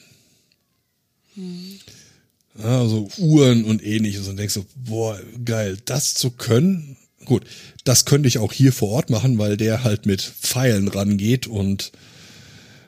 [2.57, 6.97] Ja, also Uhren und ähnliches und denkst so, boah, geil, das zu können.
[7.25, 7.45] Gut,
[7.83, 11.91] das könnte ich auch hier vor Ort machen, weil der halt mit Pfeilen rangeht und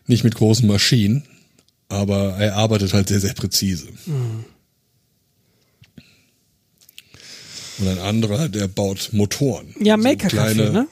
[0.08, 1.24] nicht mit großen Maschinen.
[1.88, 3.88] Aber er arbeitet halt sehr, sehr präzise.
[7.82, 9.74] Und ein anderer, der baut Motoren.
[9.80, 10.88] Ja, So Maker kleine- ne?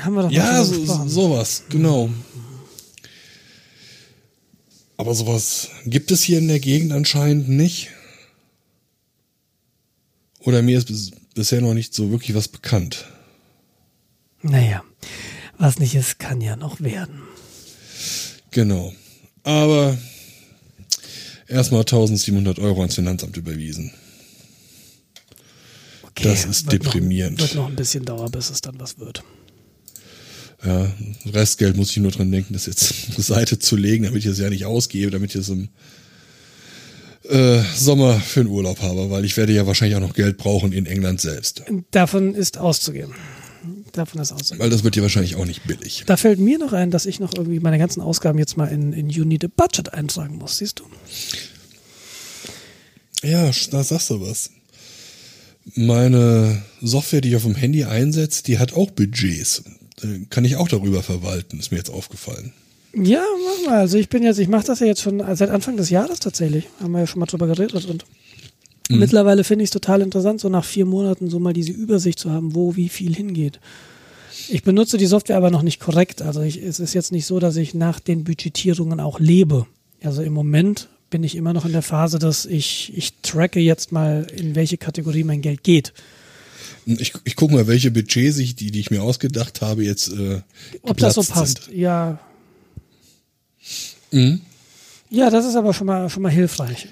[0.00, 2.08] Haben wir doch Ja, so, sowas, genau.
[4.96, 7.90] Aber sowas gibt es hier in der Gegend anscheinend nicht.
[10.40, 13.06] Oder mir ist bis, bisher noch nicht so wirklich was bekannt.
[14.42, 14.84] Naja,
[15.58, 17.22] was nicht ist, kann ja noch werden.
[18.52, 18.92] Genau.
[19.42, 19.98] Aber
[21.48, 23.92] erstmal 1700 Euro ans Finanzamt überwiesen.
[26.18, 27.38] Okay, Das ist wird deprimierend.
[27.38, 29.22] Noch, wird noch ein bisschen dauern, bis es dann was wird.
[30.64, 30.92] Ja,
[31.26, 34.38] Restgeld muss ich nur dran denken, das jetzt zur Seite zu legen, damit ich es
[34.38, 35.68] ja nicht ausgebe, damit ich es im
[37.28, 40.72] äh, Sommer für den Urlaub habe, weil ich werde ja wahrscheinlich auch noch Geld brauchen
[40.72, 41.62] in England selbst.
[41.92, 43.14] Davon ist auszugehen.
[43.92, 44.60] Davon ist auszugehen.
[44.60, 46.04] Weil das wird ja wahrscheinlich auch nicht billig.
[46.06, 48.92] Da fällt mir noch ein, dass ich noch irgendwie meine ganzen Ausgaben jetzt mal in,
[48.92, 50.84] in You Need a Budget eintragen muss, siehst du?
[53.22, 54.50] Ja, da sagst du was.
[55.74, 59.64] Meine Software, die ich auf dem Handy einsetze, die hat auch Budgets.
[60.02, 62.52] Äh, Kann ich auch darüber verwalten, ist mir jetzt aufgefallen.
[62.94, 63.78] Ja, mach mal.
[63.80, 66.64] Also ich bin jetzt, ich mache das ja jetzt schon seit Anfang des Jahres tatsächlich.
[66.80, 68.04] Haben wir ja schon mal drüber geredet und
[68.88, 72.30] mittlerweile finde ich es total interessant, so nach vier Monaten so mal diese Übersicht zu
[72.30, 73.60] haben, wo wie viel hingeht.
[74.48, 76.22] Ich benutze die Software aber noch nicht korrekt.
[76.22, 79.66] Also ich, es ist jetzt nicht so, dass ich nach den Budgetierungen auch lebe.
[80.02, 83.92] Also im Moment bin ich immer noch in der Phase, dass ich, ich tracke jetzt
[83.92, 85.92] mal, in welche Kategorie mein Geld geht.
[86.86, 90.40] Ich, ich gucke mal, welche Budgets ich, die, die ich mir ausgedacht habe, jetzt äh,
[90.82, 91.76] Ob das so passt, sind.
[91.76, 92.18] ja.
[94.10, 94.40] Mhm.
[95.10, 96.88] Ja, das ist aber schon mal, schon mal hilfreich.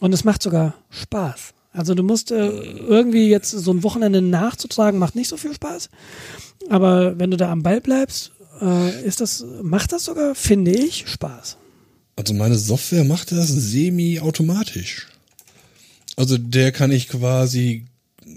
[0.00, 1.54] Und es macht sogar Spaß.
[1.72, 5.88] Also du musst äh, irgendwie jetzt so ein Wochenende nachzutragen, macht nicht so viel Spaß.
[6.68, 11.08] Aber wenn du da am Ball bleibst, äh, ist das, macht das sogar, finde ich,
[11.08, 11.56] Spaß.
[12.16, 15.08] Also meine Software macht das semi-automatisch.
[16.16, 17.86] Also der kann ich quasi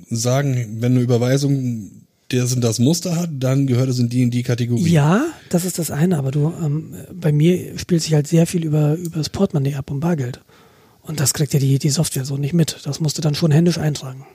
[0.10, 1.92] sagen, wenn eine Überweisung
[2.32, 4.90] der sind das Muster hat, dann gehört es in die in die Kategorie.
[4.90, 8.66] Ja, das ist das eine, aber du, ähm, bei mir spielt sich halt sehr viel
[8.66, 10.42] über, über das Portemonnaie ab und Bargeld.
[11.02, 12.80] Und das kriegt ja die, die Software so nicht mit.
[12.84, 14.26] Das musst du dann schon händisch eintragen.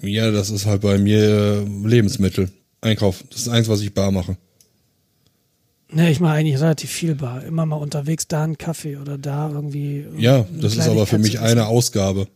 [0.00, 2.50] Ja, das ist halt bei mir äh, Lebensmittel.
[2.80, 3.24] Einkauf.
[3.30, 4.36] Das ist eins, was ich bar mache.
[5.94, 7.44] Ne, ich mache eigentlich relativ viel bar.
[7.44, 10.06] Immer mal unterwegs da einen Kaffee oder da irgendwie.
[10.16, 11.66] Ja, das ist aber für mich eine.
[11.66, 12.28] Ausgabe.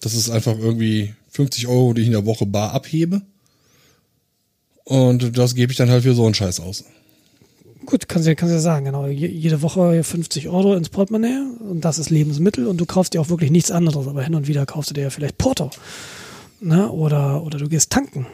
[0.00, 3.22] Das ist einfach irgendwie 50 Euro, die ich in der Woche bar abhebe.
[4.84, 6.84] Und das gebe ich dann halt für so einen Scheiß aus.
[7.86, 9.06] Gut, kannst du kannst ja sagen, genau.
[9.06, 13.20] Je, jede Woche 50 Euro ins Portemonnaie und das ist Lebensmittel und du kaufst dir
[13.20, 15.70] auch wirklich nichts anderes, aber hin und wieder kaufst du dir ja vielleicht Porto.
[16.60, 16.90] Ne?
[16.90, 18.26] Oder, oder du gehst tanken.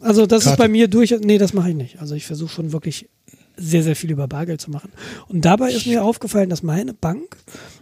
[0.00, 0.62] Also das ist Karte.
[0.62, 1.14] bei mir durch.
[1.20, 2.00] Nee, das mache ich nicht.
[2.00, 3.08] Also ich versuche schon wirklich
[3.58, 4.92] sehr, sehr viel über Bargeld zu machen.
[5.26, 7.36] Und dabei ist mir aufgefallen, dass meine Bank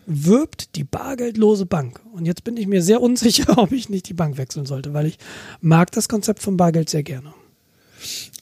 [0.07, 2.01] wirbt die bargeldlose Bank.
[2.13, 5.07] Und jetzt bin ich mir sehr unsicher, ob ich nicht die Bank wechseln sollte, weil
[5.07, 5.19] ich
[5.61, 7.35] mag das Konzept von Bargeld sehr gerne.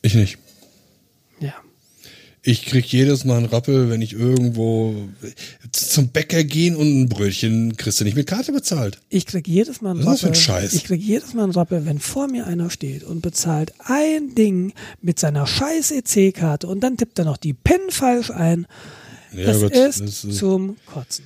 [0.02, 0.38] Ich nicht.
[2.46, 4.94] Ich krieg jedes Mal einen Rappel, wenn ich irgendwo
[5.72, 8.98] zum Bäcker gehen und ein Brötchen kriegst du nicht mit Karte bezahlt.
[9.08, 10.38] Ich krieg jedes Mal einen Was ist das für Rappel.
[10.38, 10.72] ein Scheiß?
[10.74, 14.74] Ich krieg jedes Mal einen Rappel, wenn vor mir einer steht und bezahlt ein Ding
[15.00, 18.66] mit seiner scheiß EC-Karte und dann tippt er noch die PIN falsch ein.
[19.34, 21.24] Ja, das gut, ist das ist- zum Kotzen.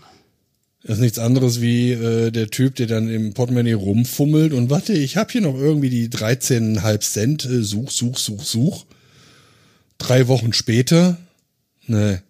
[0.85, 4.93] Das ist nichts anderes wie äh, der Typ, der dann im Portemonnaie rumfummelt und warte,
[4.93, 8.87] ich habe hier noch irgendwie die 13,5 Cent, äh, such, such, such, such.
[9.99, 11.19] Drei Wochen später,
[11.87, 12.23] ne.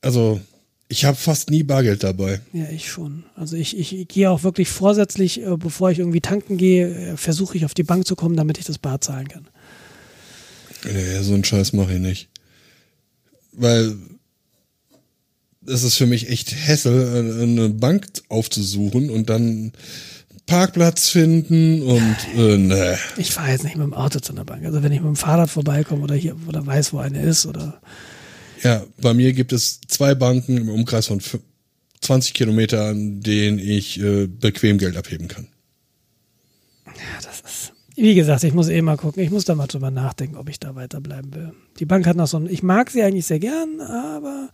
[0.00, 0.40] Also,
[0.88, 2.40] ich habe fast nie Bargeld dabei.
[2.52, 3.24] Ja, ich schon.
[3.34, 7.58] Also ich, ich gehe auch wirklich vorsätzlich, äh, bevor ich irgendwie tanken gehe, äh, versuche
[7.58, 9.46] ich auf die Bank zu kommen, damit ich das Bar zahlen kann.
[10.84, 12.28] Nee, so einen Scheiß mache ich nicht.
[13.52, 13.96] Weil
[15.66, 19.72] es ist für mich echt Hessel, äh, eine Bank aufzusuchen und dann
[20.48, 22.98] Parkplatz finden und äh, ne.
[23.16, 24.64] Ich fahre jetzt nicht mit dem Auto zu einer Bank.
[24.64, 27.80] Also wenn ich mit dem Fahrrad vorbeikomme oder hier oder weiß, wo eine ist oder
[28.62, 31.40] Ja, bei mir gibt es zwei Banken im Umkreis von fü-
[32.00, 35.48] 20 Kilometern, an denen ich äh, bequem Geld abheben kann.
[36.86, 36.92] Ja,
[37.22, 37.72] das ist.
[37.96, 39.22] Wie gesagt, ich muss eh mal gucken.
[39.22, 41.52] Ich muss da mal drüber nachdenken, ob ich da weiterbleiben will.
[41.80, 42.48] Die Bank hat noch so ein.
[42.48, 44.48] Ich mag sie eigentlich sehr gern, aber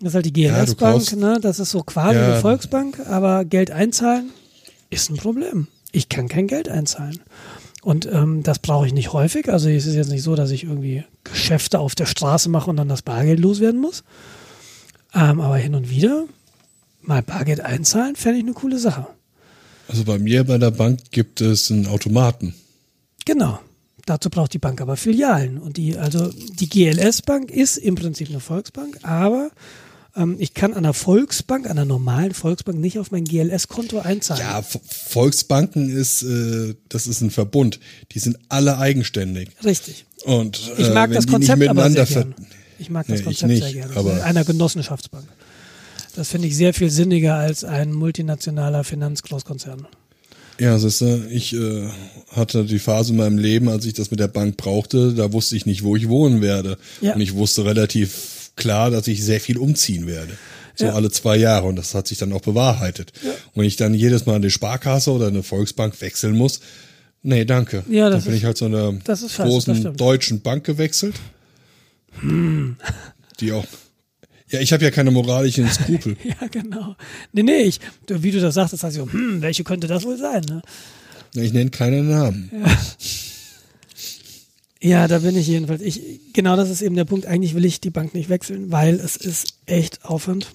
[0.00, 1.38] das ist halt die Ja, GLS-Bank, kaufst- ne?
[1.40, 2.26] Das ist so quasi Ja.
[2.32, 4.30] eine Volksbank, aber Geld einzahlen
[4.90, 5.68] ist ein Problem.
[5.92, 7.20] Ich kann kein Geld einzahlen.
[7.82, 9.48] Und ähm, das brauche ich nicht häufig.
[9.48, 12.76] Also es ist jetzt nicht so, dass ich irgendwie Geschäfte auf der Straße mache und
[12.76, 14.04] dann das Bargeld loswerden muss.
[15.14, 16.26] Ähm, aber hin und wieder
[17.00, 19.06] mal Bargeld einzahlen, fände ich eine coole Sache.
[19.88, 22.54] Also bei mir bei der Bank gibt es einen Automaten.
[23.24, 23.58] Genau.
[24.06, 25.58] Dazu braucht die Bank aber Filialen.
[25.58, 29.50] Und die, also die GLS-Bank ist im Prinzip eine Volksbank, aber
[30.16, 34.42] ähm, ich kann an der Volksbank, an der normalen Volksbank nicht auf mein GLS-Konto einzahlen.
[34.42, 37.80] Ja, V- Volksbanken ist, äh, das ist ein Verbund.
[38.12, 39.50] Die sind alle eigenständig.
[39.64, 40.04] Richtig.
[40.24, 42.34] Und Ich äh, mag wenn das Konzept aber sehr gerne.
[42.78, 43.96] Ich mag das Nee, ich Konzept nicht, sehr gerne.
[43.96, 45.24] aber- einer Genossenschaftsbank.
[46.16, 49.86] Das finde ich sehr viel sinniger als ein multinationaler Finanzgroßkonzern.
[50.58, 51.88] Ja, siehst du, ich äh,
[52.32, 55.56] hatte die Phase in meinem Leben, als ich das mit der Bank brauchte, da wusste
[55.56, 56.76] ich nicht, wo ich wohnen werde.
[57.00, 57.14] Ja.
[57.14, 60.32] Und ich wusste relativ klar, dass ich sehr viel umziehen werde.
[60.76, 60.94] So Ja.
[60.94, 61.66] alle zwei Jahre.
[61.66, 63.12] Und das hat sich dann auch bewahrheitet.
[63.24, 63.32] Und
[63.62, 66.60] wenn ich dann jedes Mal eine Sparkasse oder eine Volksbank wechseln muss,
[67.22, 67.82] nee, danke.
[67.90, 70.00] Ja, das dann bin ist- ich halt zu einer das das großen stimmt.
[70.00, 71.16] deutschen Bank gewechselt.
[72.20, 72.76] Hm.
[73.40, 73.66] Die auch.
[74.48, 76.16] Ja, ich habe ja keine moralischen Skrupel.
[76.24, 76.96] Ja, genau.
[77.32, 77.78] Nee, nee, ich,
[78.08, 80.42] wie du das sagtest, hast du so, hm, welche könnte das wohl sein?
[80.48, 80.62] Ne?
[81.34, 82.50] Ich nenne keine Namen.
[82.52, 82.76] Ja,
[85.08, 85.82] da bin ich jedenfalls.
[85.82, 87.26] Ich, genau das ist eben der Punkt.
[87.26, 90.50] Eigentlich will ich die Bank nicht wechseln, weil es ist echt Aufwand.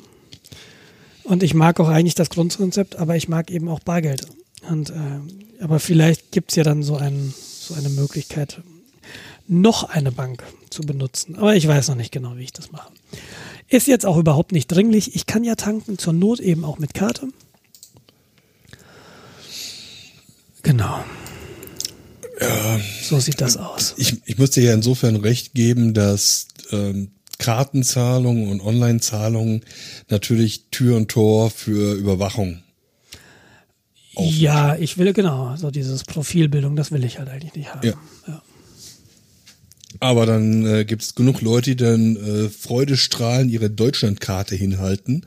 [1.24, 4.28] Und ich mag auch eigentlich das Grundkonzept, aber ich mag eben auch Bargeld.
[4.70, 8.62] Und, äh, aber vielleicht gibt's ja dann so, ein, so eine Möglichkeit,
[9.48, 11.36] noch eine Bank zu benutzen.
[11.36, 12.92] Aber ich weiß noch nicht genau, wie ich das mache.
[13.68, 15.16] Ist jetzt auch überhaupt nicht dringlich.
[15.16, 17.28] Ich kann ja tanken, zur Not eben auch mit Karte.
[20.64, 21.04] Genau.
[22.40, 23.94] Ja, So sieht das aus.
[23.98, 29.62] ich, ich muss dir ja insofern recht geben, dass ähm, Kartenzahlungen und Online-Zahlungen
[30.10, 32.62] natürlich Tür und Tor für Überwachung
[34.16, 34.34] auf.
[34.34, 37.88] Ja, ich will genau, so dieses Profilbildung, das will ich halt eigentlich nicht haben.
[37.88, 37.94] Ja.
[38.28, 38.42] Ja.
[40.02, 45.26] Aber dann äh, gibt es genug Leute, die dann äh, freudestrahlend ihre Deutschlandkarte hinhalten,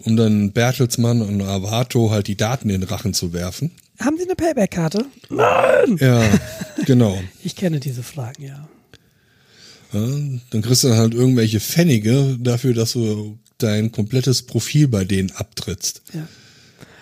[0.00, 3.70] um dann Bertelsmann und Avato halt die Daten in den Rachen zu werfen.
[4.00, 5.06] Haben Sie eine Payback-Karte?
[5.28, 5.96] Nein!
[6.00, 6.22] Ja,
[6.86, 7.20] genau.
[7.42, 8.68] Ich kenne diese Fragen, ja.
[9.92, 10.06] Ja,
[10.50, 15.30] dann kriegst du dann halt irgendwelche Pfennige dafür, dass du dein komplettes Profil bei denen
[15.32, 16.02] abtrittst.
[16.14, 16.26] ja.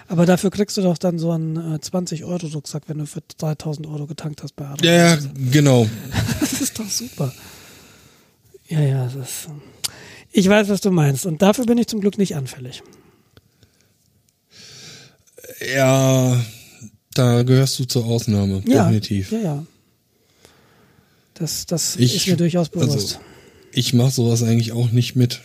[0.09, 4.07] Aber dafür kriegst du doch dann so einen äh, 20-Euro-Rucksack, wenn du für 3000 Euro
[4.07, 4.85] getankt hast bei Adolf.
[4.85, 5.19] Ja, ja,
[5.51, 5.89] genau.
[6.39, 7.35] Das ist doch super.
[8.69, 9.49] Ja, ja, das ist.
[10.31, 11.27] Ich weiß, was du meinst.
[11.27, 12.85] Und dafür bin ich zum Glück nicht anfällig.
[15.75, 16.41] Ja,
[17.19, 19.33] da gehörst du zur Ausnahme, Ja, definitiv.
[19.33, 19.67] Ja, ja.
[21.35, 22.93] Das, das Ich- ist mir durchaus bewusst.
[22.93, 23.17] also-
[23.73, 25.43] Ich mache sowas eigentlich auch nicht mit,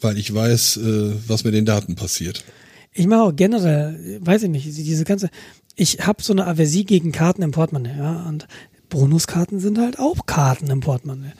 [0.00, 2.44] weil ich weiß, äh, was mit den Daten passiert.
[2.92, 5.30] ich mache auch generell, weiß ich nicht, diese ganze.
[5.76, 8.24] Ich habe so eine Aversie gegen Karten im Portemonnaie, ja.
[8.28, 8.48] Und
[8.88, 11.32] Bonuskarten sind halt auch Karten im Portemonnaie.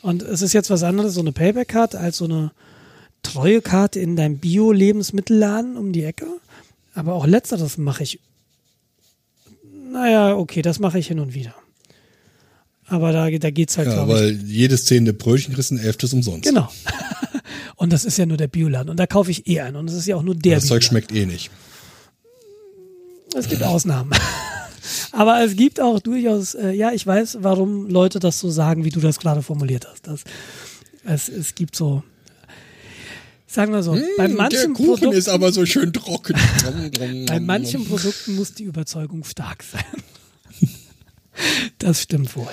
[0.00, 2.52] Und es ist jetzt was anderes, so eine Payback-Karte, als so eine
[3.22, 6.26] Treuekarte in deinem Bio-Lebensmittelladen um die Ecke.
[6.94, 8.20] Aber auch letzteres mache ich.
[9.94, 11.54] Naja, okay, das mache ich hin und wieder.
[12.88, 16.12] Aber da, da geht's halt, Ja, glaube ich, weil jedes zehnte Brötchen kriegst ein elftes
[16.12, 16.42] umsonst.
[16.48, 16.68] Genau.
[17.76, 18.90] und das ist ja nur der Bioladen.
[18.90, 19.76] Und da kaufe ich eh ein.
[19.76, 20.88] Und das ist ja auch nur der Das Zeug Bioladen.
[20.88, 21.50] schmeckt eh nicht.
[23.36, 24.10] Es gibt Ausnahmen.
[25.12, 28.90] Aber es gibt auch durchaus, äh, ja, ich weiß, warum Leute das so sagen, wie
[28.90, 30.08] du das gerade formuliert hast.
[30.08, 30.24] Das,
[31.04, 32.02] es, es gibt so,
[33.54, 36.34] sagen wir so, bei Hm, der manchen Kuchen Produkten, ist aber so schön trocken.
[37.26, 40.68] bei manchen Produkten muss die Überzeugung stark sein.
[41.78, 42.48] das stimmt wohl.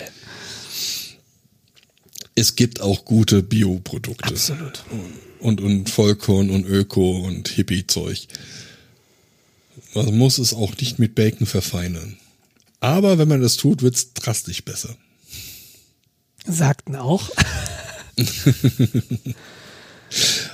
[2.35, 4.29] Es gibt auch gute Bioprodukte.
[4.29, 4.83] Absolut.
[5.39, 8.27] Und, und Vollkorn und Öko und Hippie-Zeug.
[9.95, 12.17] Man muss es auch nicht mit Bacon verfeinern.
[12.79, 14.95] Aber wenn man das tut, wird's drastisch besser.
[16.45, 17.29] Sagten auch.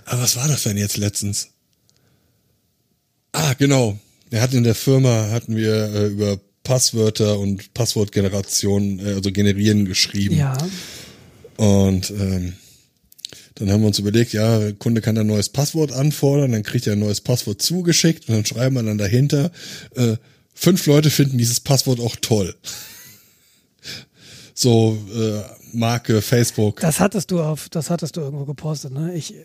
[0.07, 1.49] Aber was war das denn jetzt letztens?
[3.33, 3.99] Ah, genau.
[4.29, 9.85] Wir hatten in der Firma, hatten wir äh, über Passwörter und Passwortgeneration, äh, also generieren
[9.85, 10.37] geschrieben.
[10.37, 10.57] Ja.
[11.57, 12.53] Und ähm,
[13.55, 16.87] dann haben wir uns überlegt, ja, der Kunde kann ein neues Passwort anfordern, dann kriegt
[16.87, 19.51] er ein neues Passwort zugeschickt und dann schreiben wir dann dahinter,
[19.95, 20.15] äh,
[20.53, 22.55] fünf Leute finden dieses Passwort auch toll.
[24.59, 26.79] So äh, Marke, Facebook.
[26.79, 29.13] Das hattest du auf, das hattest du irgendwo gepostet, ne?
[29.13, 29.35] Ich,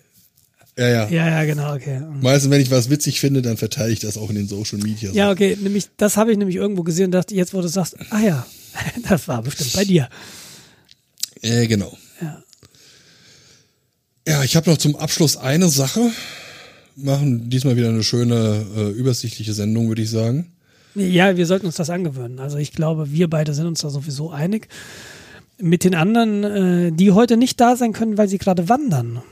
[0.78, 1.08] Ja, ja.
[1.08, 2.00] ja, ja, genau, okay.
[2.22, 5.10] Meistens, wenn ich was witzig finde, dann verteile ich das auch in den Social Media.
[5.12, 7.96] Ja, okay, nämlich, das habe ich nämlich irgendwo gesehen und dachte, jetzt wo du sagst,
[8.10, 8.46] ah ja,
[9.08, 10.08] das war bestimmt bei dir.
[11.42, 11.96] Äh, genau.
[12.20, 12.42] Ja.
[14.26, 16.10] Ja, ich habe noch zum Abschluss eine Sache.
[16.94, 20.52] Machen diesmal wieder eine schöne, äh, übersichtliche Sendung, würde ich sagen.
[20.94, 22.38] Ja, wir sollten uns das angewöhnen.
[22.38, 24.68] Also ich glaube, wir beide sind uns da sowieso einig.
[25.58, 29.22] Mit den anderen, äh, die heute nicht da sein können, weil sie gerade wandern.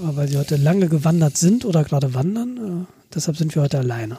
[0.00, 2.86] Weil sie heute lange gewandert sind oder gerade wandern.
[2.88, 4.18] Äh, deshalb sind wir heute alleine.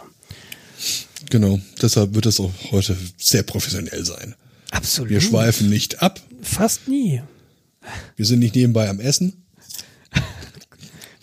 [1.30, 1.60] Genau.
[1.82, 4.36] Deshalb wird es auch heute sehr professionell sein.
[4.72, 5.10] Absolut.
[5.10, 6.22] Wir schweifen nicht ab.
[6.42, 7.22] Fast nie.
[8.16, 9.44] Wir sind nicht nebenbei am Essen.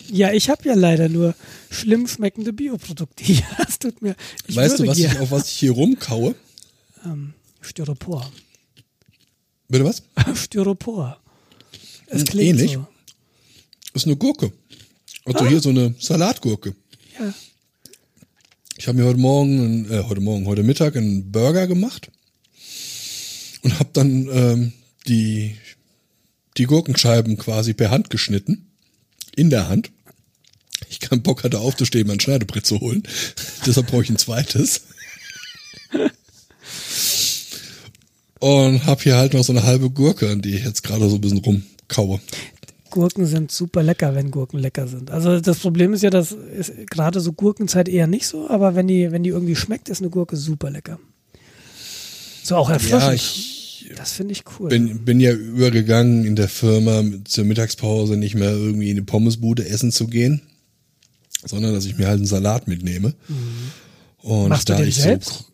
[0.09, 1.35] Ja, ich habe ja leider nur
[1.69, 3.43] schlimm schmeckende Bioprodukte hier.
[3.57, 4.15] Das tut mir.
[4.47, 6.33] Ich weißt du, was ich, auf was ich hier rumkaue?
[7.03, 8.31] Ähm, Styropor.
[9.67, 10.03] Bitte was?
[10.35, 11.19] Styropor.
[12.07, 12.73] Es Hm, klingt ähnlich.
[12.73, 12.87] so.
[13.97, 14.51] Das ist eine Gurke.
[15.25, 15.47] Also Ah.
[15.49, 16.75] hier so eine Salatgurke.
[17.19, 17.33] Ja.
[18.77, 22.11] Ich habe mir heute Morgen, äh, heute Morgen, heute Mittag einen Burger gemacht
[23.63, 24.73] und habe dann ähm,
[25.07, 25.57] die
[26.57, 28.67] die Gurkenscheiben quasi per Hand geschnitten
[29.35, 29.89] in der Hand.
[30.91, 33.01] Ich keinen Bock hatte aufzustehen, mein Schneidebrett zu holen.
[33.65, 34.81] Deshalb brauche ich ein zweites.
[38.39, 41.15] Und habe hier halt noch so eine halbe Gurke, an die ich jetzt gerade so
[41.15, 42.21] ein bisschen rumkaue.
[42.89, 45.11] Gurken sind super lecker, wenn Gurken lecker sind.
[45.11, 48.87] Also das Problem ist ja, dass ist gerade so Gurkenzeit eher nicht so, aber wenn
[48.87, 50.99] die, wenn die irgendwie schmeckt, ist eine Gurke super lecker.
[52.43, 53.01] So auch erfrischend.
[53.01, 53.57] Ja, ich
[53.95, 54.69] das finde ich cool.
[54.69, 59.67] bin, bin ja übergegangen in der Firma zur Mittagspause nicht mehr irgendwie in eine Pommesbude
[59.67, 60.41] essen zu gehen,
[61.45, 63.13] sondern dass ich mir halt einen Salat mitnehme.
[64.17, 64.49] Und Mhm.
[64.49, 65.29] Machst du da den ich selbst?
[65.29, 65.45] so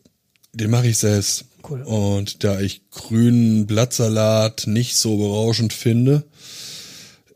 [0.54, 1.44] den mache ich selbst.
[1.68, 1.82] Cool.
[1.82, 6.24] Und da ich grünen Blattsalat nicht so berauschend finde,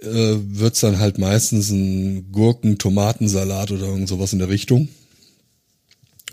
[0.01, 4.89] äh, wird's dann halt meistens ein Gurken-Tomatensalat oder irgend sowas in der Richtung.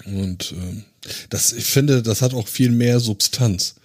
[0.06, 0.84] Und ähm,
[1.30, 3.76] das, ich finde, das hat auch viel mehr Substanz.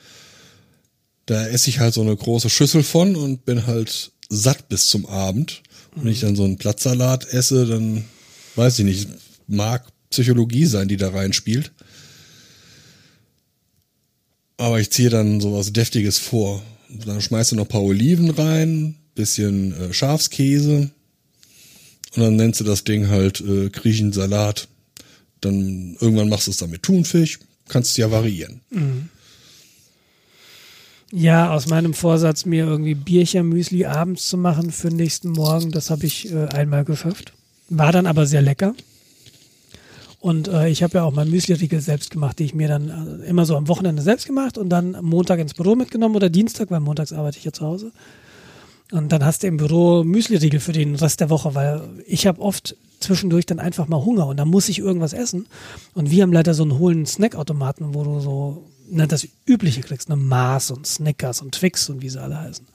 [1.27, 5.07] Da esse ich halt so eine große Schüssel von und bin halt satt bis zum
[5.07, 5.63] Abend.
[5.95, 8.05] Und wenn ich dann so einen Blattsalat esse, dann
[8.57, 9.09] weiß ich nicht,
[9.47, 11.73] mag Psychologie sein, die da reinspielt.
[14.57, 16.63] Aber ich ziehe dann sowas Deftiges vor.
[16.89, 20.91] Dann schmeißt du noch ein paar Oliven rein, bisschen äh, Schafskäse
[22.17, 24.69] und dann nennst du das Ding halt äh, Griechensalat.
[25.41, 27.39] Dann irgendwann machst du es dann mit Thunfisch,
[27.69, 28.61] kannst ja variieren.
[31.13, 35.91] Ja, aus meinem Vorsatz, mir irgendwie Bierchen-Müsli abends zu machen für den nächsten Morgen, das
[35.91, 37.33] habe ich äh, einmal geschafft.
[37.69, 38.75] War dann aber sehr lecker.
[40.21, 43.27] Und äh, ich habe ja auch mein Müsli-Riegel selbst gemacht, die ich mir dann äh,
[43.27, 46.81] immer so am Wochenende selbst gemacht und dann Montag ins Büro mitgenommen oder Dienstag, weil
[46.81, 47.91] montags arbeite ich ja zu Hause.
[48.91, 52.41] Und dann hast du im Büro Müsli-Riegel für den Rest der Woche, weil ich habe
[52.41, 55.47] oft zwischendurch dann einfach mal Hunger und dann muss ich irgendwas essen.
[55.95, 60.09] Und wir haben leider so einen hohlen Snackautomaten, wo du so ne, das Übliche kriegst,
[60.09, 62.67] ne Mars und Snickers und Twix und wie sie alle heißen.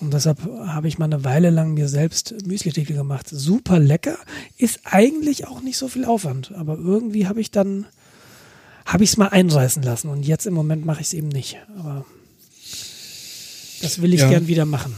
[0.00, 3.28] Und deshalb habe ich mal eine Weile lang mir selbst Müsli-Riegel gemacht.
[3.30, 4.16] Super lecker,
[4.56, 7.86] ist eigentlich auch nicht so viel Aufwand, aber irgendwie habe ich dann
[8.84, 11.56] habe ich es mal einreißen lassen und jetzt im Moment mache ich es eben nicht.
[11.78, 12.04] Aber
[13.82, 14.30] das will ich Ja.
[14.30, 14.94] gern wieder machen.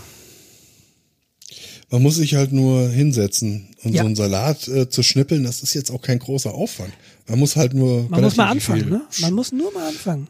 [1.90, 4.02] Man muss sich halt nur hinsetzen und Ja.
[4.02, 6.92] so einen Salat äh, zu schnippeln, das ist jetzt auch kein großer Aufwand.
[7.28, 8.08] Man muss halt nur.
[8.08, 9.02] Man muss mal anfangen, ne?
[9.20, 10.28] Man muss nur mal anfangen.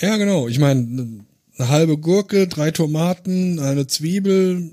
[0.00, 0.48] Ja, genau.
[0.48, 1.22] Ich meine,
[1.58, 4.70] eine halbe Gurke, drei Tomaten, eine Zwiebel,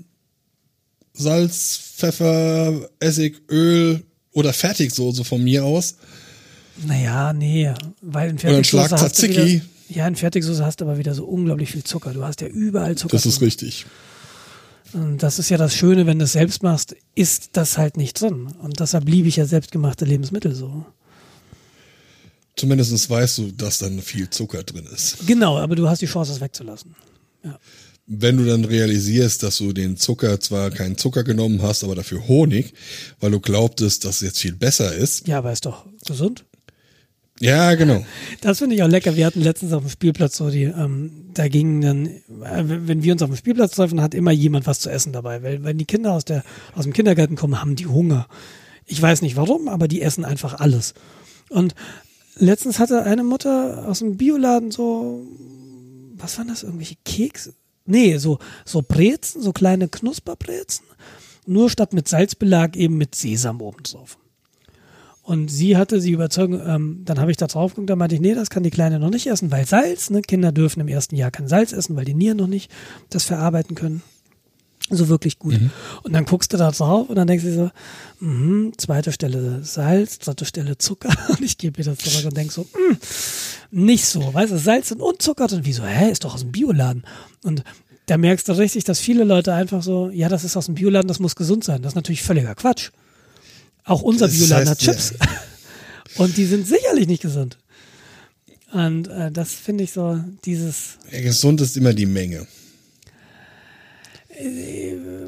[1.14, 4.02] Salz, Pfeffer, Essig, Öl
[4.32, 5.96] oder Fertigsoße von mir aus.
[6.86, 7.70] Naja, nee,
[8.00, 9.62] weil in Oder ein Schlag Fertigsoße Tzatziki.
[9.94, 12.12] Ja, in Fertigsoße hast du aber wieder so unglaublich viel Zucker.
[12.12, 13.16] Du hast ja überall Zucker.
[13.16, 13.46] Das ist drin.
[13.46, 13.86] richtig.
[14.92, 18.20] Und das ist ja das Schöne, wenn du es selbst machst, ist das halt nicht
[18.20, 18.48] drin.
[18.60, 20.84] Und deshalb liebe ich ja selbstgemachte Lebensmittel so.
[22.56, 25.26] Zumindest weißt du, dass dann viel Zucker drin ist.
[25.26, 26.94] Genau, aber du hast die Chance, es wegzulassen.
[28.06, 32.28] Wenn du dann realisierst, dass du den Zucker zwar keinen Zucker genommen hast, aber dafür
[32.28, 32.74] Honig,
[33.20, 35.26] weil du glaubtest, dass es jetzt viel besser ist.
[35.26, 36.44] Ja, aber ist doch gesund.
[37.40, 38.04] Ja, genau.
[38.40, 39.16] Das finde ich auch lecker.
[39.16, 43.12] Wir hatten letztens auf dem Spielplatz so die, ähm, da gingen dann, äh, wenn wir
[43.12, 45.42] uns auf dem Spielplatz treffen, hat immer jemand was zu essen dabei.
[45.42, 46.44] Weil wenn die Kinder aus, der,
[46.74, 48.28] aus dem Kindergarten kommen, haben die Hunger.
[48.86, 50.94] Ich weiß nicht warum, aber die essen einfach alles.
[51.48, 51.74] Und
[52.36, 55.26] letztens hatte eine Mutter aus dem Bioladen so,
[56.14, 57.54] was waren das, irgendwelche Kekse?
[57.84, 60.86] Nee, so, so Brezen, so kleine Knusperbrezen.
[61.46, 64.16] Nur statt mit Salzbelag eben mit Sesam oben drauf.
[65.32, 68.20] Und sie hatte sie überzeugt, ähm, dann habe ich da drauf geguckt, da meinte ich,
[68.20, 71.16] nee, das kann die Kleine noch nicht essen, weil Salz, ne, Kinder dürfen im ersten
[71.16, 72.70] Jahr kein Salz essen, weil die Nieren noch nicht
[73.08, 74.02] das verarbeiten können.
[74.90, 75.54] So wirklich gut.
[76.02, 77.70] Und dann guckst du da drauf und dann denkst du so,
[78.20, 81.08] mhm, zweite Stelle Salz, dritte Stelle Zucker.
[81.30, 82.98] Und ich gebe wieder zurück und denk so, mh,
[83.70, 85.60] nicht so, weißt du, Salz und, und Zucker drin.
[85.62, 87.04] Wieso, hä, ist doch aus dem Bioladen.
[87.42, 87.64] Und
[88.04, 91.08] da merkst du richtig, dass viele Leute einfach so, ja, das ist aus dem Bioladen,
[91.08, 91.80] das muss gesund sein.
[91.80, 92.90] Das ist natürlich völliger Quatsch.
[93.84, 95.14] Auch unser Das Bioladen heißt, hat Chips.
[96.16, 97.58] Und die sind sicherlich nicht gesund.
[98.72, 102.46] Und äh, das finde ich so, dieses, Ja, gesund ist immer die Menge.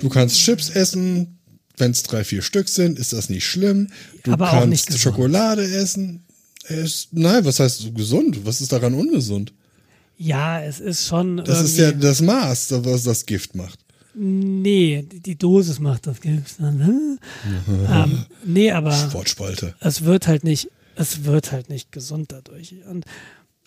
[0.00, 1.38] Du kannst Chips essen,
[1.76, 3.88] wenn es drei, vier Stück sind, ist das nicht schlimm.
[4.22, 5.02] Du Aber auch kannst nicht gesund.
[5.02, 6.24] Schokolade essen.
[6.66, 8.44] Es, nein, was heißt so gesund?
[8.44, 9.52] Was ist daran ungesund?
[10.16, 13.83] ja, es ist schon Das ist ja das Maß, was das Gift macht.
[14.14, 16.16] Nee, die Dosis macht das
[16.58, 16.80] dann.
[16.86, 17.18] hm?
[17.90, 19.74] ähm, nee, aber Wortspalte.
[19.80, 22.74] es wird halt nicht, es wird halt nicht gesund dadurch.
[22.88, 23.04] Und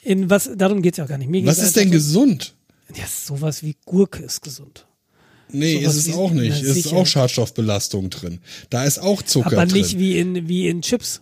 [0.02, 1.30] in was, darum geht's ja auch gar nicht.
[1.30, 2.54] Mir Was ist denn gesund?
[2.96, 4.86] Ja, sowas wie Gurke ist gesund.
[5.50, 6.62] Nee, Sowas ist es auch nicht.
[6.62, 8.40] Es ist auch Schadstoffbelastung drin.
[8.70, 9.82] Da ist auch Zucker aber drin.
[9.82, 11.22] nicht wie in, wie in Chips,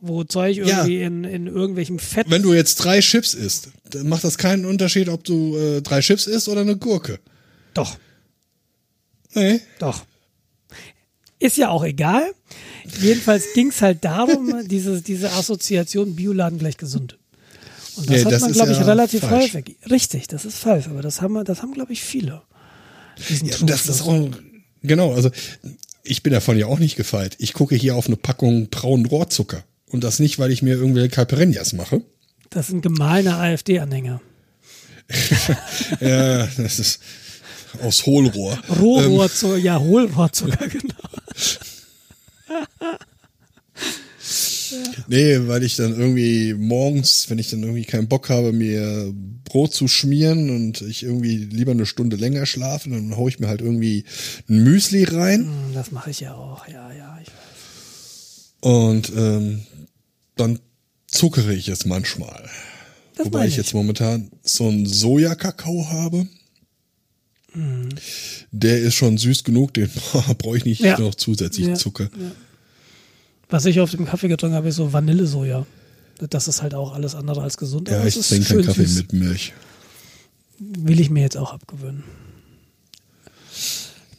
[0.00, 0.64] wo Zeug Ja.
[0.78, 4.64] irgendwie in, in irgendwelchem Fett Wenn du jetzt drei Chips isst, dann macht das keinen
[4.64, 7.18] Unterschied, ob du äh, drei Chips isst oder eine Gurke.
[7.74, 7.98] Doch,
[9.34, 9.60] Nee.
[9.78, 10.04] doch.
[11.38, 12.32] Ist ja auch egal.
[13.00, 17.16] Jedenfalls ging's halt darum, diese, diese Assoziation Bioladen gleich gesund.
[17.96, 19.54] Und das Nee, hat das man, glaube ich, ja relativ falsch.
[19.54, 19.76] häufig.
[19.90, 22.42] Richtig, das ist falsch, aber das haben wir, das haben, glaube ich, viele.
[23.42, 24.28] Ja, das ist auch,
[24.82, 25.30] genau, also
[26.02, 27.36] ich bin davon ja auch nicht gefeit.
[27.38, 29.64] Ich gucke hier auf eine Packung braunen Rohrzucker.
[29.86, 32.02] Und das nicht, weil ich mir irgendwelche Caipirinhas mache.
[32.50, 34.20] Das sind gemahlene AfD-Anhänger.
[36.00, 37.00] Ja, das ist
[37.82, 38.58] aus Hohlrohr.
[38.80, 40.94] Rohrohrzucker, ja, Hohlrohrzucker, genau.
[45.08, 49.12] Nee, weil ich dann irgendwie morgens, wenn ich dann irgendwie keinen Bock habe, mir
[49.44, 53.48] Brot zu schmieren und ich irgendwie lieber eine Stunde länger schlafe, dann hau ich mir
[53.48, 54.04] halt irgendwie
[54.48, 55.40] ein Müsli rein.
[55.46, 57.18] Hm, Das mache ich ja auch, ja, ja.
[57.20, 58.54] Ich weiß.
[58.60, 59.62] Und ähm,
[60.36, 60.60] dann
[61.08, 62.48] zuckere ich es manchmal.
[63.16, 66.26] Das Wobei meine ich jetzt momentan so einen Sojakakao habe.
[67.54, 67.88] Mhm.
[68.52, 69.88] Der ist schon süß genug, den
[70.38, 70.98] brauche ich nicht Ja.
[70.98, 71.74] noch zusätzlich Ja.
[71.74, 72.08] Zucker.
[73.48, 75.66] Was ich auf dem Kaffee getrunken habe, ist so Vanillesoja.
[76.28, 77.88] Das ist halt auch alles andere als gesund.
[77.88, 78.96] Ja, ich trinke keinen Kaffee süß.
[78.98, 79.52] mit Milch.
[80.58, 82.04] Will ich mir jetzt auch abgewöhnen.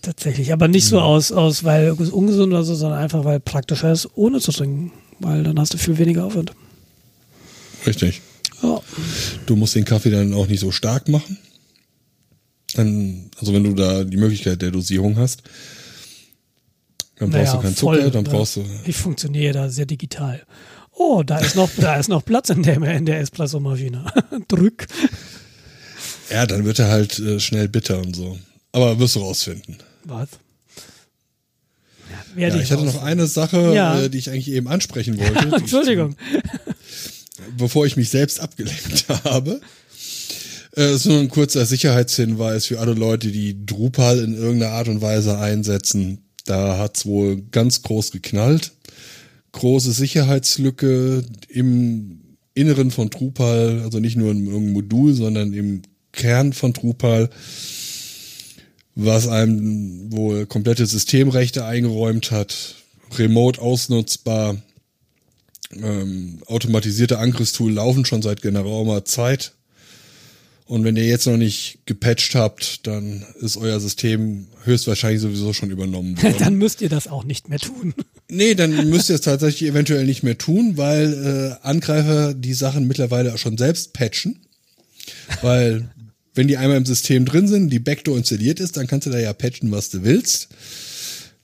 [0.02, 1.04] Tatsächlich, aber nicht so Mhm.
[1.04, 4.92] aus, aus, weil es ungesund oder so, sondern einfach, weil praktischer ist, ohne zu trinken.
[5.20, 6.54] Weil dann hast du viel weniger Aufwand.
[7.86, 8.22] Richtig.
[8.64, 8.82] Ja.
[9.46, 11.38] Du musst den Kaffee dann auch nicht so stark machen.
[12.74, 15.44] Dann, also wenn du da die Möglichkeit der Dosierung hast,
[17.18, 18.30] dann brauchst Naja, du keinen voll, Zucker, dann ne?
[18.30, 18.66] brauchst du.
[18.86, 20.44] Ich funktioniere da sehr digital.
[20.94, 24.06] Oh, da ist noch, da ist noch Platz in der, in der Espresso-Maschine.
[24.48, 24.88] Drück.
[26.30, 28.38] Ja, dann wird er halt äh, schnell bitter und so.
[28.72, 29.78] Aber wirst du rausfinden.
[30.06, 30.30] Was?
[32.36, 34.00] Ja, Ja, ich hatte noch eine Sache, Ja.
[34.02, 35.34] äh, die ich eigentlich eben ansprechen wollte.
[35.42, 36.16] die ich- Entschuldigung.
[37.58, 39.62] bevor ich mich selbst abgelenkt habe.
[40.76, 45.38] Äh, so ein kurzer Sicherheitshinweis für alle Leute, die Drupal in irgendeiner Art und Weise
[45.38, 46.20] einsetzen.
[46.46, 48.72] Da hat's wohl ganz groß geknallt.
[49.52, 52.22] Große Sicherheitslücke im
[52.54, 55.82] Inneren von Drupal, also nicht nur in irgendeinem Modul, sondern im
[56.12, 57.30] Kern von Drupal,
[58.96, 62.76] was einem wohl komplette Systemrechte eingeräumt hat,
[63.18, 64.62] remote ausnutzbar,
[65.74, 69.54] ähm, automatisierte Angriffstool laufen schon seit geraumer Zeit.
[70.66, 75.70] Und wenn ihr jetzt noch nicht gepatcht habt, dann ist euer System höchstwahrscheinlich sowieso schon
[75.70, 76.36] übernommen worden.
[76.40, 77.94] Dann müsst ihr das auch nicht mehr tun.
[78.30, 82.88] nee, dann müsst ihr es tatsächlich eventuell nicht mehr tun, weil äh, Angreifer die Sachen
[82.88, 84.40] mittlerweile auch schon selbst patchen.
[85.42, 85.90] Weil
[86.34, 89.20] wenn die einmal im System drin sind, die Backdoor installiert ist, dann kannst du da
[89.20, 90.50] ja patchen, was du willst.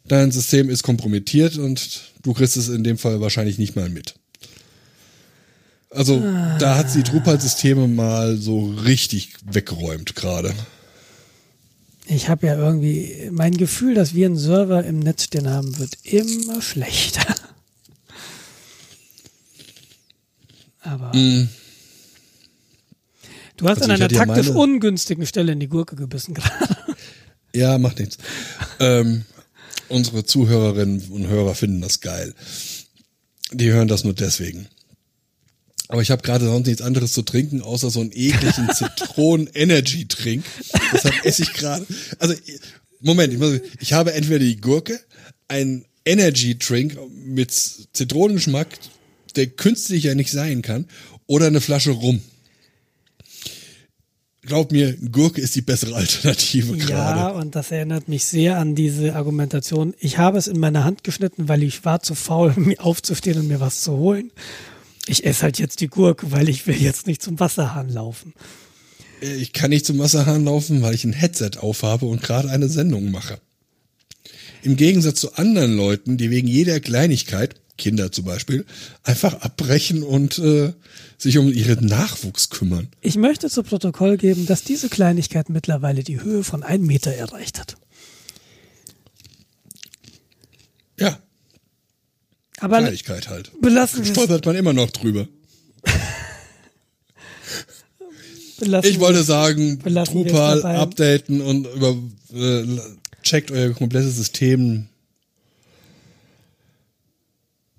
[0.08, 4.16] Dein System ist kompromittiert und du kriegst es in dem Fall wahrscheinlich nicht mal mit.
[5.90, 6.20] Also
[6.60, 10.54] da hat sie Drupal-Systeme mal so richtig weggeräumt gerade.
[12.06, 15.94] Ich habe ja irgendwie mein Gefühl, dass wir einen Server im Netz stehen haben, wird
[16.04, 17.36] immer schlechter.
[20.82, 21.48] Aber du
[23.68, 26.76] hast Also an einer hatte ja taktisch meine- ungünstigen Stelle in die Gurke gebissen gerade.
[27.54, 28.18] Ja, macht nichts.
[28.80, 29.26] ähm,
[29.90, 32.34] unsere Zuhörerinnen und Hörer finden das geil.
[33.52, 34.68] Die hören das nur deswegen.
[35.90, 40.44] Aber ich habe gerade sonst nichts anderes zu trinken, außer so einen ekligen Zitronen-Energy-Trink.
[40.94, 41.86] Deshalb esse ich gerade.
[42.20, 42.34] Also,
[43.00, 45.00] Moment, ich, muss, ich habe entweder die Gurke,
[45.48, 48.68] einen Energy-Drink mit Zitronengeschmack,
[49.36, 50.88] der künstlich ja nicht sein kann,
[51.26, 52.22] oder eine Flasche Rum.
[54.42, 57.20] Glaub mir, Gurke ist die bessere Alternative gerade.
[57.20, 59.94] Ja, und das erinnert mich sehr an diese Argumentation.
[60.00, 63.48] Ich habe es in meine Hand geschnitten, weil ich war zu faul, mir aufzustehen und
[63.50, 64.32] mir was zu holen.
[65.08, 68.34] Ich esse halt jetzt die Gurke, weil ich will jetzt nicht zum Wasserhahn laufen.
[69.22, 73.10] Ich kann nicht zum Wasserhahn laufen, weil ich ein Headset aufhabe und gerade eine Sendung
[73.10, 73.40] mache.
[74.64, 78.66] Im Gegensatz zu anderen Leuten, die wegen jeder Kleinigkeit, Kinder zum Beispiel,
[79.04, 80.74] einfach abbrechen und äh,
[81.18, 82.90] sich um ihren Nachwuchs kümmern.
[83.02, 87.60] Ich möchte zu Protokoll geben, dass diese Kleinigkeit mittlerweile die Höhe von einem Meter erreicht
[87.60, 87.78] hat.
[91.00, 91.20] Ja,
[92.60, 93.52] Aber Kleinigkeit halt.
[93.62, 94.04] belassen.
[94.06, 95.28] Stolpert man immer noch drüber.
[98.60, 101.96] Belassen Ich wollte sagen, Drupal updaten und über
[102.34, 102.66] äh,
[103.22, 104.88] checkt euer komplettes System.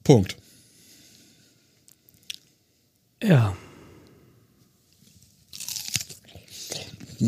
[0.04, 0.36] Punkt.
[3.22, 3.56] Ja.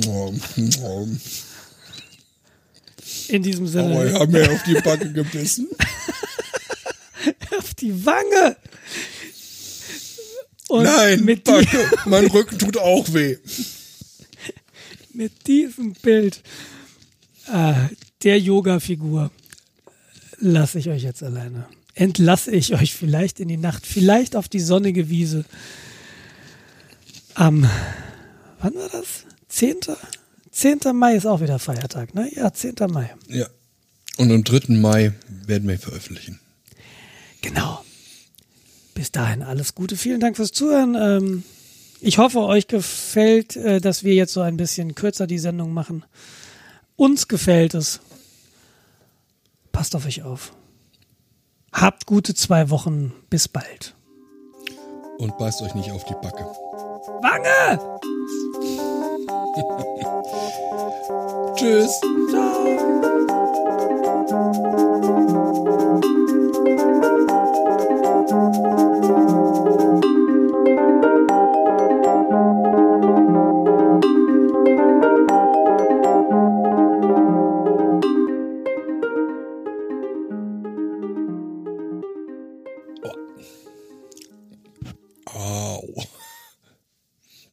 [0.06, 0.32] Oh,
[0.82, 1.08] oh.
[3.28, 5.68] In diesem Sinne, ich habe mir auf die Backe gebissen.
[7.58, 8.56] auf die Wange.
[10.68, 11.90] Und Nein, mit, Backe.
[12.06, 13.38] Mein Rücken tut auch weh.
[15.12, 16.42] mit diesem Bild
[17.52, 17.74] äh,
[18.22, 19.30] der Yoga-Figur
[20.38, 21.66] lasse ich euch jetzt alleine.
[21.94, 25.44] Entlasse ich euch vielleicht in die Nacht, vielleicht auf die sonnige Wiese.
[27.34, 27.68] Am,
[28.60, 29.24] wann war das?
[29.48, 29.76] 10.
[30.52, 30.80] 10.
[30.94, 32.30] Mai ist auch wieder Feiertag, ne?
[32.34, 32.76] Ja, 10.
[32.88, 33.12] Mai.
[33.28, 33.46] Ja.
[34.16, 34.74] Und am 3.
[34.74, 35.12] Mai
[35.46, 36.38] werden wir veröffentlichen.
[37.42, 37.84] Genau.
[38.94, 39.96] Bis dahin alles Gute.
[39.96, 40.94] Vielen Dank fürs Zuhören.
[40.94, 41.44] Ähm,
[42.00, 46.04] ich hoffe, euch gefällt, äh, dass wir jetzt so ein bisschen kürzer die Sendung machen.
[46.96, 48.00] Uns gefällt es.
[49.72, 50.52] Passt auf euch auf.
[51.72, 53.12] Habt gute zwei Wochen.
[53.30, 53.94] Bis bald.
[55.18, 56.44] Und beißt euch nicht auf die Backe.
[57.22, 57.78] Wange!
[61.56, 62.00] Tschüss.
[62.30, 62.70] Ciao.
[66.76, 67.39] Thank you.